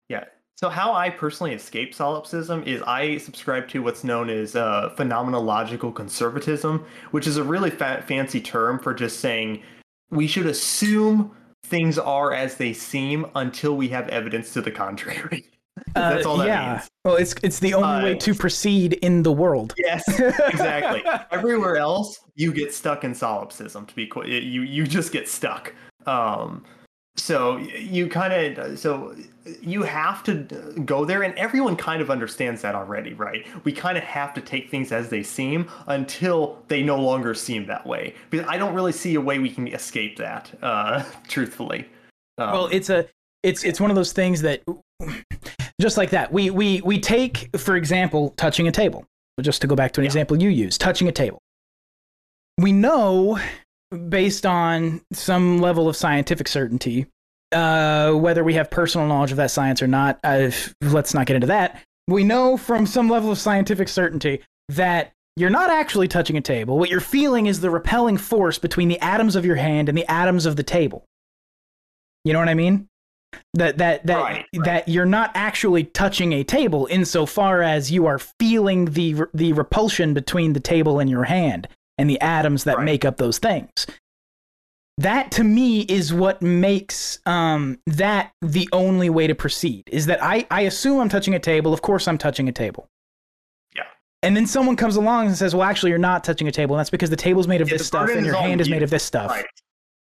[0.10, 0.24] yeah.
[0.56, 5.94] So how I personally escape solipsism is I subscribe to what's known as uh, phenomenological
[5.94, 9.62] conservatism, which is a really fa- fancy term for just saying
[10.10, 11.32] we should assume
[11.64, 15.46] things are as they seem until we have evidence to the contrary.
[15.94, 16.72] That's all Uh, that yeah.
[16.74, 16.88] means.
[17.06, 19.74] Well, it's it's the only Uh, way to proceed in the world.
[19.78, 21.04] Yes, exactly.
[21.32, 23.86] Everywhere else, you get stuck in solipsism.
[23.86, 25.74] To be qu- you you just get stuck.
[26.08, 26.64] Um,
[27.18, 29.16] so you kind of so
[29.62, 30.34] you have to
[30.86, 33.46] go there, and everyone kind of understands that already, right?
[33.64, 37.66] We kind of have to take things as they seem until they no longer seem
[37.68, 38.14] that way.
[38.30, 40.52] Because I don't really see a way we can escape that.
[40.62, 41.88] Uh, truthfully.
[42.38, 43.08] Um, well it's a
[43.44, 44.62] it's it's one of those things that
[45.82, 49.06] just like that we we we take for example touching a table
[49.42, 50.10] just to go back to an Yeah.
[50.10, 51.40] example you use touching a table
[52.60, 53.40] we know
[54.10, 57.08] based on some level of scientific certainty
[57.54, 60.52] uh, whether we have personal knowledge of that science or not uh,
[60.82, 65.50] let's not get into that we know from some level of scientific certainty that you're
[65.50, 69.36] not actually touching a table what you're feeling is the repelling force between the atoms
[69.36, 71.06] of your hand and the atoms of the table
[72.28, 72.90] you know what I mean?
[73.54, 74.66] That that that Right, right.
[74.66, 80.14] that you're not actually touching a table insofar as you are feeling the the repulsion
[80.14, 82.86] between the table and your hand and the atoms that Right.
[82.86, 83.70] make up those things.
[85.00, 89.84] That to me is what makes um, that the only way to proceed.
[89.92, 91.72] Is that I, I assume I'm touching a table.
[91.72, 92.88] Of course, I'm touching a table.
[93.76, 93.84] Yeah.
[94.24, 96.76] And then someone comes along and says, "Well, actually, you're not touching a table.
[96.76, 98.74] And that's because the table's made of Yeah, this stuff, and your hand is you.
[98.74, 99.46] made of this stuff." Right.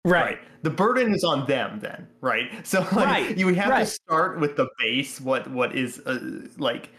[0.05, 0.23] Right.
[0.25, 0.37] Right.
[0.63, 2.49] The burden is on them then, right?
[2.65, 3.79] So like Right, you have right.
[3.79, 6.19] to start with the base what what is uh,
[6.57, 6.89] like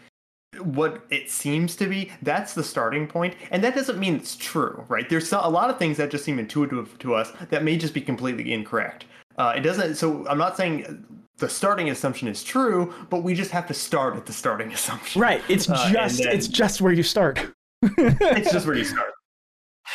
[0.59, 2.11] what it seems to be.
[2.21, 3.09] That's the starting.
[3.51, 5.07] And that doesn't mean it's true, right?
[5.09, 8.01] There's a lot of things that just seem intuitive to us that may just be
[8.01, 9.05] completely incorrect.
[9.37, 11.05] Uh, it doesn't so I'm not saying
[11.37, 15.21] the starting assumption is true, but we just have to start at the starting assumption.
[15.21, 15.41] Right.
[15.47, 17.39] It's Uh, just then- it's just where you start.
[17.97, 19.09] It's just where you start.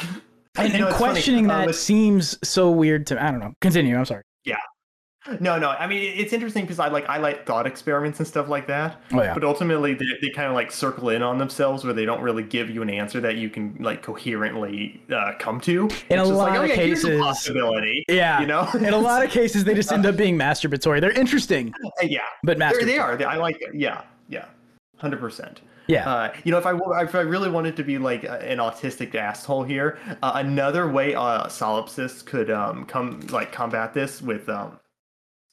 [0.00, 3.30] and, You know, and it's funny, questioning uh, that with- seems so weird to I
[3.30, 3.52] don't know.
[3.60, 3.96] Continue.
[3.96, 4.22] I'm sorry.
[5.40, 5.70] No, no.
[5.70, 9.00] I mean, it's interesting because I like I like thought experiments and stuff like that.
[9.12, 9.34] Oh yeah.
[9.34, 12.42] But ultimately, they, they kind of like circle in on themselves where they don't really
[12.42, 15.88] give you an answer that you can like coherently uh, come to.
[16.10, 18.04] In a lot like, of oh, yeah, cases- possibility.
[18.08, 18.40] Yeah.
[18.40, 21.00] You know, In a lot of cases, they just end up being masturbatory.
[21.00, 22.84] They're interesting, yeah, but They're, masturbatory.
[22.86, 23.16] they are.
[23.16, 23.74] They, I like it.
[23.74, 24.46] Yeah, yeah,
[24.96, 25.60] hundred percent.
[25.88, 26.08] Yeah.
[26.08, 29.62] Uh, you know, if I if I really wanted to be like an autistic asshole
[29.62, 34.78] here, uh, another way uh, solipsists could um, come like combat this with um,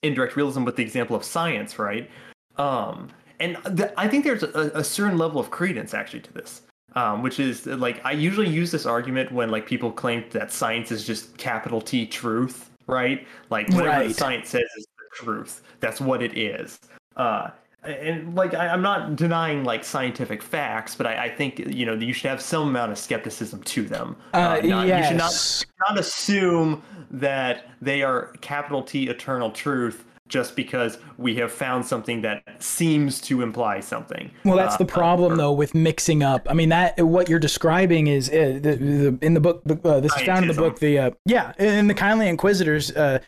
[0.04, 2.10] indirect realism with the example of science, right?
[2.58, 3.10] Um,
[3.40, 6.62] and th- I think there's a, a certain level of credence actually to this,
[6.96, 10.92] um, which is like I usually use this argument when like people claim that science
[10.92, 13.26] is just capital T truth, right?
[13.50, 14.16] Like whatever Right.
[14.16, 15.62] science says is the truth.
[15.80, 16.80] That's what it is.
[17.16, 17.50] Uh,
[17.86, 21.94] and like I, I'm not denying like scientific facts, but I, I think you know
[21.94, 24.16] you should have some amount of skepticism to them.
[24.34, 26.82] Uh, not, You should not not assume
[27.12, 33.22] that they are capital T eternal truth just because we have found something that seems
[33.22, 34.32] to imply something.
[34.46, 36.48] Well, that's Uh, the problem, though, with mixing up.
[36.50, 39.62] I mean, that what you're describing is uh, the, the, in the book.
[39.68, 40.80] Uh, this is found in the book.
[40.80, 42.92] The uh, yeah, in the Kindly Inquisitors.
[42.92, 43.20] Uh,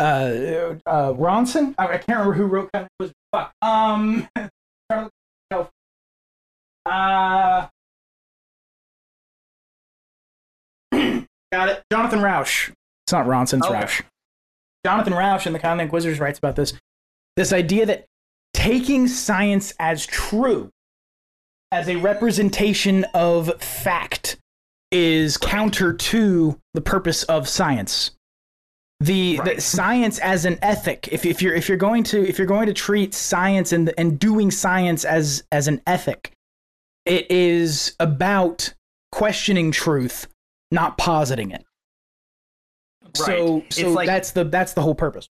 [0.00, 1.74] uh, uh, Ronson.
[1.78, 3.14] I, I can't remember who wrote Kindly Inquisitors.
[3.32, 3.52] Fuck.
[3.62, 4.28] Um.
[6.86, 7.66] Uh.
[11.52, 11.82] Got it.
[11.92, 12.70] Jonathan Rausch.
[13.04, 13.74] It's not Ronson's Okay.
[13.74, 14.02] Rausch.
[14.86, 16.72] Jonathan Rausch in the Kindly Inquisitors writes about this.
[17.36, 18.06] This idea that
[18.54, 20.70] taking science as true,
[21.70, 24.38] as a representation of fact,
[24.90, 28.12] is counter to the purpose of science.
[29.00, 31.08] The, the science as an ethic.
[31.12, 34.18] If, if you're if you're going to if you're going to treat science and and
[34.18, 36.32] doing science as as an ethic,
[37.06, 38.74] it is about
[39.12, 40.26] questioning truth,
[40.72, 41.64] not positing it.
[43.14, 43.24] So
[43.58, 43.72] Right.
[43.72, 45.28] so It's like- that's the that's the whole purpose.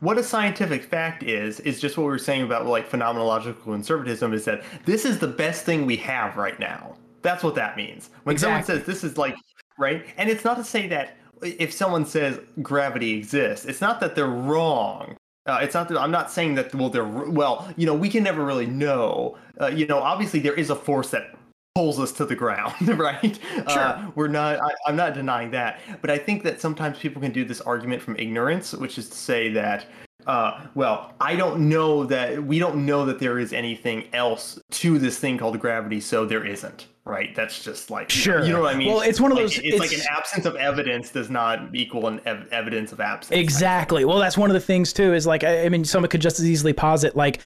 [0.00, 4.32] what a scientific fact is is just what we were saying about like phenomenological conservatism
[4.32, 8.10] is that this is the best thing we have right now that's what that means
[8.22, 8.64] when Exactly.
[8.64, 9.34] someone says this is like
[9.76, 14.14] right and it's not to say that if someone says gravity exists it's not that
[14.14, 15.16] they're wrong
[15.46, 18.22] uh, it's not that i'm not saying that well they're well you know we can
[18.22, 21.34] never really know uh, you know obviously there is a force that
[21.78, 23.38] pulls us to the ground, right?
[23.68, 24.60] Uh, we're not.
[24.60, 28.02] I, I'm not denying that, but I think that sometimes people can do this argument
[28.02, 29.86] from ignorance, which is to say that,
[30.26, 34.98] uh, well, I don't know that we don't know that there is anything else to
[34.98, 37.34] this thing called gravity, so there isn't, right?
[37.34, 38.44] That's just like you know- Sure.
[38.46, 38.88] You know what I mean?
[38.88, 42.08] Well, it's one of Like, those- It's, like an absence of evidence does not equal
[42.08, 43.38] an ev- evidence of absence.
[43.38, 44.04] Exactly.
[44.04, 45.14] Well, that's one of the things too.
[45.14, 47.40] Is like I, I mean, someone could just as easily posit like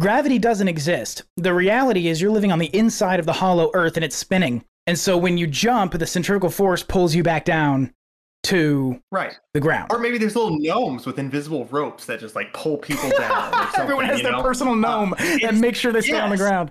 [0.00, 1.22] gravity doesn't exist.
[1.36, 4.64] The reality is you're living on the inside of the hollow earth and it's spinning.
[4.86, 7.94] And so when you jump, the centrifugal force pulls you back down
[8.44, 9.38] to Right.
[9.54, 9.88] the ground.
[9.90, 13.68] Or maybe there's little gnomes with invisible ropes that just like pull people down.
[13.78, 14.42] Everyone has their know?
[14.42, 16.70] personal gnome Uh, and it's- make sure they stay on the ground.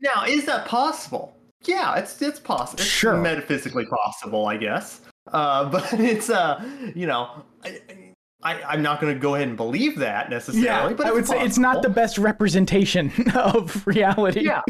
[0.00, 1.34] Now, is that possible?
[1.64, 2.80] Yeah, it's it's possible.
[2.80, 3.16] It's Sure.
[3.16, 5.00] metaphysically possible, I guess.
[5.32, 6.62] Uh, but it's uh,
[6.94, 7.80] you know, I,
[8.44, 10.64] I I'm not going to go ahead and believe that necessarily.
[10.92, 14.42] Yeah, but I would say it's not the best representation of reality.
[14.44, 14.62] Yeah.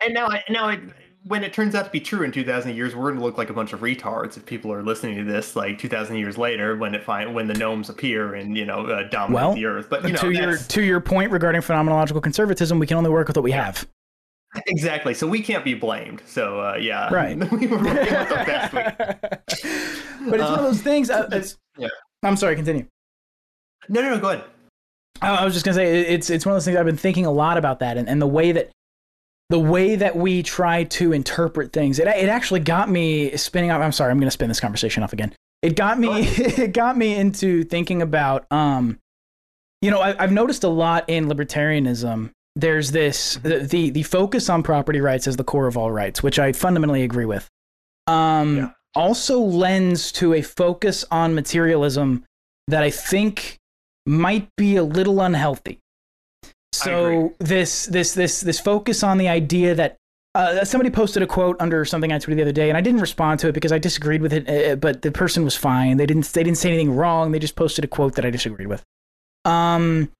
[0.00, 0.80] And now, I- now, it,
[1.28, 3.50] when it turns out to be true in 2,000 years, we're going to look like
[3.50, 6.94] a bunch of retards if people are listening to this like 2,000 years later when
[6.94, 9.88] it find when the gnomes appear and you know uh, dominate Well, the earth.
[9.90, 13.28] But you know, to your to your point regarding phenomenological conservatism, we can only work
[13.28, 13.86] with what we have.
[14.66, 15.12] exactly.
[15.12, 16.22] So we can't be blamed.
[16.24, 17.36] So uh, yeah, Right.
[17.52, 21.10] we were working with the best we but it's one of those things.
[21.10, 21.88] Uh, it's, yeah.
[22.22, 22.56] I'm sorry.
[22.56, 22.86] Continue.
[23.90, 24.20] No, no, no.
[24.20, 24.44] Go ahead.
[25.20, 27.26] I I was just gonna say it's it's one of those things I've been thinking
[27.26, 28.70] a lot about that and, and the way that
[29.50, 31.98] the way that we try to interpret things.
[31.98, 33.80] It it actually got me spinning off.
[33.80, 35.34] I'm sorry, I'm gonna spin this conversation off again.
[35.62, 38.98] It got me it got me into thinking about um,
[39.80, 42.30] you know, I, I've noticed a lot in libertarianism.
[42.56, 46.22] There's this the, the the focus on property rights as the core of all rights,
[46.22, 47.48] which I fundamentally agree with.
[48.06, 48.70] Um, Yeah.
[48.96, 52.24] also lends to a focus on materialism
[52.66, 53.56] that I think
[54.06, 55.78] might be a little unhealthy.
[56.72, 59.96] So this this this this focus on the idea that
[60.34, 63.00] uh, somebody posted a quote under something I tweeted the other day, and I didn't
[63.00, 64.48] respond to it because I disagreed with it.
[64.48, 65.96] Uh, but the person was fine.
[65.96, 67.32] They didn't they didn't say anything wrong.
[67.32, 68.84] They just posted a quote that I disagreed with.
[69.44, 70.10] Um,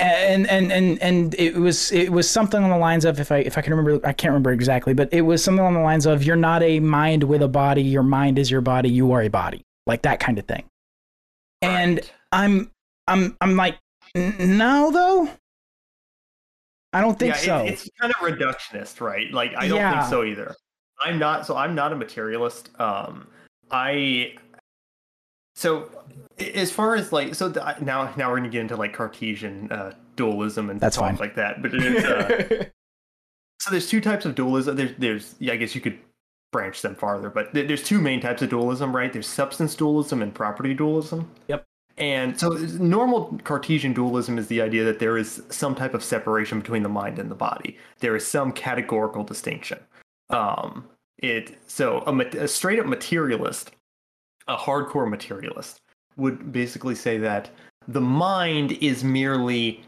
[0.00, 3.38] and and and and it was it was something on the lines of if I
[3.38, 6.06] if I can remember I can't remember exactly, but it was something on the lines
[6.06, 7.82] of you're not a mind with a body.
[7.82, 8.88] Your mind is your body.
[8.88, 10.64] You are a body, like that kind of thing.
[11.62, 12.00] And
[12.32, 12.70] I'm
[13.06, 13.78] I'm I'm like
[14.14, 15.28] now though.
[16.92, 17.64] I don't think yeah, so.
[17.66, 19.30] It's, it's kind of reductionist, right?
[19.32, 20.00] Like I don't Yeah.
[20.00, 20.54] think so either.
[21.02, 21.46] I'm not.
[21.46, 22.70] So I'm not a materialist.
[22.80, 23.28] Um,
[23.70, 24.34] I.
[25.54, 25.90] So
[26.54, 29.92] as far as like so the, now now we're gonna get into like Cartesian uh,
[30.16, 31.16] dualism and That's stuff fine.
[31.16, 31.62] like that.
[31.62, 32.64] But it's, uh,
[33.60, 34.76] so there's two types of dualism.
[34.76, 35.98] There's there's yeah, I guess you could
[36.52, 39.12] branch them farther, but there's two main types of dualism, right?
[39.12, 41.30] There's substance dualism and property dualism.
[41.48, 41.64] Yep.
[41.98, 46.60] And so normal Cartesian dualism is the idea that there is some type of separation
[46.60, 47.76] between the mind and the body.
[47.98, 49.78] There is some categorical distinction.
[50.30, 50.88] Um,
[51.18, 53.72] it so a, a straight up materialist,
[54.48, 55.80] a hardcore materialist,
[56.16, 57.50] would basically say that
[57.88, 59.82] the mind is merely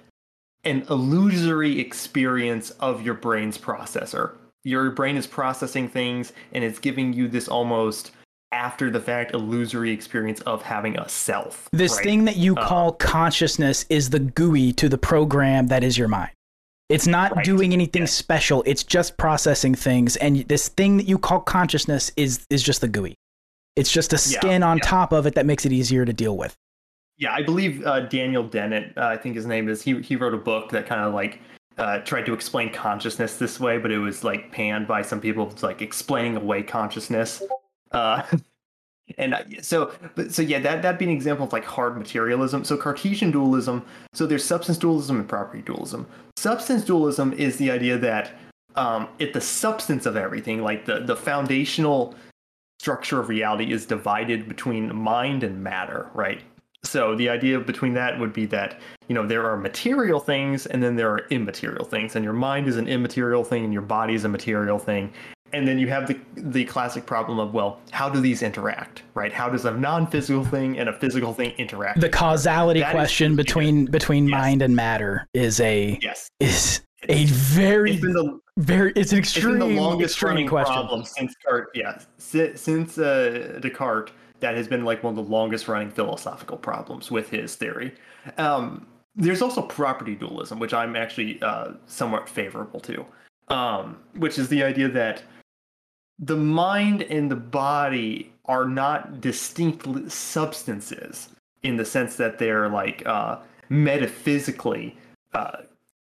[0.65, 4.37] an illusory experience of your brain's processor.
[4.65, 8.13] Your brain is processing things and it's giving you this almost
[8.53, 11.69] after the fact illusory experience of having a self.
[11.73, 12.05] this right?
[12.05, 16.09] thing that you Uh, call consciousness is the GUI to the program that is your
[16.09, 16.31] mind.
[16.89, 17.45] It's not Right.
[17.45, 18.13] doing anything Yes.
[18.13, 18.63] special.
[18.67, 22.89] It's just processing things, and this thing that you call consciousness is is just the
[22.89, 23.15] GUI.
[23.77, 24.85] It's just a Yeah, skin on yeah.
[24.85, 26.55] top of it that makes it easier to deal with.
[27.17, 29.81] Yeah, I believe uh, Daniel Dennett, uh, I think his name is.
[29.81, 31.41] He he wrote a book that kind of like
[31.79, 35.49] uh, tried to explain consciousness this way, but it was like panned by some people.
[35.51, 37.43] It's like explaining away consciousness.
[37.93, 38.23] Uh,
[39.19, 42.65] and so, but so yeah, that that'd be an example of like hard materialism.
[42.65, 43.85] So Cartesian dualism.
[44.13, 46.07] So there's substance dualism and property dualism.
[46.37, 48.33] Substance dualism is the idea that
[48.77, 52.15] um, it the substance of everything, like the the foundational
[52.81, 56.41] structure of reality, is divided between mind and matter, right?
[56.85, 60.83] So the idea between that would be that you know there are material things and
[60.83, 64.15] then there are immaterial things, and your mind is an immaterial thing and your body
[64.15, 65.13] is a material thing,
[65.53, 69.33] and then you have the the classic problem of well, how do these interact, right?
[69.33, 72.01] How does a non-physical thing and a physical thing interact?
[72.01, 74.39] The causality That is question the- between between Yes.
[74.41, 79.35] mind and matter is a yes, is a very it's the very it's an it's
[79.37, 80.75] extreme the longest running question.
[80.75, 81.71] problem since Descartes.
[81.75, 87.11] Yeah, since uh, Descartes, that has been like one of the longest running philosophical problems
[87.11, 87.93] with his theory.
[88.39, 93.05] Um, there's also property dualism, which I'm actually uh, somewhat favorable to,
[93.49, 95.23] um, which is the idea that
[96.23, 101.29] the mind and the body are not distinct substances
[101.63, 103.39] in the sense that they're like uh,
[103.69, 104.97] metaphysically
[105.35, 105.59] uh,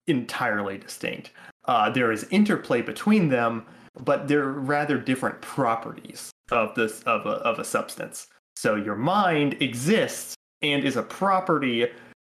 [0.07, 1.31] entirely distinct.
[1.65, 3.65] Uh, there is interplay between them,
[4.05, 8.27] but they're rather different properties of this of a, of a substance.
[8.57, 11.87] So your mind exists and is a property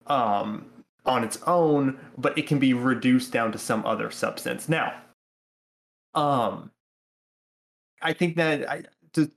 [0.06, 0.66] um,
[1.06, 4.68] on its own, but it can be reduced down to some other substance.
[4.68, 4.94] Now,
[6.14, 6.70] um,
[8.02, 9.30] I think that I, to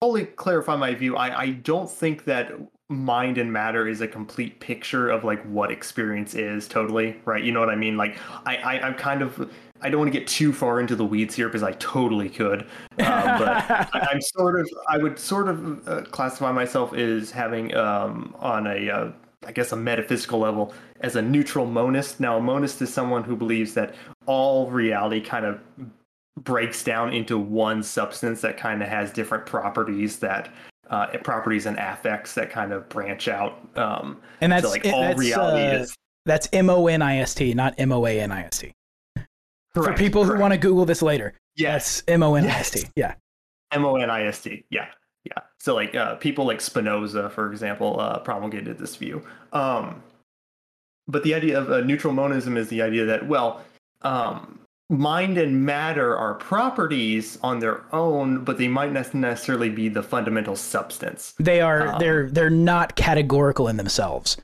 [0.00, 2.52] fully clarify my view, I, I don't think that
[2.90, 7.52] mind and matter is a complete picture of like what experience is totally right you
[7.52, 8.16] know what i mean like
[8.46, 11.34] i, I i'm kind of i don't want to get too far into the weeds
[11.34, 12.62] here because i totally could
[12.98, 17.74] uh, but I, i'm sort of i would sort of uh, classify myself as having
[17.74, 19.12] um on a uh,
[19.46, 22.18] I guess a metaphysical level as a neutral monist.
[22.18, 23.94] Now, a monist is someone who believes that
[24.26, 25.60] all reality kind of
[26.44, 30.52] breaks down into one substance that kind of has different properties that
[30.90, 33.58] uh, properties and affects that kind of branch out.
[33.76, 37.02] Um, and that's so like it- all that's, reality uh, is That's M O N
[37.02, 38.72] I S T, not M O A N I S T.
[39.74, 42.70] For correct, people who want to Google this later, yes, M O N I S
[42.70, 42.80] T.
[42.80, 42.90] Yes.
[42.96, 43.14] Yeah.
[43.72, 44.64] M O N I S T.
[44.70, 44.88] Yeah,
[45.24, 45.42] yeah.
[45.58, 49.22] So like uh, people like Spinoza, for example, uh, promulgated this view.
[49.52, 50.02] Um,
[51.06, 53.62] but the idea of uh, neutral monism is the idea that well,
[54.02, 54.57] um,
[54.90, 60.02] mind and matter are properties on their own, but they might not necessarily be the
[60.02, 61.34] fundamental substance.
[61.38, 64.36] They are Um, they're they're not categorical in themselves.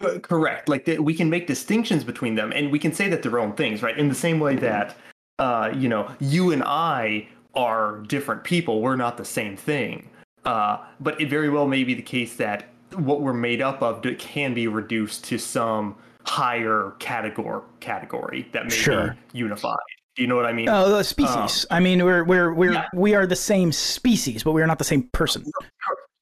[0.00, 0.68] Uh, Correct.
[0.68, 3.52] Like they, we can make distinctions between them, and we can say that they're own
[3.52, 3.96] things, right?
[3.96, 4.96] In the same way that,
[5.38, 8.80] uh, you know, you and I are different people.
[8.80, 10.10] We're not the same thing.
[10.44, 14.02] Uh, but it very well may be the case that what we're made up of
[14.18, 15.96] can be reduced to some
[16.26, 19.16] higher category category that may Sure.
[19.32, 19.76] be unified.
[20.16, 20.68] Do you know what I mean?
[20.68, 21.66] Oh, the species.
[21.70, 22.86] I mean, we're we're we're Yeah.
[22.94, 25.44] we are the same species, but we are not the same person.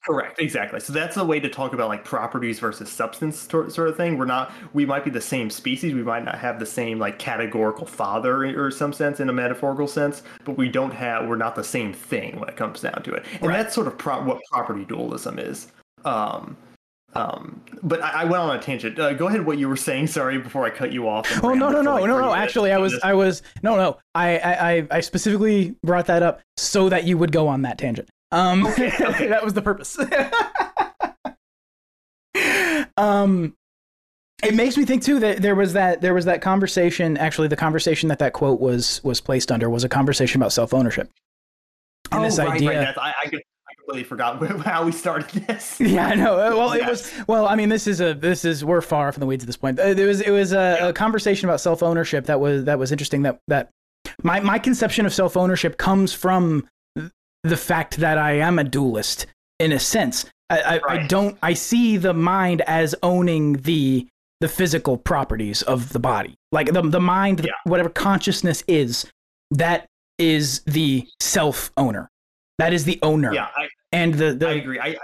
[0.05, 0.81] Correct, exactly.
[0.81, 4.19] So that's a way to talk about like properties versus substance sort sort of thing.
[4.19, 7.21] We're not, we might be the same species, we might not have the same like
[7.21, 11.55] categorical father or some sense in a metaphorical sense, but we don't have, we're not
[11.55, 13.25] the same thing when it comes down to it.
[13.35, 13.59] And Right.
[13.59, 15.69] that's sort of pro- what property dualism is.
[16.05, 16.57] Um,
[17.15, 18.99] um, but I, I went on a tangent.
[18.99, 20.07] Uh, go ahead, what you were saying.
[20.07, 21.31] Sorry, before I cut you off.
[21.43, 22.35] Oh no no no like, no no!
[22.35, 22.99] Actually, I was.
[23.03, 23.99] I was no no.
[24.15, 28.09] I I I- specifically brought that up so that you would go on that tangent.
[28.31, 28.91] Um, okay.
[29.29, 29.99] that was the purpose.
[32.97, 33.55] um,
[34.43, 37.19] it makes me think too that there was that there was that conversation.
[37.19, 40.73] Actually, the conversation that that quote was was placed under was a conversation about self
[40.73, 41.11] ownership.
[42.11, 42.87] And oh, this right, idea.
[42.87, 42.99] right.
[42.99, 43.43] I, I, could-
[43.93, 45.81] completely forgot how we started this.
[45.81, 46.37] Yeah, I know.
[46.37, 47.13] Well, it was.
[47.27, 48.15] Well, I mean, this is a.
[48.15, 49.77] This is we're far from the weeds at this point.
[49.77, 50.21] There was.
[50.21, 53.23] It was a, a conversation about self ownership that was that was interesting.
[53.23, 53.71] That that
[54.23, 56.67] my my conception of self ownership comes from
[57.45, 59.27] the fact that I am a dualist
[59.59, 60.27] in a sense.
[60.51, 61.37] I I, I don't.
[61.43, 64.07] I see the mind as owning the
[64.41, 69.07] the physical properties of the body, like the the mind, the- whatever consciousness is.
[69.51, 69.87] That
[70.19, 72.09] is the self owner.
[72.59, 73.35] That is the owner.
[73.35, 74.79] Yeah, I, And the the I agree.
[74.79, 74.97] I, I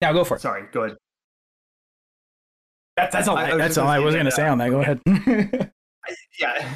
[0.00, 0.40] now go for it.
[0.40, 0.64] sorry.
[0.72, 0.96] Go ahead.
[2.96, 3.36] That's, that's all.
[3.36, 4.70] I- I, that's all I was going to say on that.
[4.70, 5.00] Go ahead.
[6.40, 6.74] Yeah.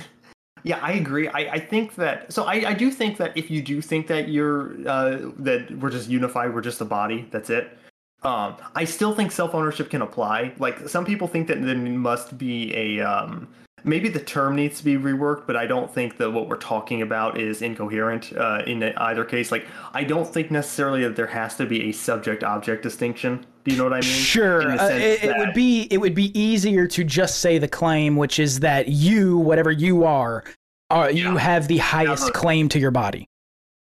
[0.65, 1.27] Yeah, I agree.
[1.29, 4.29] I, I think that so I, I do think that if you do think that
[4.29, 7.77] you're uh, that we're just unified, we're just a body, that's it.
[8.23, 10.53] Um, I still think self ownership can apply.
[10.59, 13.49] Like some people think that there must be a um,
[13.85, 17.03] maybe the term needs to be reworked, but I don't think that what we're talking
[17.03, 19.51] about is incoherent uh, in either case.
[19.53, 23.47] Like I don't think necessarily that there has to be a subject object distinction.
[23.65, 24.03] Do you know what I mean?
[24.03, 28.17] sure, uh, it, it would be it would be easier to just say the claim,
[28.17, 30.45] which is that you, whatever you are,
[30.91, 33.29] are you have the highest claim to your body.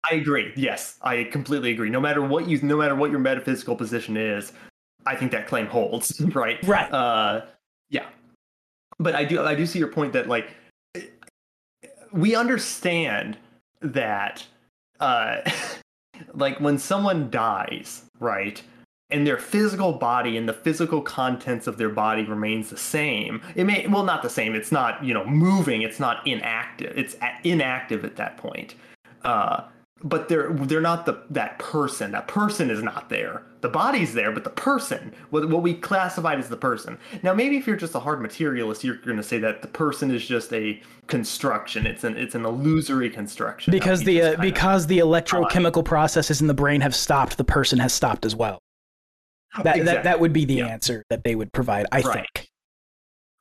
[0.09, 0.51] I agree.
[0.55, 1.89] Yes, I completely agree.
[1.89, 4.51] No matter what you, no matter what your metaphysical position is,
[5.05, 6.19] I think that claim holds.
[6.33, 6.57] Right.
[6.63, 6.91] Right.
[6.91, 7.41] Uh,
[7.89, 8.05] yeah.
[9.01, 10.49] But I do, I do see your point that like
[12.11, 13.37] we understand
[13.81, 14.45] that,
[14.99, 15.37] uh,
[16.33, 18.61] like when someone dies, right,
[19.09, 23.41] and their physical body and the physical contents of their body remains the same.
[23.55, 24.55] It may, well, not the same.
[24.55, 25.81] It's not, you know, moving.
[25.81, 26.97] It's not inactive.
[26.97, 28.75] It's inactive at that point.
[29.23, 29.63] Uh,
[30.03, 32.11] but they're they're not the that person.
[32.11, 33.43] That person is not there.
[33.61, 36.97] The body's there, but the person, what, what we classified as the person.
[37.21, 40.09] Now, maybe if you're just a hard materialist, you're going to say that the person
[40.09, 41.85] is just a construction.
[41.85, 43.71] It's an it's an illusory construction.
[43.71, 47.93] Because the uh, because the electrochemical processes in the brain have stopped, the person has
[47.93, 48.59] stopped as well.
[49.57, 50.03] That that, Exactly.
[50.03, 50.67] that would be the Yeah.
[50.67, 52.13] answer that they would provide, I Right.
[52.35, 52.47] think.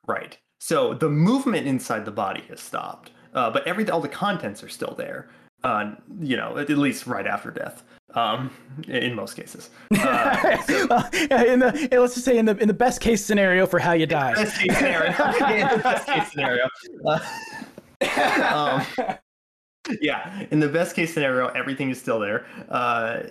[0.07, 0.37] Right.
[0.59, 4.69] So the movement inside the body has stopped, uh, but every all the contents are
[4.69, 5.29] still there.
[5.63, 7.83] Uh, you know, at least right after death.
[8.13, 8.51] Um,
[8.87, 9.69] in most cases.
[9.91, 11.09] Uh, so- well,
[11.45, 13.93] in the yeah, let's just say in the in the best case scenario for how
[13.93, 14.33] you die.
[14.33, 15.11] best case scenario.
[15.81, 16.67] best case scenario.
[17.05, 17.19] Uh,
[18.97, 19.17] um,
[20.01, 22.45] yeah, in the best case scenario, everything is still there.
[22.69, 23.23] Uh,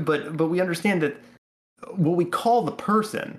[0.00, 1.16] but but we understand that
[1.94, 3.38] what we call the person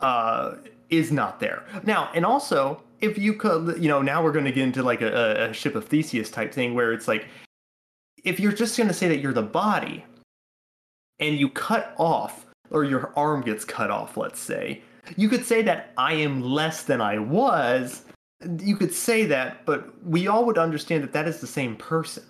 [0.00, 0.56] uh,
[0.90, 2.10] is not there now.
[2.14, 5.50] And also, if you could, you know, now we're going to get into like a,
[5.50, 7.26] a ship of Theseus type thing where it's like,
[8.24, 10.04] if you're just going to say that you're the body,
[11.20, 14.82] and you cut off or your arm gets cut off, let's say,
[15.16, 18.04] you could say that I am less than I was.
[18.60, 22.24] You could say that, but we all would understand that that is the same person,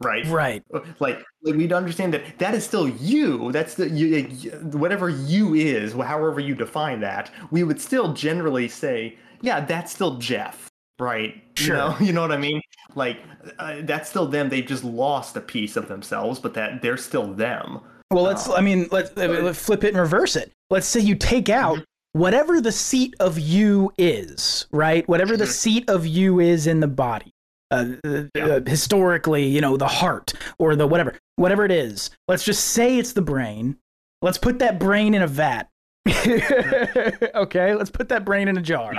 [0.00, 0.26] right?
[0.26, 0.62] Right.
[0.72, 3.52] Like, like we'd understand that that is still you.
[3.52, 4.24] That's the you,
[4.72, 7.30] whatever you is, however you define that.
[7.50, 10.68] We would still generally say, yeah, that's still Jeff,
[10.98, 11.42] right?
[11.54, 11.76] Sure.
[11.76, 12.60] You know, you know what I mean?
[12.94, 13.18] Like,
[13.58, 14.48] uh, that's still them.
[14.48, 17.80] They've just lost a piece of themselves, but that they're still them.
[18.12, 18.48] Well, let's.
[18.48, 20.52] I mean, let's, let's flip it and reverse it.
[20.70, 25.06] Let's say you take out whatever the seat of you is, right?
[25.08, 27.32] Whatever the seat of you is in the body.
[27.70, 32.10] Uh, uh, uh, historically, you know, the heart or the whatever, whatever it is.
[32.28, 33.78] Let's just say it's the brain.
[34.20, 35.70] Let's put that brain in a vat.
[36.06, 38.92] okay, let's put that brain in a jar.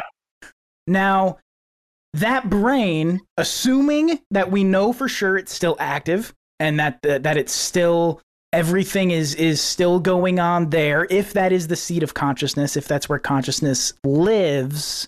[0.87, 1.37] Now,
[2.13, 7.53] that brain, assuming that we know for sure it's still active and that that it's
[7.53, 8.21] still
[8.53, 12.87] everything is is still going on there if that is the seat of consciousness if
[12.87, 15.07] that's where consciousness lives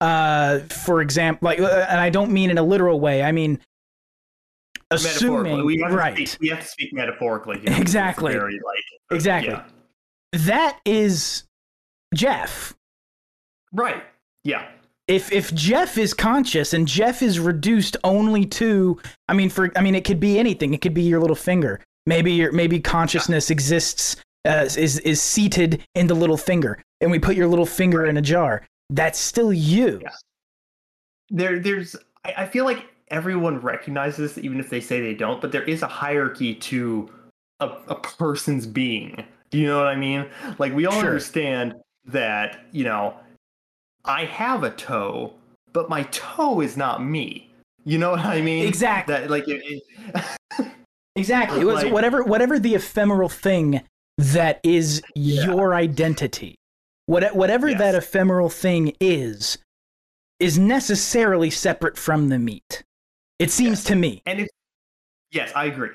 [0.00, 3.58] uh for example like uh, and i don't mean in a literal way i mean
[4.90, 7.74] assuming we have right to speak, we have to speak metaphorically here.
[7.80, 8.32] Exactly.
[8.32, 9.64] Very, like, exactly yeah.
[10.32, 11.44] that is
[12.14, 12.74] jeff
[13.72, 14.04] right
[14.44, 14.66] yeah
[15.06, 18.98] if if Jeff is conscious and Jeff is reduced only to
[19.28, 20.72] I mean for I mean it could be anything.
[20.72, 21.80] It could be your little finger.
[22.06, 24.16] Maybe your maybe consciousness exists
[24.46, 28.16] uh, is is seated in the little finger and we put your little finger in
[28.16, 28.62] a jar.
[28.90, 30.00] That's still you.
[30.02, 30.10] Yeah.
[31.30, 35.40] there there's I, I feel like everyone recognizes this, even if they say they don't
[35.40, 37.08] but there is a hierarchy to
[37.60, 40.26] a, a person's being do you know what i mean
[40.58, 41.10] like we all Sure.
[41.10, 41.74] understand
[42.06, 43.14] that you know
[44.06, 45.32] i have a toe
[45.72, 47.50] but my toe is not me
[47.84, 49.14] you know what i mean Exactly.
[49.14, 50.24] that like it, it-
[51.16, 51.60] Exactly.
[51.60, 53.82] It was Like- whatever whatever the ephemeral thing
[54.18, 55.44] that is Yeah.
[55.46, 56.56] your identity.
[57.06, 57.78] What, whatever Yes.
[57.78, 59.58] that ephemeral thing is
[60.40, 62.82] is necessarily separate from the meat.
[63.38, 63.84] It seems Yes.
[63.84, 64.22] to me.
[64.26, 64.48] And if
[65.30, 65.90] yes, I agree.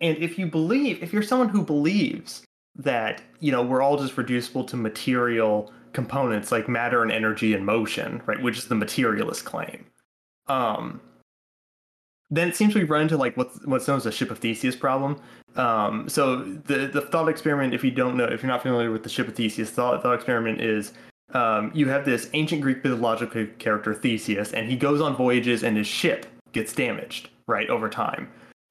[0.00, 2.44] And if you believe, if you're someone who believes
[2.76, 7.64] that you know we're all just reducible to material components like matter and energy and
[7.66, 9.86] motion, right, which is the materialist claim,
[10.46, 11.00] um,
[12.30, 14.76] then it seems we run into like what's what's known as the ship of Theseus
[14.76, 15.20] problem.
[15.56, 19.02] Um, so the the thought experiment, if you don't know, if you're not familiar with
[19.02, 20.92] the ship of Theseus, thought thought experiment is
[21.34, 25.76] um, you have this ancient Greek mythological character Theseus, and he goes on voyages, and
[25.76, 28.28] his ship gets damaged right over time.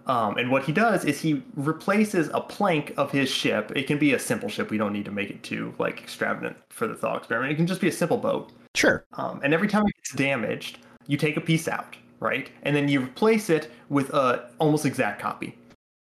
[0.07, 3.73] Um, and what he does is he replaces a plank of his ship.
[3.75, 4.71] It can be a simple ship.
[4.71, 7.51] We don't need to make it too like extravagant for the thought experiment.
[7.51, 8.53] It can just be a simple boat.
[8.73, 9.05] Sure.
[9.13, 12.49] Um, and every time it gets damaged, you take a piece out, right?
[12.63, 15.57] And then you replace it with a almost exact copy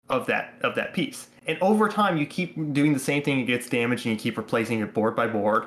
[0.09, 1.29] of that of that piece.
[1.47, 3.41] And over time, you keep doing the same thing.
[3.41, 5.67] It gets damaged, and you keep replacing it board by board.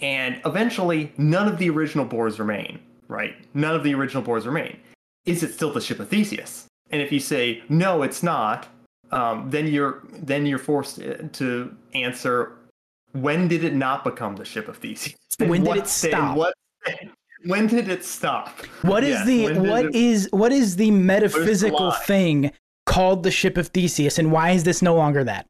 [0.00, 3.34] And eventually, none of the original boards remain, right?
[3.54, 4.78] None of the original boards remain.
[5.26, 6.66] Is it still the ship of Theseus?
[6.90, 8.68] And if you say no, it's not,
[9.12, 11.00] um, then you're then you're forced
[11.32, 12.56] to answer
[13.12, 15.16] when did it not become the ship of Theseus?
[15.38, 16.36] When did it stop?
[16.36, 16.52] What,
[17.44, 18.48] when did it stop?
[18.82, 22.52] What is Yes, the what it- is what is the metaphysical thing
[22.86, 25.46] called the ship of Theseus and why is this no longer that?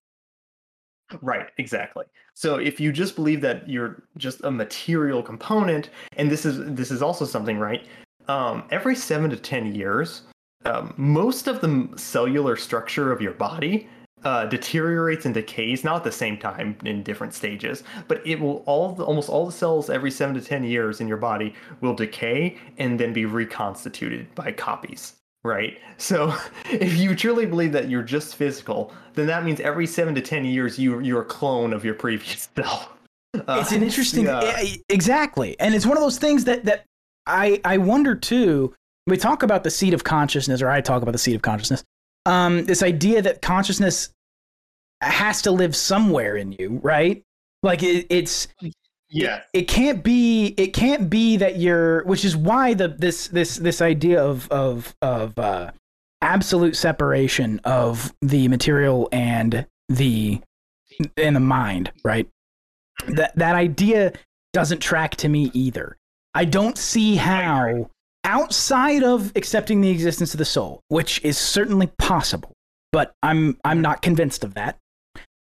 [1.22, 2.04] Right, exactly.
[2.34, 6.90] So if you just believe that you're just a material component, and this is this
[6.90, 7.84] is also something, right?
[8.28, 10.22] Um, every seven to ten years,
[10.64, 13.88] um, most of the cellular structure of your body
[14.24, 18.62] uh, deteriorates and decays, not at the same time in different stages, but it will
[18.66, 21.94] all the, almost all the cells every seven to ten years in your body will
[21.94, 25.14] decay and then be reconstituted by copies.
[25.42, 25.78] Right.
[26.00, 26.34] So
[26.70, 30.46] if you truly believe that you're just physical, then that means every seven to ten
[30.46, 32.88] years you you're a clone of your previous self.
[33.34, 34.64] Uh, it's an interesting yeah.
[34.88, 36.84] exactly and it's one of those things that that
[37.26, 38.74] i i wonder too
[39.06, 41.84] we talk about the seat of consciousness or i talk about the seat of consciousness
[42.26, 44.10] um this idea that consciousness
[45.00, 47.22] has to live somewhere in you right?
[47.62, 48.48] Like it, it's
[49.12, 49.44] Yes.
[49.52, 53.82] it can't be it can't be that you're which is why the this this this
[53.82, 55.72] idea of of of uh
[56.22, 60.40] absolute separation of the material and the
[61.16, 62.28] and the mind right?
[63.08, 64.12] That that idea
[64.52, 65.96] doesn't track to me either.
[66.34, 67.90] I don't see how
[68.24, 72.52] outside of accepting the existence of the soul which is certainly possible
[72.92, 74.76] but i'm i'm not convinced of that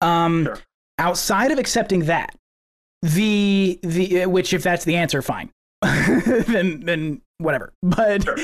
[0.02, 0.60] um Sure.
[1.00, 2.36] outside of accepting that
[3.02, 5.50] the the uh, which if that's the answer fine
[5.82, 8.38] then then whatever but Sure.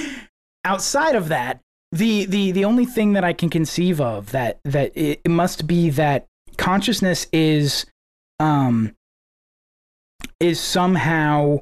[0.64, 1.60] outside of that
[1.92, 5.68] the the the only thing that i can conceive of that that it, it must
[5.68, 6.26] be that
[6.58, 7.86] consciousness is
[8.40, 8.94] um,
[10.40, 11.60] is somehow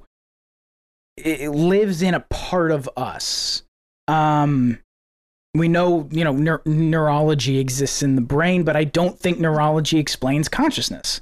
[1.26, 3.64] it lives in a part of us.
[4.07, 4.80] Um,
[5.53, 9.98] we know, you know, neur- neurology exists in the brain, but I don't think neurology
[9.98, 11.22] explains consciousness.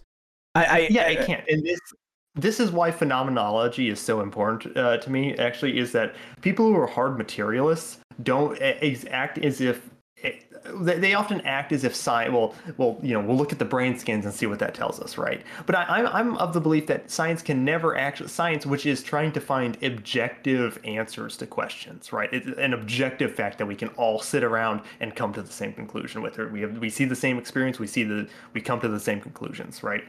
[0.56, 1.44] I, I yeah, I, it can't.
[1.48, 1.80] And this
[2.36, 5.36] this is why phenomenology is so important uh, to me.
[5.38, 9.90] Actually, is that people who are hard materialists don't act as if
[10.82, 12.34] they they often act as if science.
[12.34, 15.00] Well, well, you know, we'll look at the brain scans and see what that tells
[15.00, 15.42] us, right?
[15.66, 19.04] But I, I'm I'm of the belief that science can never actually science, which is
[19.04, 22.30] trying to find objective answers to questions, right?
[22.34, 25.74] It's an objective fact that we can all sit around and come to the same
[25.74, 26.52] conclusion with it.
[26.52, 29.22] We have we see the same experience, we see the we come to the same
[29.22, 30.04] conclusions, right?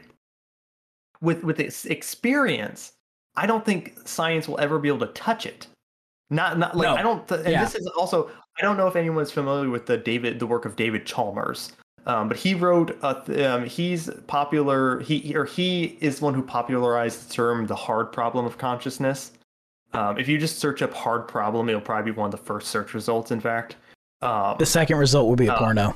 [1.21, 2.93] With with this experience,
[3.35, 5.67] I don't think science will ever be able to touch it.
[6.31, 6.95] Not not like No.
[6.95, 7.27] I don't.
[7.27, 7.63] Th- and Yeah.
[7.63, 10.75] this is also I don't know if anyone's familiar with the David the work of
[10.75, 11.73] David Chalmers.
[12.07, 16.33] Um, but he wrote, a th- um, he's popular, he or he is the one
[16.33, 19.33] who popularized the term the hard problem of consciousness.
[19.93, 22.69] Um, if you just search up hard problem, it'll probably be one of the first
[22.69, 23.75] search results, in fact.
[24.21, 25.95] Um, the second result will be a Uh, porno.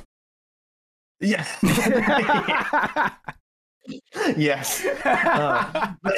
[1.20, 1.44] yeah.
[4.36, 4.86] yes.
[5.04, 6.14] Uh, but,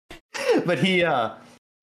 [0.66, 1.34] but he uh,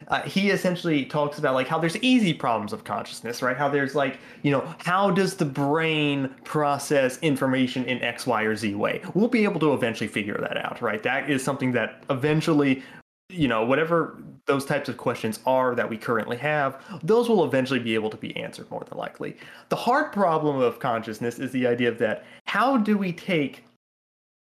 [0.07, 3.57] uh, he essentially talks about like how there's easy problems of consciousness, right?
[3.57, 8.55] How there's like you know how does the brain process information in X, Y, or
[8.55, 9.01] Z way?
[9.13, 11.03] We'll be able to eventually figure that out, right?
[11.03, 12.83] That is something that eventually
[13.29, 17.79] you know whatever those types of questions are that we currently have those will eventually
[17.79, 19.35] be able to be answered more than likely
[19.67, 23.65] the hard problem of consciousness is the idea of that how do we take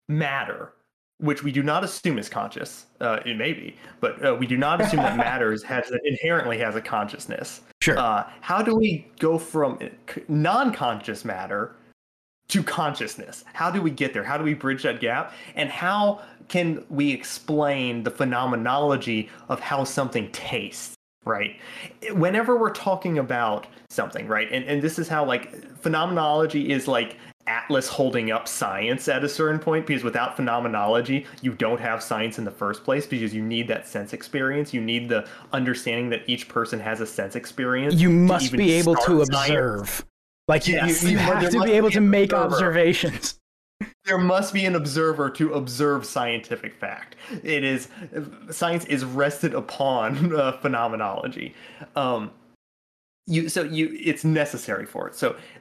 [0.08, 0.72] matter
[1.20, 4.56] which we do not assume is conscious uh, it may be but uh, we do
[4.56, 7.62] not assume that matter has inherently has a consciousness.
[7.80, 7.98] Sure.
[7.98, 9.78] uh, how do we go from
[10.28, 11.76] non-conscious matter
[12.48, 13.44] to consciousness?
[13.52, 14.24] How do we get there?
[14.24, 15.32] How do we bridge that gap?
[15.54, 20.94] And how can we explain the phenomenology of how something tastes
[21.26, 21.60] right?
[22.12, 27.16] Whenever we're talking about something right and, and this is how like phenomenology is like
[27.50, 32.38] atlas holding up science at a certain point because without phenomenology you don't have science
[32.38, 36.22] in the first place because you need that sense experience you need the understanding that
[36.28, 39.50] each person has a sense experience you must be able to start science.
[39.50, 40.04] observe.
[40.48, 42.54] Like you, Yes, you, you there have to be able be to make observer.
[42.54, 43.38] observations.
[44.04, 47.16] there must be an observer to observe scientific fact.
[47.44, 47.88] It is
[48.50, 51.54] science is rested upon uh, phenomenology.
[51.96, 52.30] Um,
[53.26, 55.14] you so you it's necessary for it.
[55.14, 55.59] So it, it-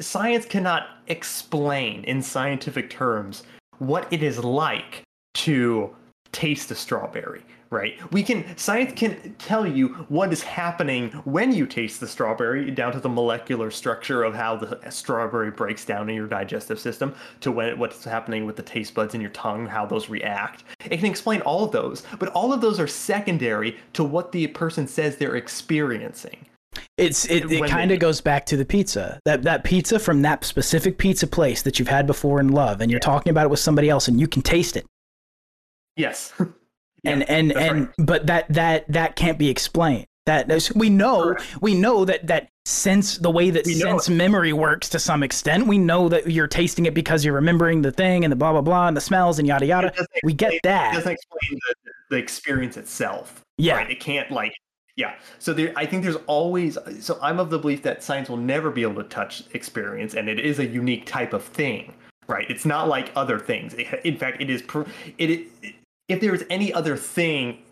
[0.00, 3.42] science cannot explain in scientific terms
[3.78, 5.02] what it is like
[5.34, 5.94] to
[6.32, 8.00] taste a strawberry right?
[8.12, 12.92] We can science can tell you what is happening when you taste the strawberry down
[12.92, 17.52] to the molecular structure of how the strawberry breaks down in your digestive system to
[17.52, 20.64] when what's happening with the taste buds in your tongue how those react.
[20.84, 24.46] It can explain all of those but all of those are secondary to what the
[24.48, 26.46] person says they're experiencing
[26.96, 29.20] It's it, it kind of goes back to the pizza.
[29.24, 32.90] That that pizza from that specific pizza place that you've had before and love, and
[32.90, 34.86] you're talking about it with somebody else, and you can taste it.
[35.96, 36.32] yes
[37.04, 37.94] and Yeah, and that's and right.
[37.98, 40.06] but that that that can't be explained.
[40.26, 44.90] That we know we know that that sense the way that We sense memory works
[44.90, 45.66] to some extent.
[45.66, 48.60] We know that you're tasting it because you're remembering the thing and the blah blah
[48.60, 49.92] blah and the smells and yada yada.
[50.22, 50.92] We get that.
[50.92, 53.42] It doesn't explain the, the experience itself.
[53.56, 53.76] Yeah.
[53.76, 53.90] Right?
[53.90, 54.52] It can't like
[54.98, 55.14] yeah.
[55.38, 58.70] So there I think there's always so I'm of the belief that science will never
[58.70, 61.94] be able to touch experience and it is a unique type of thing.
[62.26, 62.50] Right?
[62.50, 63.72] It's not like other things.
[64.04, 64.62] In fact, it is
[65.16, 65.74] it, it
[66.08, 67.62] if there is any other thing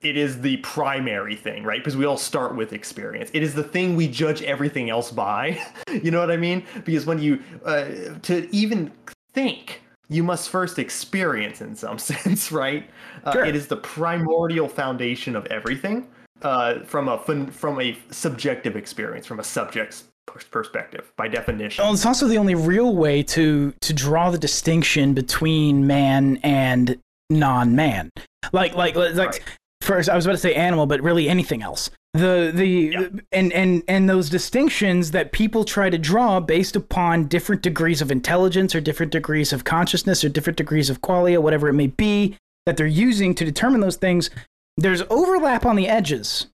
[0.00, 1.80] it is the primary thing, right?
[1.80, 3.30] Because we all start with experience.
[3.32, 5.60] It is the thing we judge everything else by.
[5.90, 6.64] you know what I mean?
[6.84, 7.86] Because when you uh,
[8.22, 8.92] to even
[9.32, 12.88] think, you must first experience in some sense, right?
[13.24, 16.06] Uh, It is the primordial foundation of everything
[16.42, 20.04] uh, from a fun- from a subjective experience, from a subject's
[20.50, 21.82] perspective, by definition.
[21.84, 26.98] Well, it's also the only real way to to draw the distinction between man and
[27.30, 28.10] non-man.
[28.52, 29.40] Like like like Right.
[29.82, 31.90] first I was about to say animal, but really anything else.
[32.14, 37.62] The the and and and those distinctions that people try to draw based upon different
[37.62, 41.74] degrees of intelligence or different degrees of consciousness or different degrees of qualia, whatever it
[41.74, 42.36] may be,
[42.66, 44.30] that they're using to determine those things,
[44.78, 46.46] there's overlap on the edges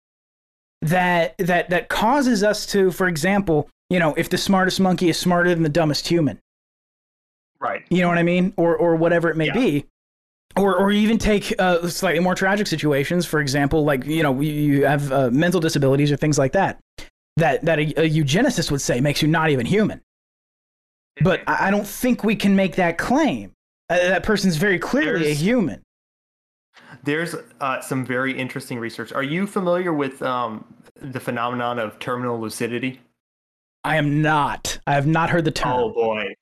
[0.83, 5.17] that that that causes us to, for example, you know, if the smartest monkey is
[5.19, 6.41] smarter than the dumbest human,
[7.61, 7.85] right.
[7.91, 9.55] you know what I mean, or or whatever it may Yeah.
[9.55, 9.85] be,
[10.57, 13.27] or or even take uh, slightly more tragic situations.
[13.27, 16.81] For example, like you know, you, have uh, mental disabilities or things like that.
[17.37, 20.01] That that a, a eugenicist would say makes you not even human.
[21.23, 23.53] But I I don't think we can make that claim
[23.91, 25.83] Uh, that person's very clearly a human.
[27.05, 29.13] There's uh, some very interesting research.
[29.13, 30.65] Are you familiar with um,
[31.01, 33.01] the phenomenon of terminal lucidity?
[33.85, 34.79] I am not.
[34.87, 35.73] I have not heard the term.
[35.73, 36.35] Oh boy.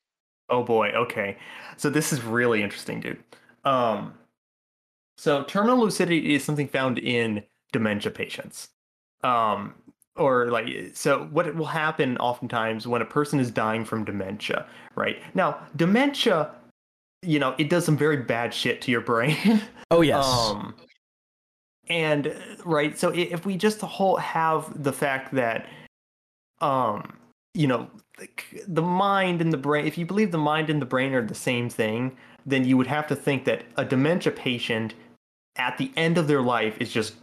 [0.49, 0.91] Oh boy.
[0.91, 1.37] Okay.
[1.77, 3.19] So this is really interesting, dude.
[3.65, 4.15] Um,
[5.17, 8.69] so terminal lucidity is something found in dementia patients.
[9.25, 9.75] Um,
[10.17, 15.17] or like so what will happen oftentimes when a person is dying from dementia, right?
[15.35, 16.51] Now, dementia,
[17.23, 19.37] you know, it does some very bad shit to your brain.
[19.91, 20.25] Oh yes.
[20.27, 20.75] Um,
[21.91, 22.35] and
[22.65, 25.67] right, so if we just whole have the fact that,
[26.63, 27.13] um,
[27.53, 27.91] you know,
[28.67, 31.35] the mind and the brain, if you believe the mind and the brain are the
[31.35, 32.17] same thing,
[32.47, 34.95] then you would have to think that a dementia patient
[35.57, 37.17] at the end of their life is just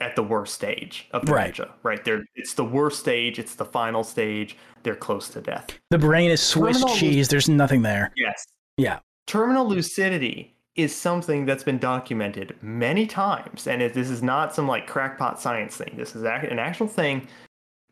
[0.00, 1.54] at the worst stage of Right.
[1.54, 2.04] dementia, right?
[2.04, 5.78] They're it's the worst stage, it's the final stage, they're close to death.
[5.90, 7.28] the brain is Swiss terminal- cheese.
[7.28, 8.10] There's nothing there.
[8.16, 8.44] Yes.
[8.76, 8.98] Yeah.
[9.26, 14.66] Terminal lucidity is something that's been documented many times and it, this is not some
[14.66, 17.26] like crackpot science thing this is an actual thing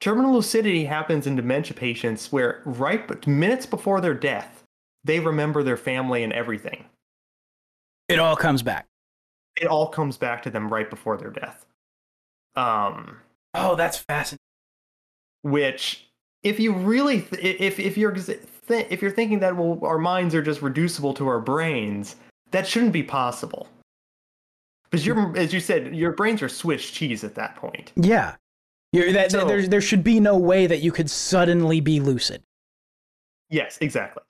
[0.00, 4.64] terminal lucidity happens in dementia patients where right but minutes before their death
[5.04, 6.84] they remember their family and everything
[8.08, 8.86] It all comes back.
[9.60, 11.66] it all comes back to them right before their death
[12.56, 13.18] um
[13.52, 14.38] Oh, that's fascinating.
[15.42, 16.08] which
[16.42, 18.12] if you really th- if if you're
[18.70, 22.16] th- if you're thinking that well our minds are just reducible to our brains
[22.52, 23.68] that shouldn't be possible.
[24.90, 27.92] Because you're as you said your brains are swiss cheese at that point.
[27.96, 28.36] Yeah.
[28.92, 32.42] You're, that, So- there, there should be no way that you could suddenly be lucid.
[33.50, 34.22] yes exactly.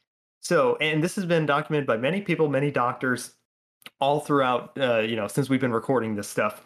[0.43, 3.35] So and this has been documented by many people many doctors
[4.01, 6.63] all throughout uh, you know since we've been recording this stuff.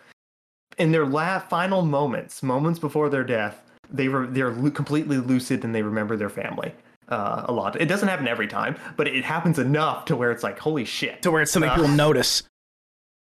[0.79, 3.61] In their la- final moments moments before their death
[3.93, 6.73] they were they're lu- completely lucid and they remember their family
[7.09, 10.43] uh, a lot it doesn't happen every time but it happens enough to where it's
[10.43, 12.43] like holy shit To where it's something Uh, people notice.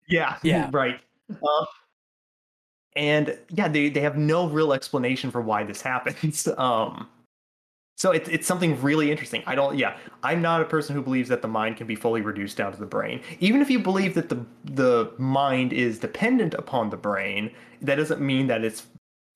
[0.07, 0.37] Yeah.
[0.43, 0.69] Yeah.
[0.73, 0.99] Right.
[1.29, 1.65] Uh,
[2.95, 6.47] and yeah, they, they have no real explanation for why this happens.
[6.57, 7.07] Um,
[7.95, 9.43] so it's it's something really interesting.
[9.45, 9.77] I don't.
[9.77, 12.71] Yeah, I'm not a person who believes that the mind can be fully reduced down
[12.71, 13.21] to the brain.
[13.41, 17.51] Even if you believe that the the mind is dependent upon the brain,
[17.81, 18.87] that doesn't mean that it's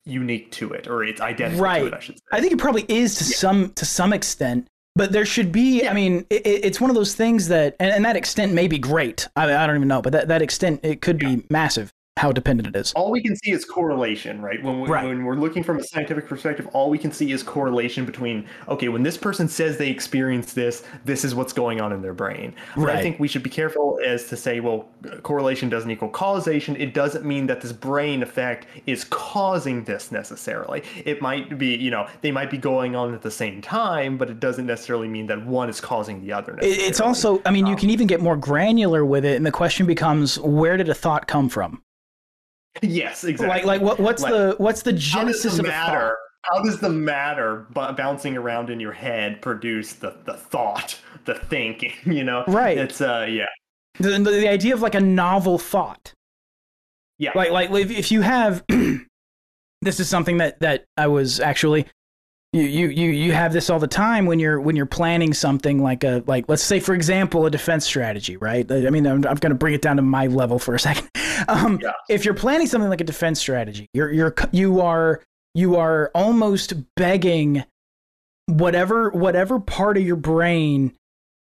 [0.06, 1.84] unique to it or it's identical to Right.
[1.86, 1.94] it.
[1.94, 2.22] I should say.
[2.32, 5.86] I think it probably is to some to some extent, but there should be.
[5.86, 8.68] I mean, it, it- it's one of those things that, and, and that extent may
[8.68, 9.28] be great.
[9.36, 11.90] I, I don't even know, but that, that extent it could be massive.
[12.16, 12.92] How dependent it is.
[12.94, 14.62] all we can see is correlation, right?
[14.62, 15.04] When, we, Right.
[15.04, 18.88] when we're looking from a scientific perspective, all we can see is correlation between, okay,
[18.88, 22.54] when this person says they experienced this, this is what's going on in their brain.
[22.76, 24.88] But I think we should be careful as to say, well,
[25.22, 26.76] correlation doesn't equal causation.
[26.76, 30.84] It doesn't mean that this brain effect is causing this necessarily.
[31.04, 34.30] It might be, you know, they might be going on at the same time, but
[34.30, 36.56] it doesn't necessarily mean that one is causing the other.
[36.62, 39.52] It's also, I mean, you um, can even get more granular with it, and the
[39.52, 41.82] question becomes, where did a thought come from?
[42.82, 43.48] Yes, exactly.
[43.48, 46.90] Like, like what, what's Like, the what's the genesis the of matter how does the
[46.90, 52.44] matter bu- bouncing around in your head produce the, the thought the thinking you know
[52.46, 52.76] Right.
[52.76, 53.46] it's uh yeah
[53.98, 56.12] The, the, idea of like a novel thought.
[57.18, 58.62] yeah like like if, if you have
[59.80, 61.86] this is something that that i was actually
[62.54, 65.82] you, you you you have this all the time when you're when you're planning something
[65.82, 68.70] like a like let's say for example a defense strategy right?
[68.70, 71.08] I mean i'm, I'm going to bring it down to my level for a second.
[71.48, 71.90] Um, Yeah.
[72.08, 75.20] if you're planning something like a defense strategy you're you're you are
[75.54, 77.64] you are almost begging
[78.46, 80.92] whatever whatever part of your brain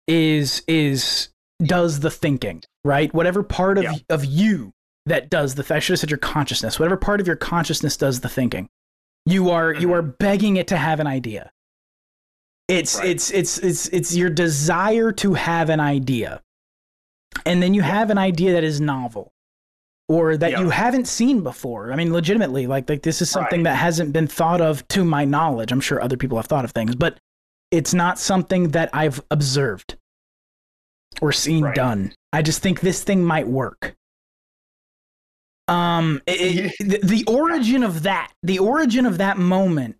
[0.06, 1.28] is is
[1.62, 3.12] does the thinking right?
[3.14, 3.94] Whatever part of Yeah.
[4.08, 4.70] of you
[5.06, 6.78] that does the I should have said your consciousness.
[6.78, 8.68] Whatever part of your consciousness does the thinking
[9.26, 9.94] you are you Mhm.
[9.94, 11.50] are begging it to have an idea
[12.68, 13.08] it's Right.
[13.08, 16.40] it's it's it's it's your desire to have an idea
[17.46, 19.32] and then you have an idea that is novel
[20.08, 23.70] or that you haven't seen before i mean legitimately like like this is something Right.
[23.70, 26.72] that hasn't been thought of to my knowledge i'm sure other people have thought of
[26.72, 27.18] things but
[27.70, 29.96] it's not something that i've observed
[31.20, 31.74] or seen Right.
[31.74, 33.94] done i just think this thing might work
[35.68, 39.96] um it- it- the, the origin of that the origin of that moment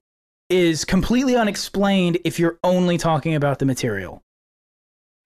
[0.48, 4.20] is completely unexplained if you're only talking about the material.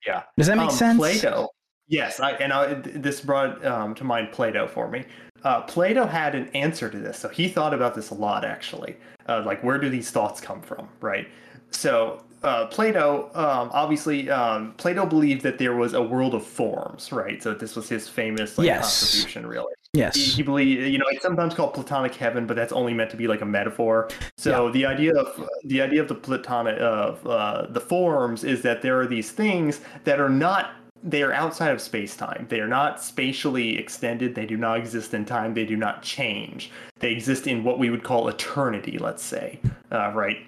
[0.06, 0.22] Yeah.
[0.38, 0.98] Does that make Um, sense?
[0.98, 1.48] Plato
[1.88, 5.04] yes I, and I, this brought um, to mind plato for me.
[5.44, 8.96] Uh, plato had an answer to this so he thought about this a lot actually
[9.28, 11.28] uh, like where do these thoughts come from right?
[11.70, 17.12] So uh, plato um, obviously um, plato believed that there was a world of forms
[17.12, 19.00] right so this was his famous like, Yes.
[19.00, 22.72] contribution really yes he, he believed you know it's sometimes called platonic heaven but that's
[22.72, 26.14] only meant to be like a metaphor so the idea of the idea of the
[26.14, 30.72] platonic of uh, the forms is that there are these things that are not
[31.02, 32.46] they are outside of space time.
[32.48, 34.34] They are not spatially extended.
[34.34, 35.54] They do not exist in time.
[35.54, 36.72] They do not change.
[36.98, 39.60] They exist in what we would call eternity, let's say,
[39.92, 40.38] uh, right?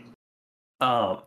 [0.81, 1.19] Um,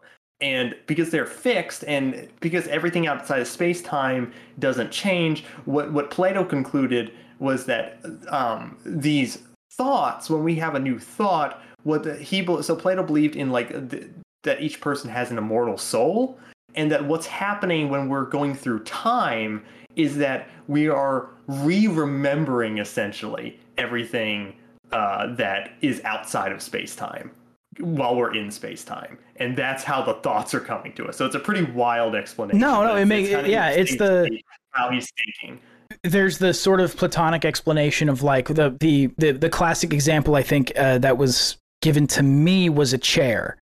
[0.41, 6.09] and because they're fixed and because everything outside of space time doesn't change, what, what
[6.09, 7.99] Plato concluded was that
[8.29, 9.39] um, these
[9.73, 13.69] thoughts, when we have a new thought, what the, he so Plato believed in like
[13.89, 14.09] the,
[14.43, 16.39] that each person has an immortal soul,
[16.75, 19.63] and that what's happening when we're going through time
[19.95, 24.55] is that we are re-remembering essentially everything
[24.91, 27.31] uh, that is outside of space time
[27.79, 31.17] while we're in space time and that's how the thoughts are coming to us.
[31.17, 34.41] So it's a pretty wild explanation no no it makes yeah it's the
[34.71, 35.59] how he's thinking.
[36.03, 40.43] There's the sort of platonic explanation of like the the the, the classic example i
[40.43, 43.57] think uh, that was given to me was a chair.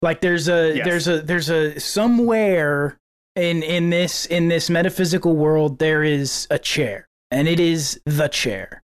[0.00, 0.84] Like there's a yes.
[0.84, 2.98] there's a there's a somewhere
[3.36, 8.28] in in this in this metaphysical world there is a chair and it is the
[8.28, 8.82] chair.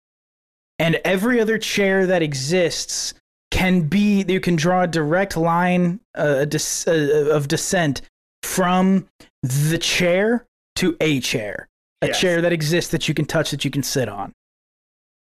[0.79, 3.15] And every other chair that exists
[3.53, 8.03] can be you can draw a direct line uh, uh, of descent
[8.43, 9.07] from
[9.43, 11.69] the chair to a chair
[12.01, 12.21] a yes.
[12.21, 14.33] chair that exists that you can touch that you can sit on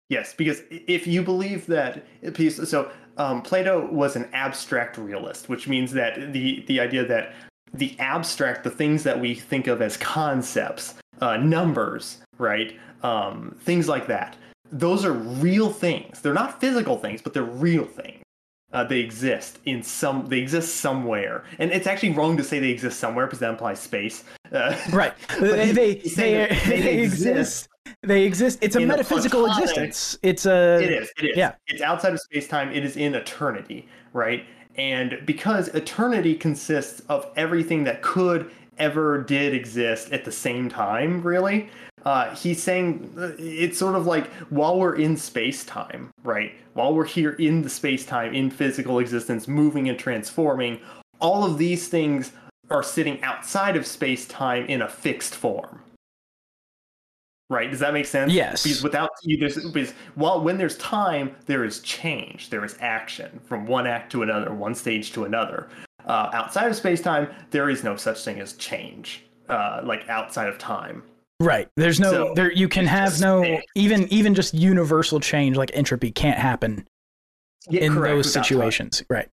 [0.08, 2.04] yes because if you believe that
[2.34, 7.34] piece so um, Plato was an abstract realist, which means that the the idea that
[7.74, 13.88] the abstract, the things that we think of as concepts, uh, numbers, right, um, things
[13.88, 14.36] like that,
[14.70, 16.20] those are real things.
[16.20, 18.21] They're not physical things, but they're real things.
[18.72, 20.26] Uh, they exist in some.
[20.26, 23.80] They exist somewhere, and it's actually wrong to say they exist somewhere because that implies
[23.80, 24.24] space.
[24.50, 25.14] Uh, right.
[25.40, 27.68] they they, they, they, exist
[28.02, 28.58] they exist.
[28.62, 30.18] It's a metaphysical a existence.
[30.22, 30.80] It's a.
[30.82, 31.12] It is.
[31.18, 31.36] It is.
[31.36, 31.54] Yeah.
[31.68, 32.70] It's outside of space time.
[32.70, 34.44] It is in eternity, right?
[34.76, 41.22] And because eternity consists of everything that could ever did exist at the same time,
[41.22, 41.68] really,
[42.04, 46.52] uh, he's saying uh, it's sort of like while we're in space time, right?
[46.74, 50.80] While we're here in the space time, in physical existence, moving and transforming,
[51.20, 52.32] all of these things
[52.70, 55.82] are sitting outside of space time in a fixed form
[57.52, 57.70] right?
[57.70, 58.32] Does that make sense?
[58.32, 58.62] Yes.
[58.62, 63.66] Because without because, because while when there's time, there is change, there is action from
[63.66, 65.68] one act to another, one stage to another.
[66.06, 70.48] Uh, outside of space time, there is no such thing as change, uh, like outside
[70.48, 71.02] of time.
[71.42, 71.68] Right.
[71.76, 72.52] There's no so, there.
[72.52, 76.86] You can have no even even just universal change like entropy can't happen
[77.68, 78.98] yeah, in correct, those situations.
[78.98, 79.06] Time.
[79.10, 79.28] Right.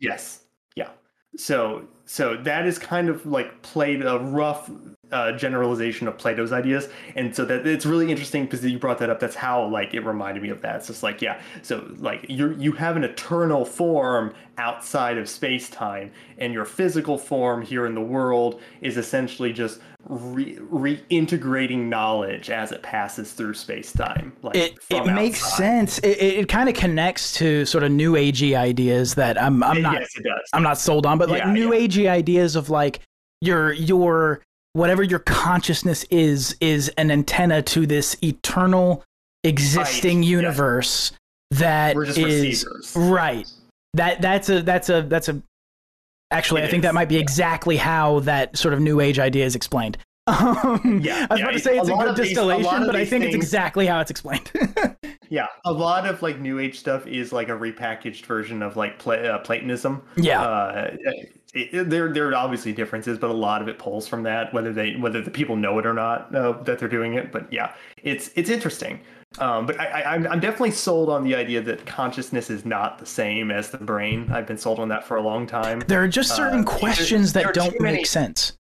[0.00, 0.44] Yes.
[0.74, 0.90] Yeah.
[1.36, 4.70] So so that is kind of like played a rough
[5.14, 9.08] uh, generalization of Plato's ideas, and so that it's really interesting because you brought that
[9.08, 9.20] up.
[9.20, 10.76] That's how like it reminded me of that.
[10.76, 15.70] It's just like yeah, so like you you have an eternal form outside of space
[15.70, 22.50] time, and your physical form here in the world is essentially just re- reintegrating knowledge
[22.50, 24.32] as it passes through space time.
[24.42, 25.98] Like it it makes sense.
[25.98, 29.94] It, it kind of connects to sort of new agey ideas that I'm I'm not
[29.94, 30.18] yes,
[30.52, 31.86] I'm not sold on, but like yeah, new yeah.
[31.86, 33.00] agey ideas of like
[33.40, 34.42] your your
[34.74, 39.02] whatever your consciousness is is an antenna to this eternal
[39.42, 40.26] existing right.
[40.26, 41.12] universe
[41.50, 41.58] yeah.
[41.58, 42.96] that is receivers.
[42.96, 43.50] right
[43.94, 45.40] that that's a that's a that's a
[46.30, 46.88] actually it i think is.
[46.88, 49.96] that might be exactly how that sort of new age idea is explained
[50.26, 52.96] um, yeah, I was yeah, about to say it's a, a good distillation, these, but
[52.96, 54.50] I think things, it's exactly how it's explained.
[55.28, 58.98] yeah, a lot of like New Age stuff is like a repackaged version of like
[58.98, 60.02] Pla- uh, Platonism.
[60.16, 60.96] Yeah, uh,
[61.54, 64.72] it, there there are obviously differences, but a lot of it pulls from that, whether
[64.72, 67.30] they whether the people know it or not uh, that they're doing it.
[67.30, 69.00] But yeah, it's it's interesting.
[69.38, 72.98] Um, but I, I, I'm I'm definitely sold on the idea that consciousness is not
[72.98, 74.30] the same as the brain.
[74.32, 75.80] I've been sold on that for a long time.
[75.86, 78.56] There are just certain uh, questions that don't many, make sense.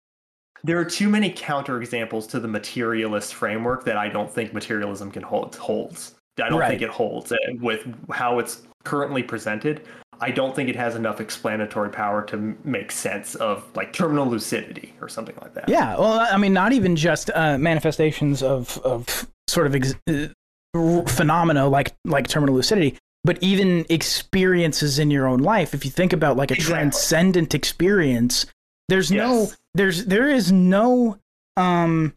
[0.64, 5.24] There are too many counterexamples to the materialist framework that I don't think materialism can
[5.24, 6.16] hold holds.
[6.44, 6.70] I don't right.
[6.70, 9.82] think it holds uh, with how it's currently presented.
[10.20, 14.94] I don't think it has enough explanatory power to make sense of like terminal lucidity
[15.02, 15.70] or something like that.
[15.70, 21.02] Yeah, well, I mean, not even just uh, manifestations of of sort of ex- uh,
[21.08, 25.74] phenomena like like terminal lucidity, but even experiences in your own life.
[25.74, 26.74] If you think about like a exactly.
[26.74, 28.46] transcendent experience,
[28.90, 29.28] there's yes.
[29.28, 31.18] no there's there is no
[31.58, 32.14] um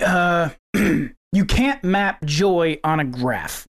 [0.00, 3.66] uh you can't map joy on a graph.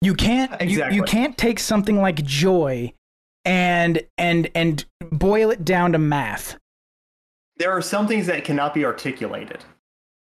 [0.00, 0.96] You can't exactly.
[0.96, 2.92] you, you can't take something like joy
[3.44, 6.56] and and and boil it down to math.
[7.56, 9.64] There are some things that cannot be articulated.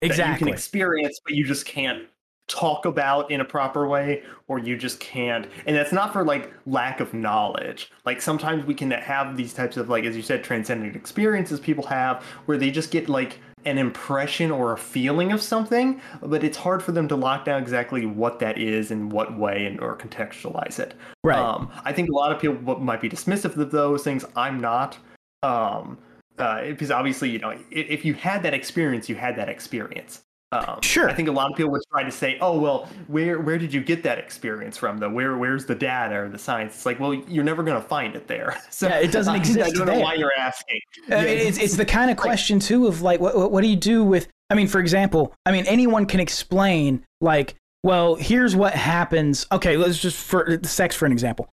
[0.03, 0.33] Exactly.
[0.33, 2.05] you can experience, but you just can't
[2.47, 6.53] talk about in a proper way or you just can't and that's not for like
[6.67, 10.45] lack of knowledge like sometimes we can have these types of like as you said
[10.45, 15.41] transcendent experiences people have where they just get like an impression or a feeling of
[15.41, 19.39] something, but it's hard for them to lock down exactly what that is in what
[19.39, 20.95] way and or contextualize it.
[21.23, 21.39] Right.
[21.39, 24.25] Um, I think a lot of people might be dismissive of those things.
[24.37, 24.99] I'm not.
[25.43, 25.99] Um,
[26.39, 30.24] uh, because obviously, you know, if, if you had that experience, you had that experience.
[30.55, 31.09] Um, Sure.
[31.11, 33.73] I think a lot of people would try to say, "Oh, well, where where did
[33.75, 34.99] you get that experience from?
[34.99, 37.87] Though, where where's the data or the science?" It's like, well, you're never going to
[37.89, 38.57] find it there.
[38.71, 40.03] So Yeah, it doesn't exist I don't know there.
[40.03, 40.81] why you're asking.
[41.11, 44.03] Uh, it's, it's the kind of question too of like what, what do you do
[44.05, 49.47] with i mean for example i mean anyone can explain like well here's what happens
[49.53, 51.49] okay let's just for sex for an example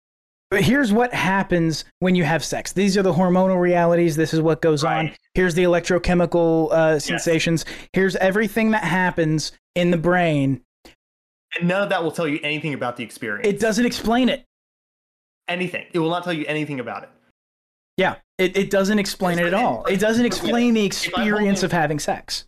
[0.56, 2.72] here's what happens when you have sex.
[2.72, 4.16] These are the hormonal realities.
[4.16, 5.10] This is what goes on.
[5.34, 7.64] Here's the electrochemical uh, sensations.
[7.92, 10.62] Here's everything that happens in the brain.
[11.58, 13.46] And none of that will tell you anything about the experience.
[13.46, 14.44] it doesn't explain it.
[15.48, 15.86] Anything.
[15.92, 17.10] It will not tell you anything about it.
[17.96, 18.16] yeah.
[18.38, 19.84] It, it doesn't explain it at all.
[19.86, 22.44] It doesn't explain the experience holding- of having sex.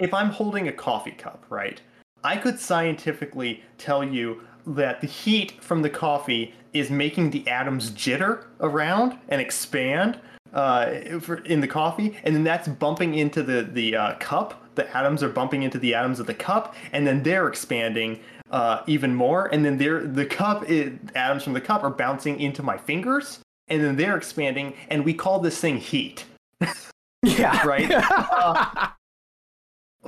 [0.00, 1.80] If I'm holding a coffee cup, right,
[2.24, 7.90] I could scientifically tell you that the heat from the coffee is making the atoms
[7.90, 10.18] jitter around and expand
[10.52, 14.62] uh, for- in the coffee, and then that's bumping into the the uh, cup.
[14.74, 18.20] The atoms are bumping into the atoms of the cup, and then they're expanding
[18.50, 19.46] uh, even more.
[19.46, 23.40] And then they're the cup i atoms from the cup are bouncing into my fingers,
[23.68, 26.24] and then they're expanding, and we call this thing heat.
[27.22, 27.90] yeah Right?
[28.30, 28.88] Uh,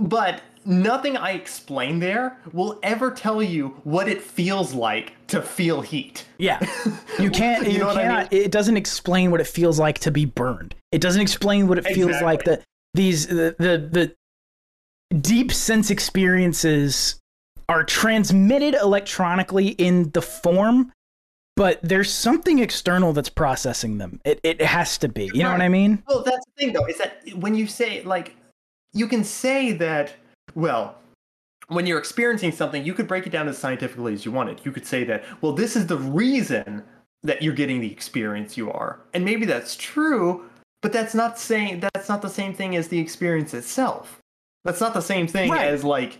[0.00, 5.80] but nothing I explain there will ever tell you what it feels like to feel
[5.80, 6.26] heat.
[6.38, 6.60] Yeah.
[7.18, 9.98] You can't You you, know what I cannot it doesn't explain what it feels like
[10.00, 10.76] to be burned.
[10.92, 12.62] It doesn't explain what it feels like that
[12.94, 14.14] these the, the
[15.10, 17.18] the deep sense experiences
[17.68, 20.92] are transmitted electronically in the form
[21.58, 24.20] but there's something external that's processing them.
[24.24, 25.28] It it has to be.
[25.34, 26.04] You know what I mean?
[26.06, 28.36] Well, that's the thing, though, is that when you say, like,
[28.92, 30.14] you can say that,
[30.58, 30.96] well,
[31.68, 34.60] when you're experiencing something, you could break it down as scientifically as you wanted.
[34.64, 36.82] You could say that, well, this is the reason
[37.22, 39.00] that you're getting the experience you are.
[39.14, 40.48] And maybe that's true,
[40.82, 44.18] but that's not saying that's not the same thing as the experience itself.
[44.64, 45.66] That's not the same thing Right.
[45.68, 46.18] as like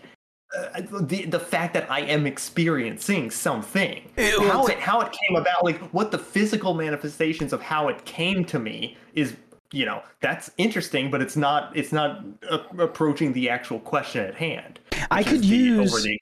[0.57, 4.09] uh, the the fact that I am experiencing something.
[4.15, 8.03] It- how it how it came about, like what the physical manifestations of how it
[8.05, 9.35] came to me is,
[9.71, 14.35] you know, that's interesting, but it's not it's not uh, approaching the actual question at
[14.35, 14.79] hand.
[15.11, 16.15] I could the- use- over.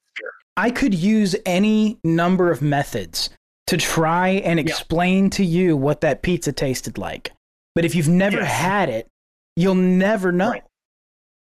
[0.59, 3.29] I could use any number of methods
[3.67, 7.31] to try and explain to you what that pizza tasted like.
[7.75, 8.51] But if you've never Yes.
[8.51, 9.07] had it,
[9.55, 10.49] you'll never know.
[10.49, 10.63] Right.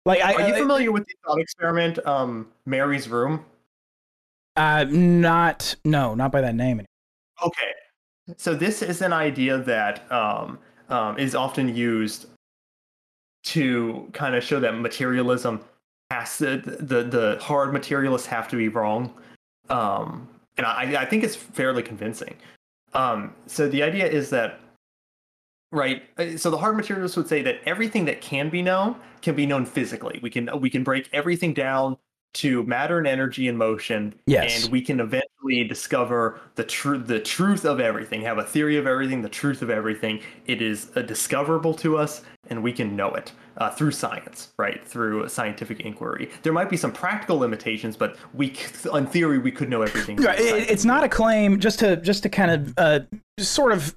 [0.04, 3.44] Like I, Are you I- familiar with the thought experiment, um, Mary's Room?
[4.56, 6.84] uh, not no, not by that name.
[7.44, 7.72] Okay.
[8.36, 10.58] So this is an idea that um,
[10.88, 12.26] um, is often used
[13.44, 15.60] to kind of show that materialism
[16.10, 19.12] has to, the the hard materialists have to be wrong,
[19.68, 22.36] um, and I, I think it's fairly convincing.
[22.94, 24.60] Um, so the idea is that
[25.72, 26.02] right.
[26.18, 29.46] uh, So the hard materialists would say that everything that can be known can be
[29.46, 30.18] known physically.
[30.22, 31.98] We can we can break everything down
[32.36, 34.64] to matter and energy and motion Yes.
[34.64, 38.86] and we can eventually discover the truth the truth of everything have a theory of
[38.86, 43.08] everything the truth of everything it is uh, discoverable to us and we can know
[43.14, 48.16] it uh, through science right through scientific inquiry there might be some practical limitations but
[48.34, 48.54] we
[48.94, 50.70] in theory we could know everything Right, through it- science.
[50.70, 51.58] it's not a claim.
[51.58, 53.00] Just to just to kind of uh,
[53.38, 53.94] sort of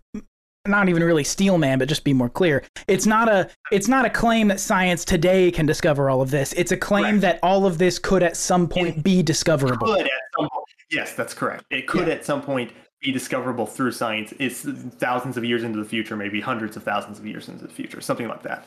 [0.68, 2.64] not even really steel man, but just be more clear.
[2.88, 6.54] It's not a it's not a claim that science today can discover all of this.
[6.54, 7.22] It's a claim Correct.
[7.22, 9.88] that all of this could at some point be discoverable.
[9.88, 12.72] could at some point yes that's correct it could at some point
[13.02, 14.62] be discoverable through science it's
[14.98, 18.02] thousands of years into the future maybe hundreds of thousands of years into the future
[18.02, 18.66] something like that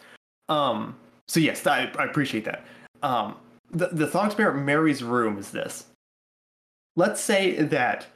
[0.48, 0.96] um
[1.28, 2.64] so yes i, I appreciate that
[3.02, 3.36] um
[3.70, 5.86] the, the thought experiment mary's room is this
[6.96, 8.06] let's say that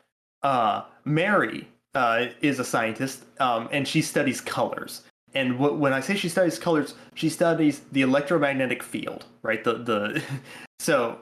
[0.43, 5.03] uh mary uh, is a scientist um, and she studies colors
[5.35, 9.75] and wh- when i say she studies colors she studies the electromagnetic field right the
[9.91, 10.23] the
[10.79, 11.19] so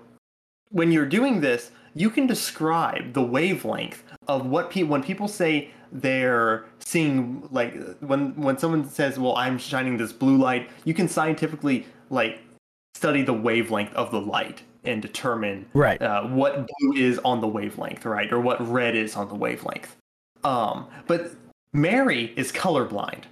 [0.70, 5.70] when you're doing this, you can describe the wavelength of what people when people say
[5.92, 11.06] they're seeing like when when someone says, "Well, I'm shining this blue light," you can
[11.09, 12.40] scientifically like
[12.96, 16.01] study the wavelength of the light and determine Right.
[16.02, 19.94] uh, what blue is on the wavelength, right, or what red is on the wavelength.
[20.44, 21.32] Um, but
[21.72, 23.24] Mary is colorblind.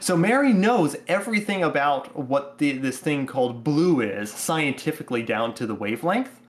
[0.00, 5.66] So Mary knows everything about what the, this thing called blue is scientifically down to
[5.66, 6.40] the wavelength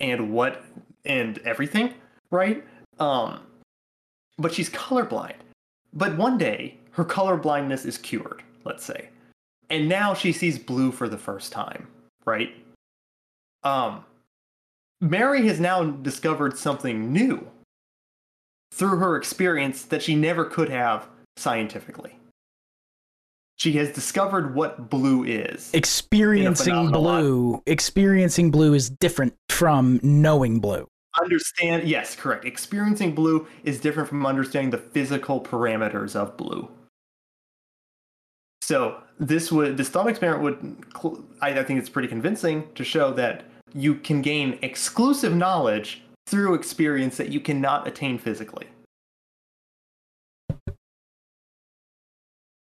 [0.00, 0.64] and what
[1.04, 1.94] and everything,
[2.30, 2.64] right?
[3.00, 3.40] Um,
[4.38, 5.36] but she's colorblind.
[5.92, 9.10] But one day her colorblindness is cured, let's say.
[9.70, 11.88] and now she sees blue for the first time,
[12.24, 12.54] right?
[13.64, 14.04] Um,
[15.00, 17.46] Mary has now discovered something new
[18.74, 21.06] through her experience that she never could have
[21.36, 22.18] scientifically.
[23.56, 25.70] She has discovered what blue is.
[25.72, 30.88] Experiencing blue, experiencing blue is different from knowing blue.
[31.22, 32.44] Understand, yes, correct.
[32.44, 36.68] Experiencing blue is different from understanding the physical parameters of blue.
[38.60, 43.12] So this would this thought experiment would I, I think it's pretty convincing to show
[43.12, 48.66] that you can gain exclusive knowledge through experience that you cannot attain physically.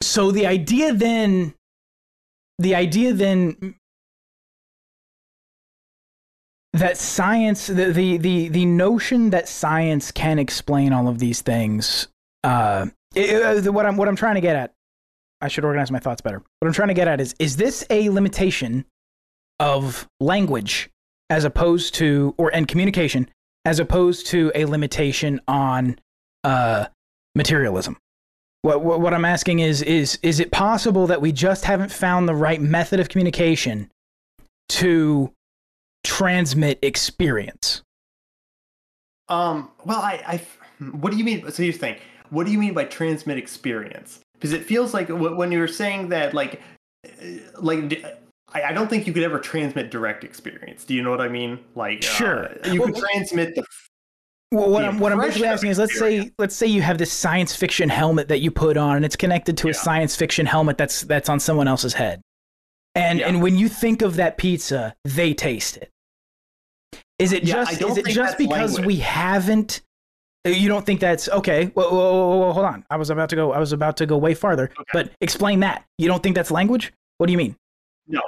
[0.02, 1.54] So the idea then,
[2.58, 3.76] the idea then
[6.74, 12.08] that science, the the the, the notion that science can explain all of these things.
[12.44, 14.74] Uh, it- uh, what I'm what I'm trying to get at,
[15.42, 16.42] I should organize my thoughts better.
[16.60, 18.86] What I'm trying to get at is is this a limitation
[19.60, 20.90] of language
[21.30, 23.30] as opposed to or and communication
[23.66, 26.00] as opposed to a limitation on
[26.44, 26.88] uh,
[27.36, 27.98] materialism?
[28.62, 32.28] What, what what I'm asking is is is it possible that we just haven't found
[32.28, 33.90] the right method of communication
[34.70, 35.34] to
[36.04, 37.82] transmit experience?
[39.30, 40.42] Um, well, I,
[40.82, 41.50] I, what do you mean?
[41.52, 44.20] So you think, what do you mean by transmit experience?
[44.34, 46.62] Because it feels like when you were saying that, like,
[47.06, 47.26] uh,
[47.60, 48.04] like,
[48.54, 50.84] I, I don't think you could ever transmit direct experience.
[50.86, 51.60] Do you know what I mean?
[51.76, 52.50] Like, uh, Sure.
[52.66, 53.64] you Well- could transmit the.
[54.52, 56.98] Well, what The I'm what I'm basically asking is let's say let's say you have
[56.98, 60.48] this science fiction helmet that you put on and it's connected to a science fiction
[60.48, 62.22] helmet that's that's on someone else's head.
[62.96, 63.28] And Yeah.
[63.28, 65.92] and when you think of that pizza, they taste it.
[67.20, 68.86] Is it Yeah, just is it just because language.
[68.88, 69.82] we haven't
[70.48, 71.66] uh, you don't think that's okay?
[71.68, 72.86] Whoa, whoa, whoa, whoa, hold on.
[72.90, 73.52] I was about to go.
[73.52, 74.72] I was about to go way farther.
[74.94, 75.84] But explain that.
[76.00, 76.92] You don't think that's language?
[77.20, 77.56] What do you mean?
[78.08, 78.22] No,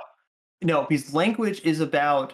[0.62, 2.34] no, because language is about.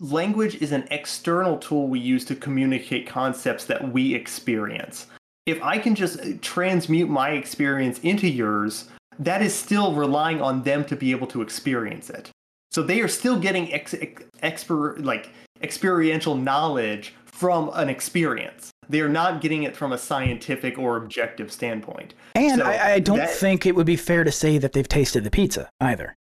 [0.00, 5.06] Language is an external tool we use to communicate concepts that we experience.
[5.46, 8.88] If I can just transmute my experience into yours,
[9.20, 12.30] that is still relying on them to be able to experience it.
[12.72, 15.30] So they are still getting ex- ex- exper- like
[15.62, 18.70] experiential knowledge from an experience.
[18.88, 22.14] They are not getting it from a scientific or objective standpoint.
[22.34, 24.88] And So I, I don't that- think it would be fair to say that they've
[24.88, 26.16] tasted the pizza either.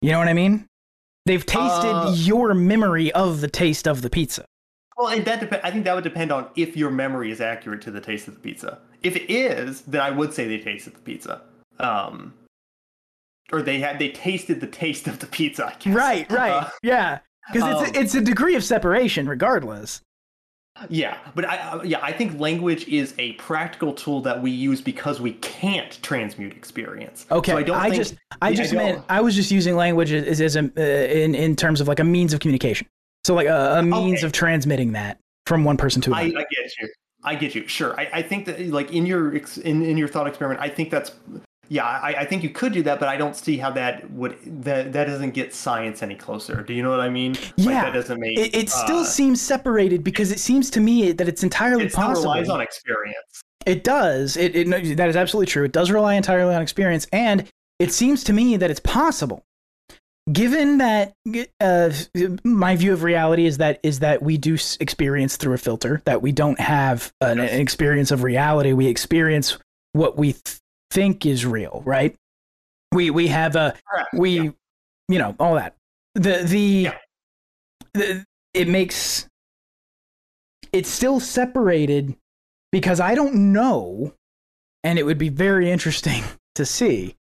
[0.00, 0.66] You know what I mean?
[1.26, 4.44] They've tasted Uh, your memory of the taste of the pizza.
[4.96, 7.82] Well, and that dep- I think that would depend on if your memory is accurate
[7.82, 8.78] to the taste of the pizza.
[9.02, 11.42] If it is, then I would say they tasted the pizza.
[11.78, 12.34] Um,
[13.52, 15.66] or they had they tasted the taste of the pizza.
[15.66, 15.94] I guess.
[15.94, 16.52] Right, right.
[16.52, 17.18] Uh, yeah.
[17.52, 20.02] Because um, it's, a, it's a degree of separation, regardless.
[20.88, 24.80] Yeah, but I uh, yeah I think language is a practical tool that we use
[24.80, 27.26] because we can't transmute experience.
[27.30, 27.52] Okay.
[27.52, 29.76] So I don't I think, just, I yeah, just don't- meant, I was just using
[29.76, 32.86] language as, as a, uh, in, in terms of like a means of communication.
[33.24, 34.26] So, like a, a means Okay.
[34.26, 36.46] of transmitting that from one person to I, I another.
[36.50, 36.88] get you.
[37.24, 37.66] I get you.
[37.66, 37.98] Sure.
[37.98, 40.90] I, I think that like in your ex- in, in your thought experiment, I think
[40.90, 41.10] that's
[41.68, 41.84] yeah.
[41.84, 44.92] I, I think you could do that, but I don't see how that would that
[44.92, 46.62] that doesn't get science any closer.
[46.62, 47.32] Do you know what I mean?
[47.34, 47.84] Like, Yeah.
[47.84, 51.28] that doesn't make it, it still uh, seems separated because it seems to me that
[51.28, 52.02] it's entirely possible.
[52.02, 52.32] it possible.
[52.32, 53.42] relies on experience.
[53.66, 54.36] It does.
[54.36, 55.64] It, it that is absolutely true.
[55.64, 57.46] It does rely entirely on experience, and
[57.78, 59.44] it seems to me that it's possible.
[60.30, 61.14] Given that
[61.58, 61.90] uh,
[62.44, 66.20] my view of reality is that is that we do experience through a filter, that
[66.20, 67.52] we don't have an, Yes.
[67.52, 68.74] an experience of reality.
[68.74, 69.56] We experience
[69.94, 70.58] what we th-
[70.90, 72.14] think is real, right?
[72.92, 73.74] We we have a
[74.14, 74.50] we Yeah.
[75.08, 75.76] you know all that
[76.14, 76.98] the the, Yeah.
[77.94, 78.24] the
[78.54, 79.28] it makes
[80.72, 82.16] it's still separated
[82.72, 84.12] because i don't know
[84.84, 86.22] and it would be very interesting
[86.54, 87.14] to see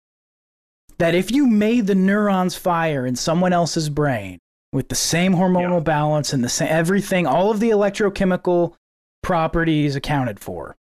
[0.99, 4.39] that if you made the neurons fire in someone else's brain
[4.73, 5.81] with the same hormonal Yeah.
[5.81, 8.75] balance and the same everything all of the electrochemical
[9.23, 10.77] properties accounted for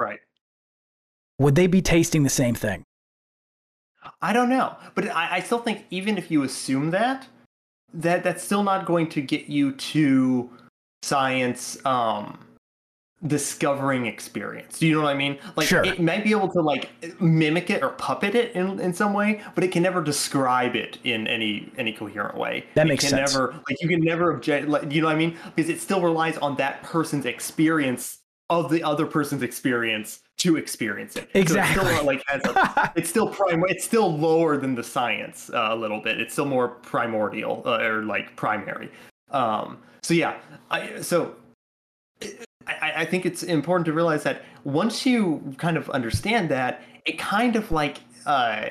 [0.00, 0.20] right.
[1.40, 2.84] Would they be tasting the same thing
[4.22, 7.26] I don't know, but I, I still think even if you assume that,
[7.92, 10.50] that that's still not going to get you to
[11.02, 12.38] science um,
[13.26, 14.78] discovering experience.
[14.78, 15.38] Do you know what I mean?
[15.56, 15.84] Like Sure.
[15.84, 16.90] it might be able to like
[17.20, 20.98] mimic it or puppet it in, in some way, but it can never describe it
[21.04, 22.64] in any any coherent way.
[22.74, 23.34] That It makes can sense.
[23.34, 24.68] Never like you can never object.
[24.68, 25.36] Like, you know what I mean?
[25.54, 28.19] Because it still relies on that person's experience
[28.50, 31.28] of the other person's experience to experience it.
[31.32, 32.04] So it still, Exactly.
[32.04, 36.20] like a, it's still prime it's still lower than the science uh, a little bit
[36.20, 38.90] it's still more primordial uh, or like primary
[39.30, 40.38] um so yeah
[40.70, 41.34] i so
[42.66, 47.18] I, I think it's important to realize that once you kind of understand that it
[47.18, 48.70] kind of like uh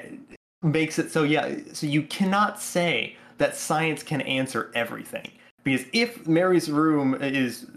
[0.62, 1.56] makes it so yeah.
[1.74, 5.32] So you cannot say that science can answer everything
[5.64, 7.68] because if Mary's room is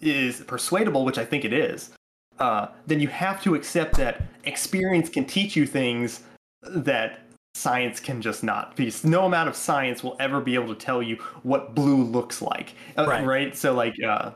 [0.00, 1.90] is persuadable, which I think it is,
[2.38, 6.22] uh, then you have to accept that experience can teach you things
[6.62, 7.20] that
[7.54, 8.76] science can just not.
[8.76, 12.40] Because no amount of science will ever be able to tell you what blue looks
[12.40, 12.74] like.
[12.96, 13.24] Uh, Right.
[13.26, 13.56] right?
[13.56, 14.32] So like uh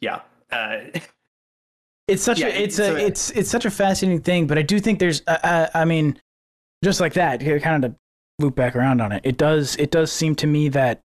[0.00, 0.20] yeah.
[0.50, 0.78] Uh
[2.08, 4.78] it's such Yeah, a it's a, it's it's such a fascinating thing but i do
[4.78, 6.16] think there's uh, uh, i mean
[6.84, 7.96] just like that kind of to
[8.38, 9.22] loop back around on it.
[9.24, 11.00] It does it does seem to me that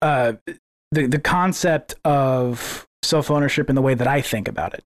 [0.00, 0.34] uh
[0.94, 4.84] the the concept of self ownership in the way that i think about it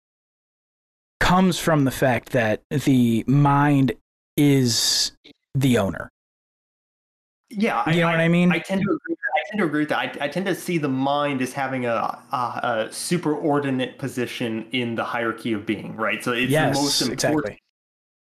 [1.20, 3.94] comes from the fact that the mind
[4.38, 5.12] is
[5.56, 6.10] the owner
[7.50, 9.16] yeah you know what i mean I tend to agree.
[9.34, 10.18] I tend to agree with that.
[10.22, 11.94] I, I tend to see the mind as having a,
[12.32, 16.24] a, a superordinate position in the hierarchy of being, right?
[16.24, 17.54] So it's yes the most important.
[17.54, 17.62] exactly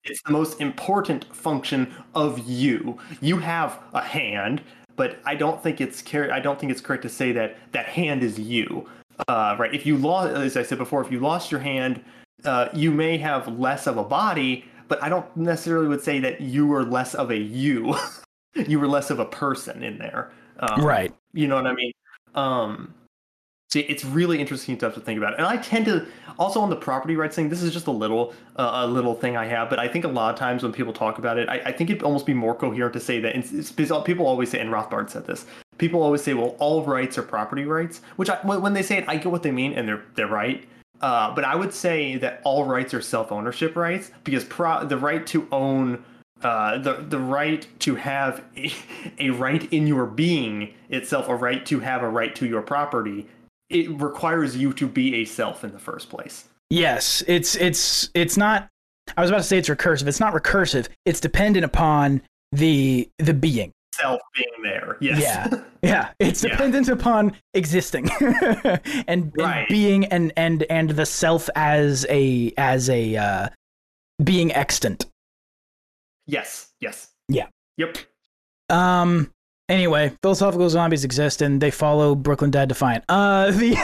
[0.05, 2.99] It's the most important function of you.
[3.21, 4.63] You have a hand,
[4.97, 7.87] but I don't think it's car- I don't think it's correct to say that that
[7.87, 8.89] hand is you,
[9.29, 9.75] uh, right?
[9.75, 12.05] If you lost, as I said before, if you lost your hand,
[12.45, 16.41] uh, you may have less of a body, but I don't necessarily would say that
[16.41, 17.95] you were less of a you.
[18.55, 20.33] you were less of a person in there.
[20.61, 21.93] Um, right you know what I mean?
[22.35, 22.95] Um,
[23.75, 25.37] so it's really interesting stuff to think about.
[25.37, 26.07] And I tend to
[26.39, 27.49] also on the property rights thing.
[27.49, 30.09] This is just a little uh, a little thing I have, but I think a
[30.09, 32.55] lot of times when people talk about it, I, I think it'd almost be more
[32.55, 33.35] coherent to say that.
[33.35, 35.45] Because people always say, and Rothbard said this.
[35.77, 38.99] People always say, "Well, all rights are property rights," which I, when when they say
[38.99, 40.65] it, I get what they mean, and they're they're right.
[41.01, 44.97] Uh, but I would say that all rights are self ownership rights because pro- the
[44.97, 46.05] right to own
[46.43, 48.73] uh, the the right to have a,
[49.19, 53.27] a right in your being itself, a right to have a right to your property,
[53.71, 56.45] it requires you to be a self in the first place.
[56.71, 58.69] Yes, it's it's it's not.
[59.17, 60.07] I was about to say it's recursive.
[60.07, 60.89] It's not recursive.
[61.05, 62.23] It's dependent upon
[62.53, 63.73] the the being.
[63.95, 65.21] Self being there, yes.
[65.21, 66.09] Yeah, yeah.
[66.19, 66.51] It's Yeah.
[66.51, 68.11] dependent upon existing
[69.07, 73.49] and, and being and and and the self as a as a uh,
[74.23, 75.07] being extant.
[76.27, 77.09] yes, yes.
[77.29, 77.47] Yeah.
[77.77, 77.99] Yep.
[78.71, 79.31] Um.
[79.69, 83.05] Anyway, philosophical zombies exist and they follow Brooklyn Dad Defiant.
[83.09, 83.51] Uh.
[83.53, 83.77] The.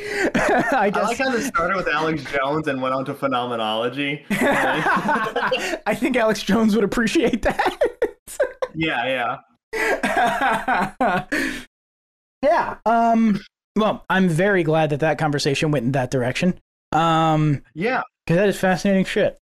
[0.00, 1.04] I guess...
[1.04, 4.24] I like how this started with Alex Jones and went on to phenomenology.
[4.30, 7.98] I think Alex Jones would appreciate that.
[8.74, 9.36] yeah,
[9.74, 11.26] yeah.
[12.42, 12.76] yeah.
[12.86, 13.40] Um.
[13.76, 16.58] Well, I'm very glad that that conversation went in that direction.
[16.92, 18.02] Um, Yeah.
[18.26, 19.36] because that is fascinating shit,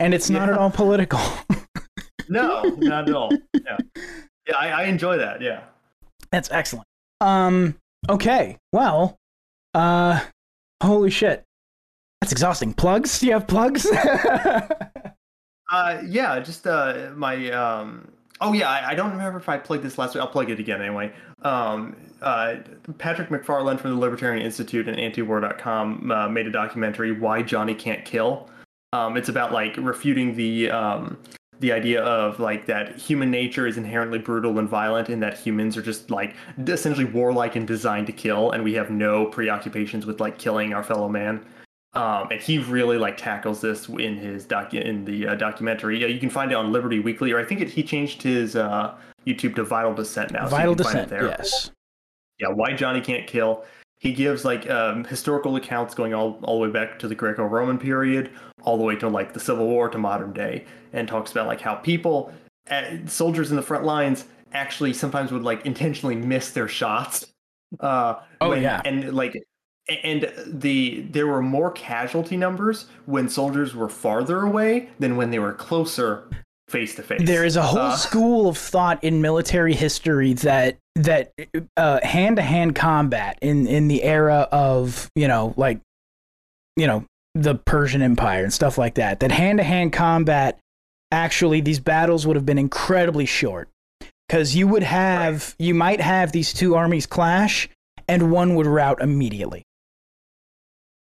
[0.00, 0.54] and it's not Yeah.
[0.54, 1.20] at all political.
[2.32, 3.30] No, not at all.
[3.54, 3.76] Yeah.
[4.48, 5.40] Yeah, I, I enjoy that.
[5.40, 5.62] Yeah.
[6.30, 6.86] That's excellent.
[7.20, 7.76] Um.
[8.08, 8.58] Okay.
[8.72, 9.16] Well.
[9.74, 10.20] Uh.
[10.82, 11.44] Holy shit.
[12.20, 12.72] That's exhausting.
[12.72, 13.18] Plugs?
[13.20, 13.86] Do you have plugs?
[15.72, 18.06] Uh, yeah, just uh, my um.
[18.42, 20.20] Oh yeah, I, I don't remember if I plugged this last week.
[20.20, 21.12] I'll plug it again anyway.
[21.42, 22.56] Um, uh,
[22.98, 28.04] Patrick MacFarlane from the Libertarian Institute and Antiwar.com uh, made a documentary, "Why Johnny Can't
[28.04, 28.50] Kill."
[28.92, 31.16] Um, it's about like refuting the um,
[31.62, 35.76] the idea of like that human nature is inherently brutal and violent, and that humans
[35.76, 36.34] are just like
[36.66, 40.82] essentially warlike and designed to kill, and we have no preoccupations with like killing our
[40.82, 41.42] fellow man.
[41.94, 46.00] Um, and he really like tackles this in his doc in the uh, documentary.
[46.00, 48.56] Yeah, you can find it on Liberty Weekly, or I think it, he changed his
[48.56, 48.94] uh,
[49.24, 50.48] YouTube to Vital Dissent now.
[50.48, 51.12] Vital it Dissent.
[51.12, 51.70] Yes.
[52.40, 53.64] yeah, why Johnny can't kill.
[54.02, 57.78] He gives like um, historical accounts going all, all the way back to the Greco-Roman
[57.78, 61.46] period, all the way to like the Civil War to modern day, and talks about
[61.46, 62.34] like how people,
[62.68, 64.24] uh, soldiers in the front lines,
[64.54, 67.28] actually sometimes would like intentionally miss their shots.
[67.78, 68.82] Uh, Oh, when- yeah.
[68.84, 69.40] and like,
[70.02, 75.38] and the there were more casualty numbers when soldiers were farther away than when they
[75.38, 76.28] were closer
[76.72, 77.20] face to face.
[77.24, 81.32] There is a whole Uh, school of thought in military history that that
[81.76, 85.80] uh, hand-to-hand combat in in the era of you know like
[86.76, 87.04] you know
[87.34, 89.20] the Persian Empire and stuff like that.
[89.20, 90.58] That hand-to-hand combat
[91.10, 93.68] actually these battles would have been incredibly short
[94.26, 97.68] because you would have you might have these two armies clash
[98.08, 99.62] and one would rout immediately.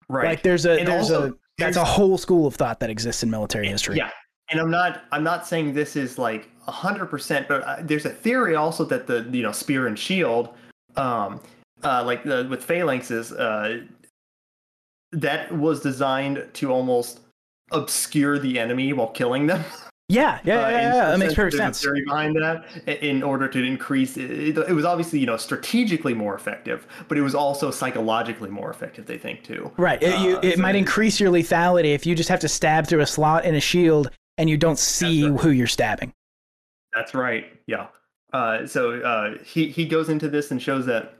[0.10, 0.26] right.
[0.26, 3.22] Like there's a And there's also, a that's a whole school of thought that exists
[3.23, 3.98] in military history.
[3.98, 4.10] Yeah,
[4.51, 8.09] and I'm not I'm not saying this is like hundred percent, but uh, there's a
[8.09, 10.49] theory also that the you know spear and shield,
[10.95, 11.39] um,
[11.84, 13.85] uh, like the, with phalanxes, uh,
[15.11, 17.21] that was designed to almost
[17.71, 19.63] obscure the enemy while killing them.
[20.11, 21.84] Yeah, yeah, Uh, yeah, yeah, that makes perfect sense.
[21.84, 26.34] Theory behind that, in order to increase, it, it was obviously you know strategically more
[26.34, 29.05] effective, but it was also psychologically more effective.
[29.05, 29.71] They think too.
[29.77, 30.01] Right.
[30.01, 32.88] It, you, Uh, it so might increase your lethality if you just have to stab
[32.88, 34.09] through a slot in a shield
[34.40, 35.40] and you don't see right.
[35.41, 36.14] who you're stabbing.
[36.94, 37.45] That's right.
[37.68, 37.88] Yeah.
[38.34, 41.14] Uh, so uh, he he goes into this and shows that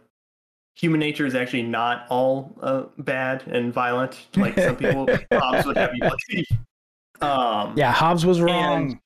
[0.76, 5.78] human nature is actually not all uh, bad and violent, like some people Hobbes would
[5.78, 6.46] have you believe.
[7.22, 9.00] Um, Yeah, Hobbes was wrong.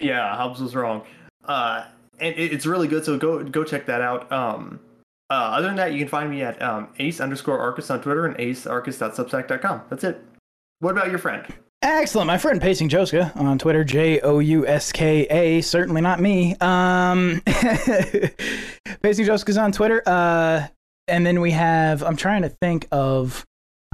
[0.00, 1.02] Yeah, Hobbes was wrong.
[1.44, 1.86] Uh,
[2.20, 3.04] and it, it's really good.
[3.04, 4.30] So go go check that out.
[4.30, 4.78] Um,
[5.28, 8.26] uh, other than that, you can find me at um, ace underscore archist on Twitter
[8.26, 9.82] and acearchist.substack.com.
[9.90, 10.22] That's it.
[10.78, 11.46] What about your friend?
[11.84, 12.26] Excellent.
[12.26, 15.60] My friend Pacing Jouska on Twitter, J O U S K A.
[15.60, 16.56] Certainly not me.
[16.60, 17.42] Um,
[19.02, 20.02] Pacing Jouska's on Twitter.
[20.06, 20.66] Uh,
[21.08, 23.44] and then we have, I'm trying to think of,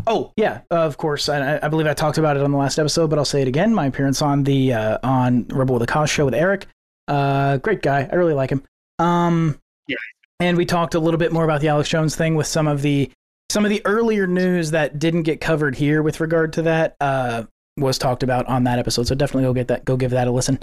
[0.07, 1.29] oh, yeah, of course.
[1.29, 3.49] I, I believe I talked about it on the last episode, but I'll say it
[3.49, 3.75] again.
[3.75, 6.67] My appearance on the, uh, on Rebel with a Cause show with Eric.
[7.09, 8.09] Uh, great guy.
[8.11, 8.63] I really like him.
[9.01, 9.59] Um,
[9.89, 9.97] Yeah.
[10.39, 12.83] And we talked a little bit more about the Alex Jones thing with some of
[12.83, 13.11] the,
[13.51, 16.95] some of the earlier news that didn't get covered here with regard to that.
[17.01, 17.43] Uh,
[17.77, 19.07] was talked about on that episode.
[19.07, 20.59] So definitely go get that, go give that a listen.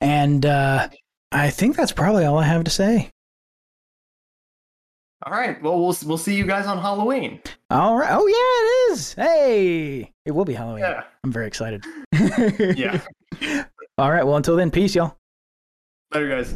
[0.00, 0.88] And uh,
[1.30, 3.10] I think that's probably all I have to say.
[5.24, 5.62] All right.
[5.62, 7.40] Well, we'll we'll see you guys on Halloween.
[7.70, 8.10] All right.
[8.10, 9.14] Oh yeah, it is.
[9.14, 10.82] Hey, it will be Halloween.
[10.82, 11.04] Yeah.
[11.22, 11.84] I'm very excited.
[12.76, 13.00] Yeah.
[13.98, 14.26] all right.
[14.26, 15.16] Well, until then, peace, y'all.
[16.12, 16.52] Later, guys.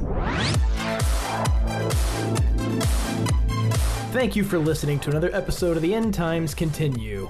[4.12, 7.28] Thank you for listening to another episode of The End Times Continue.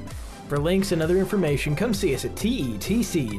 [0.49, 3.37] For links and other information, come see us at tetc.show.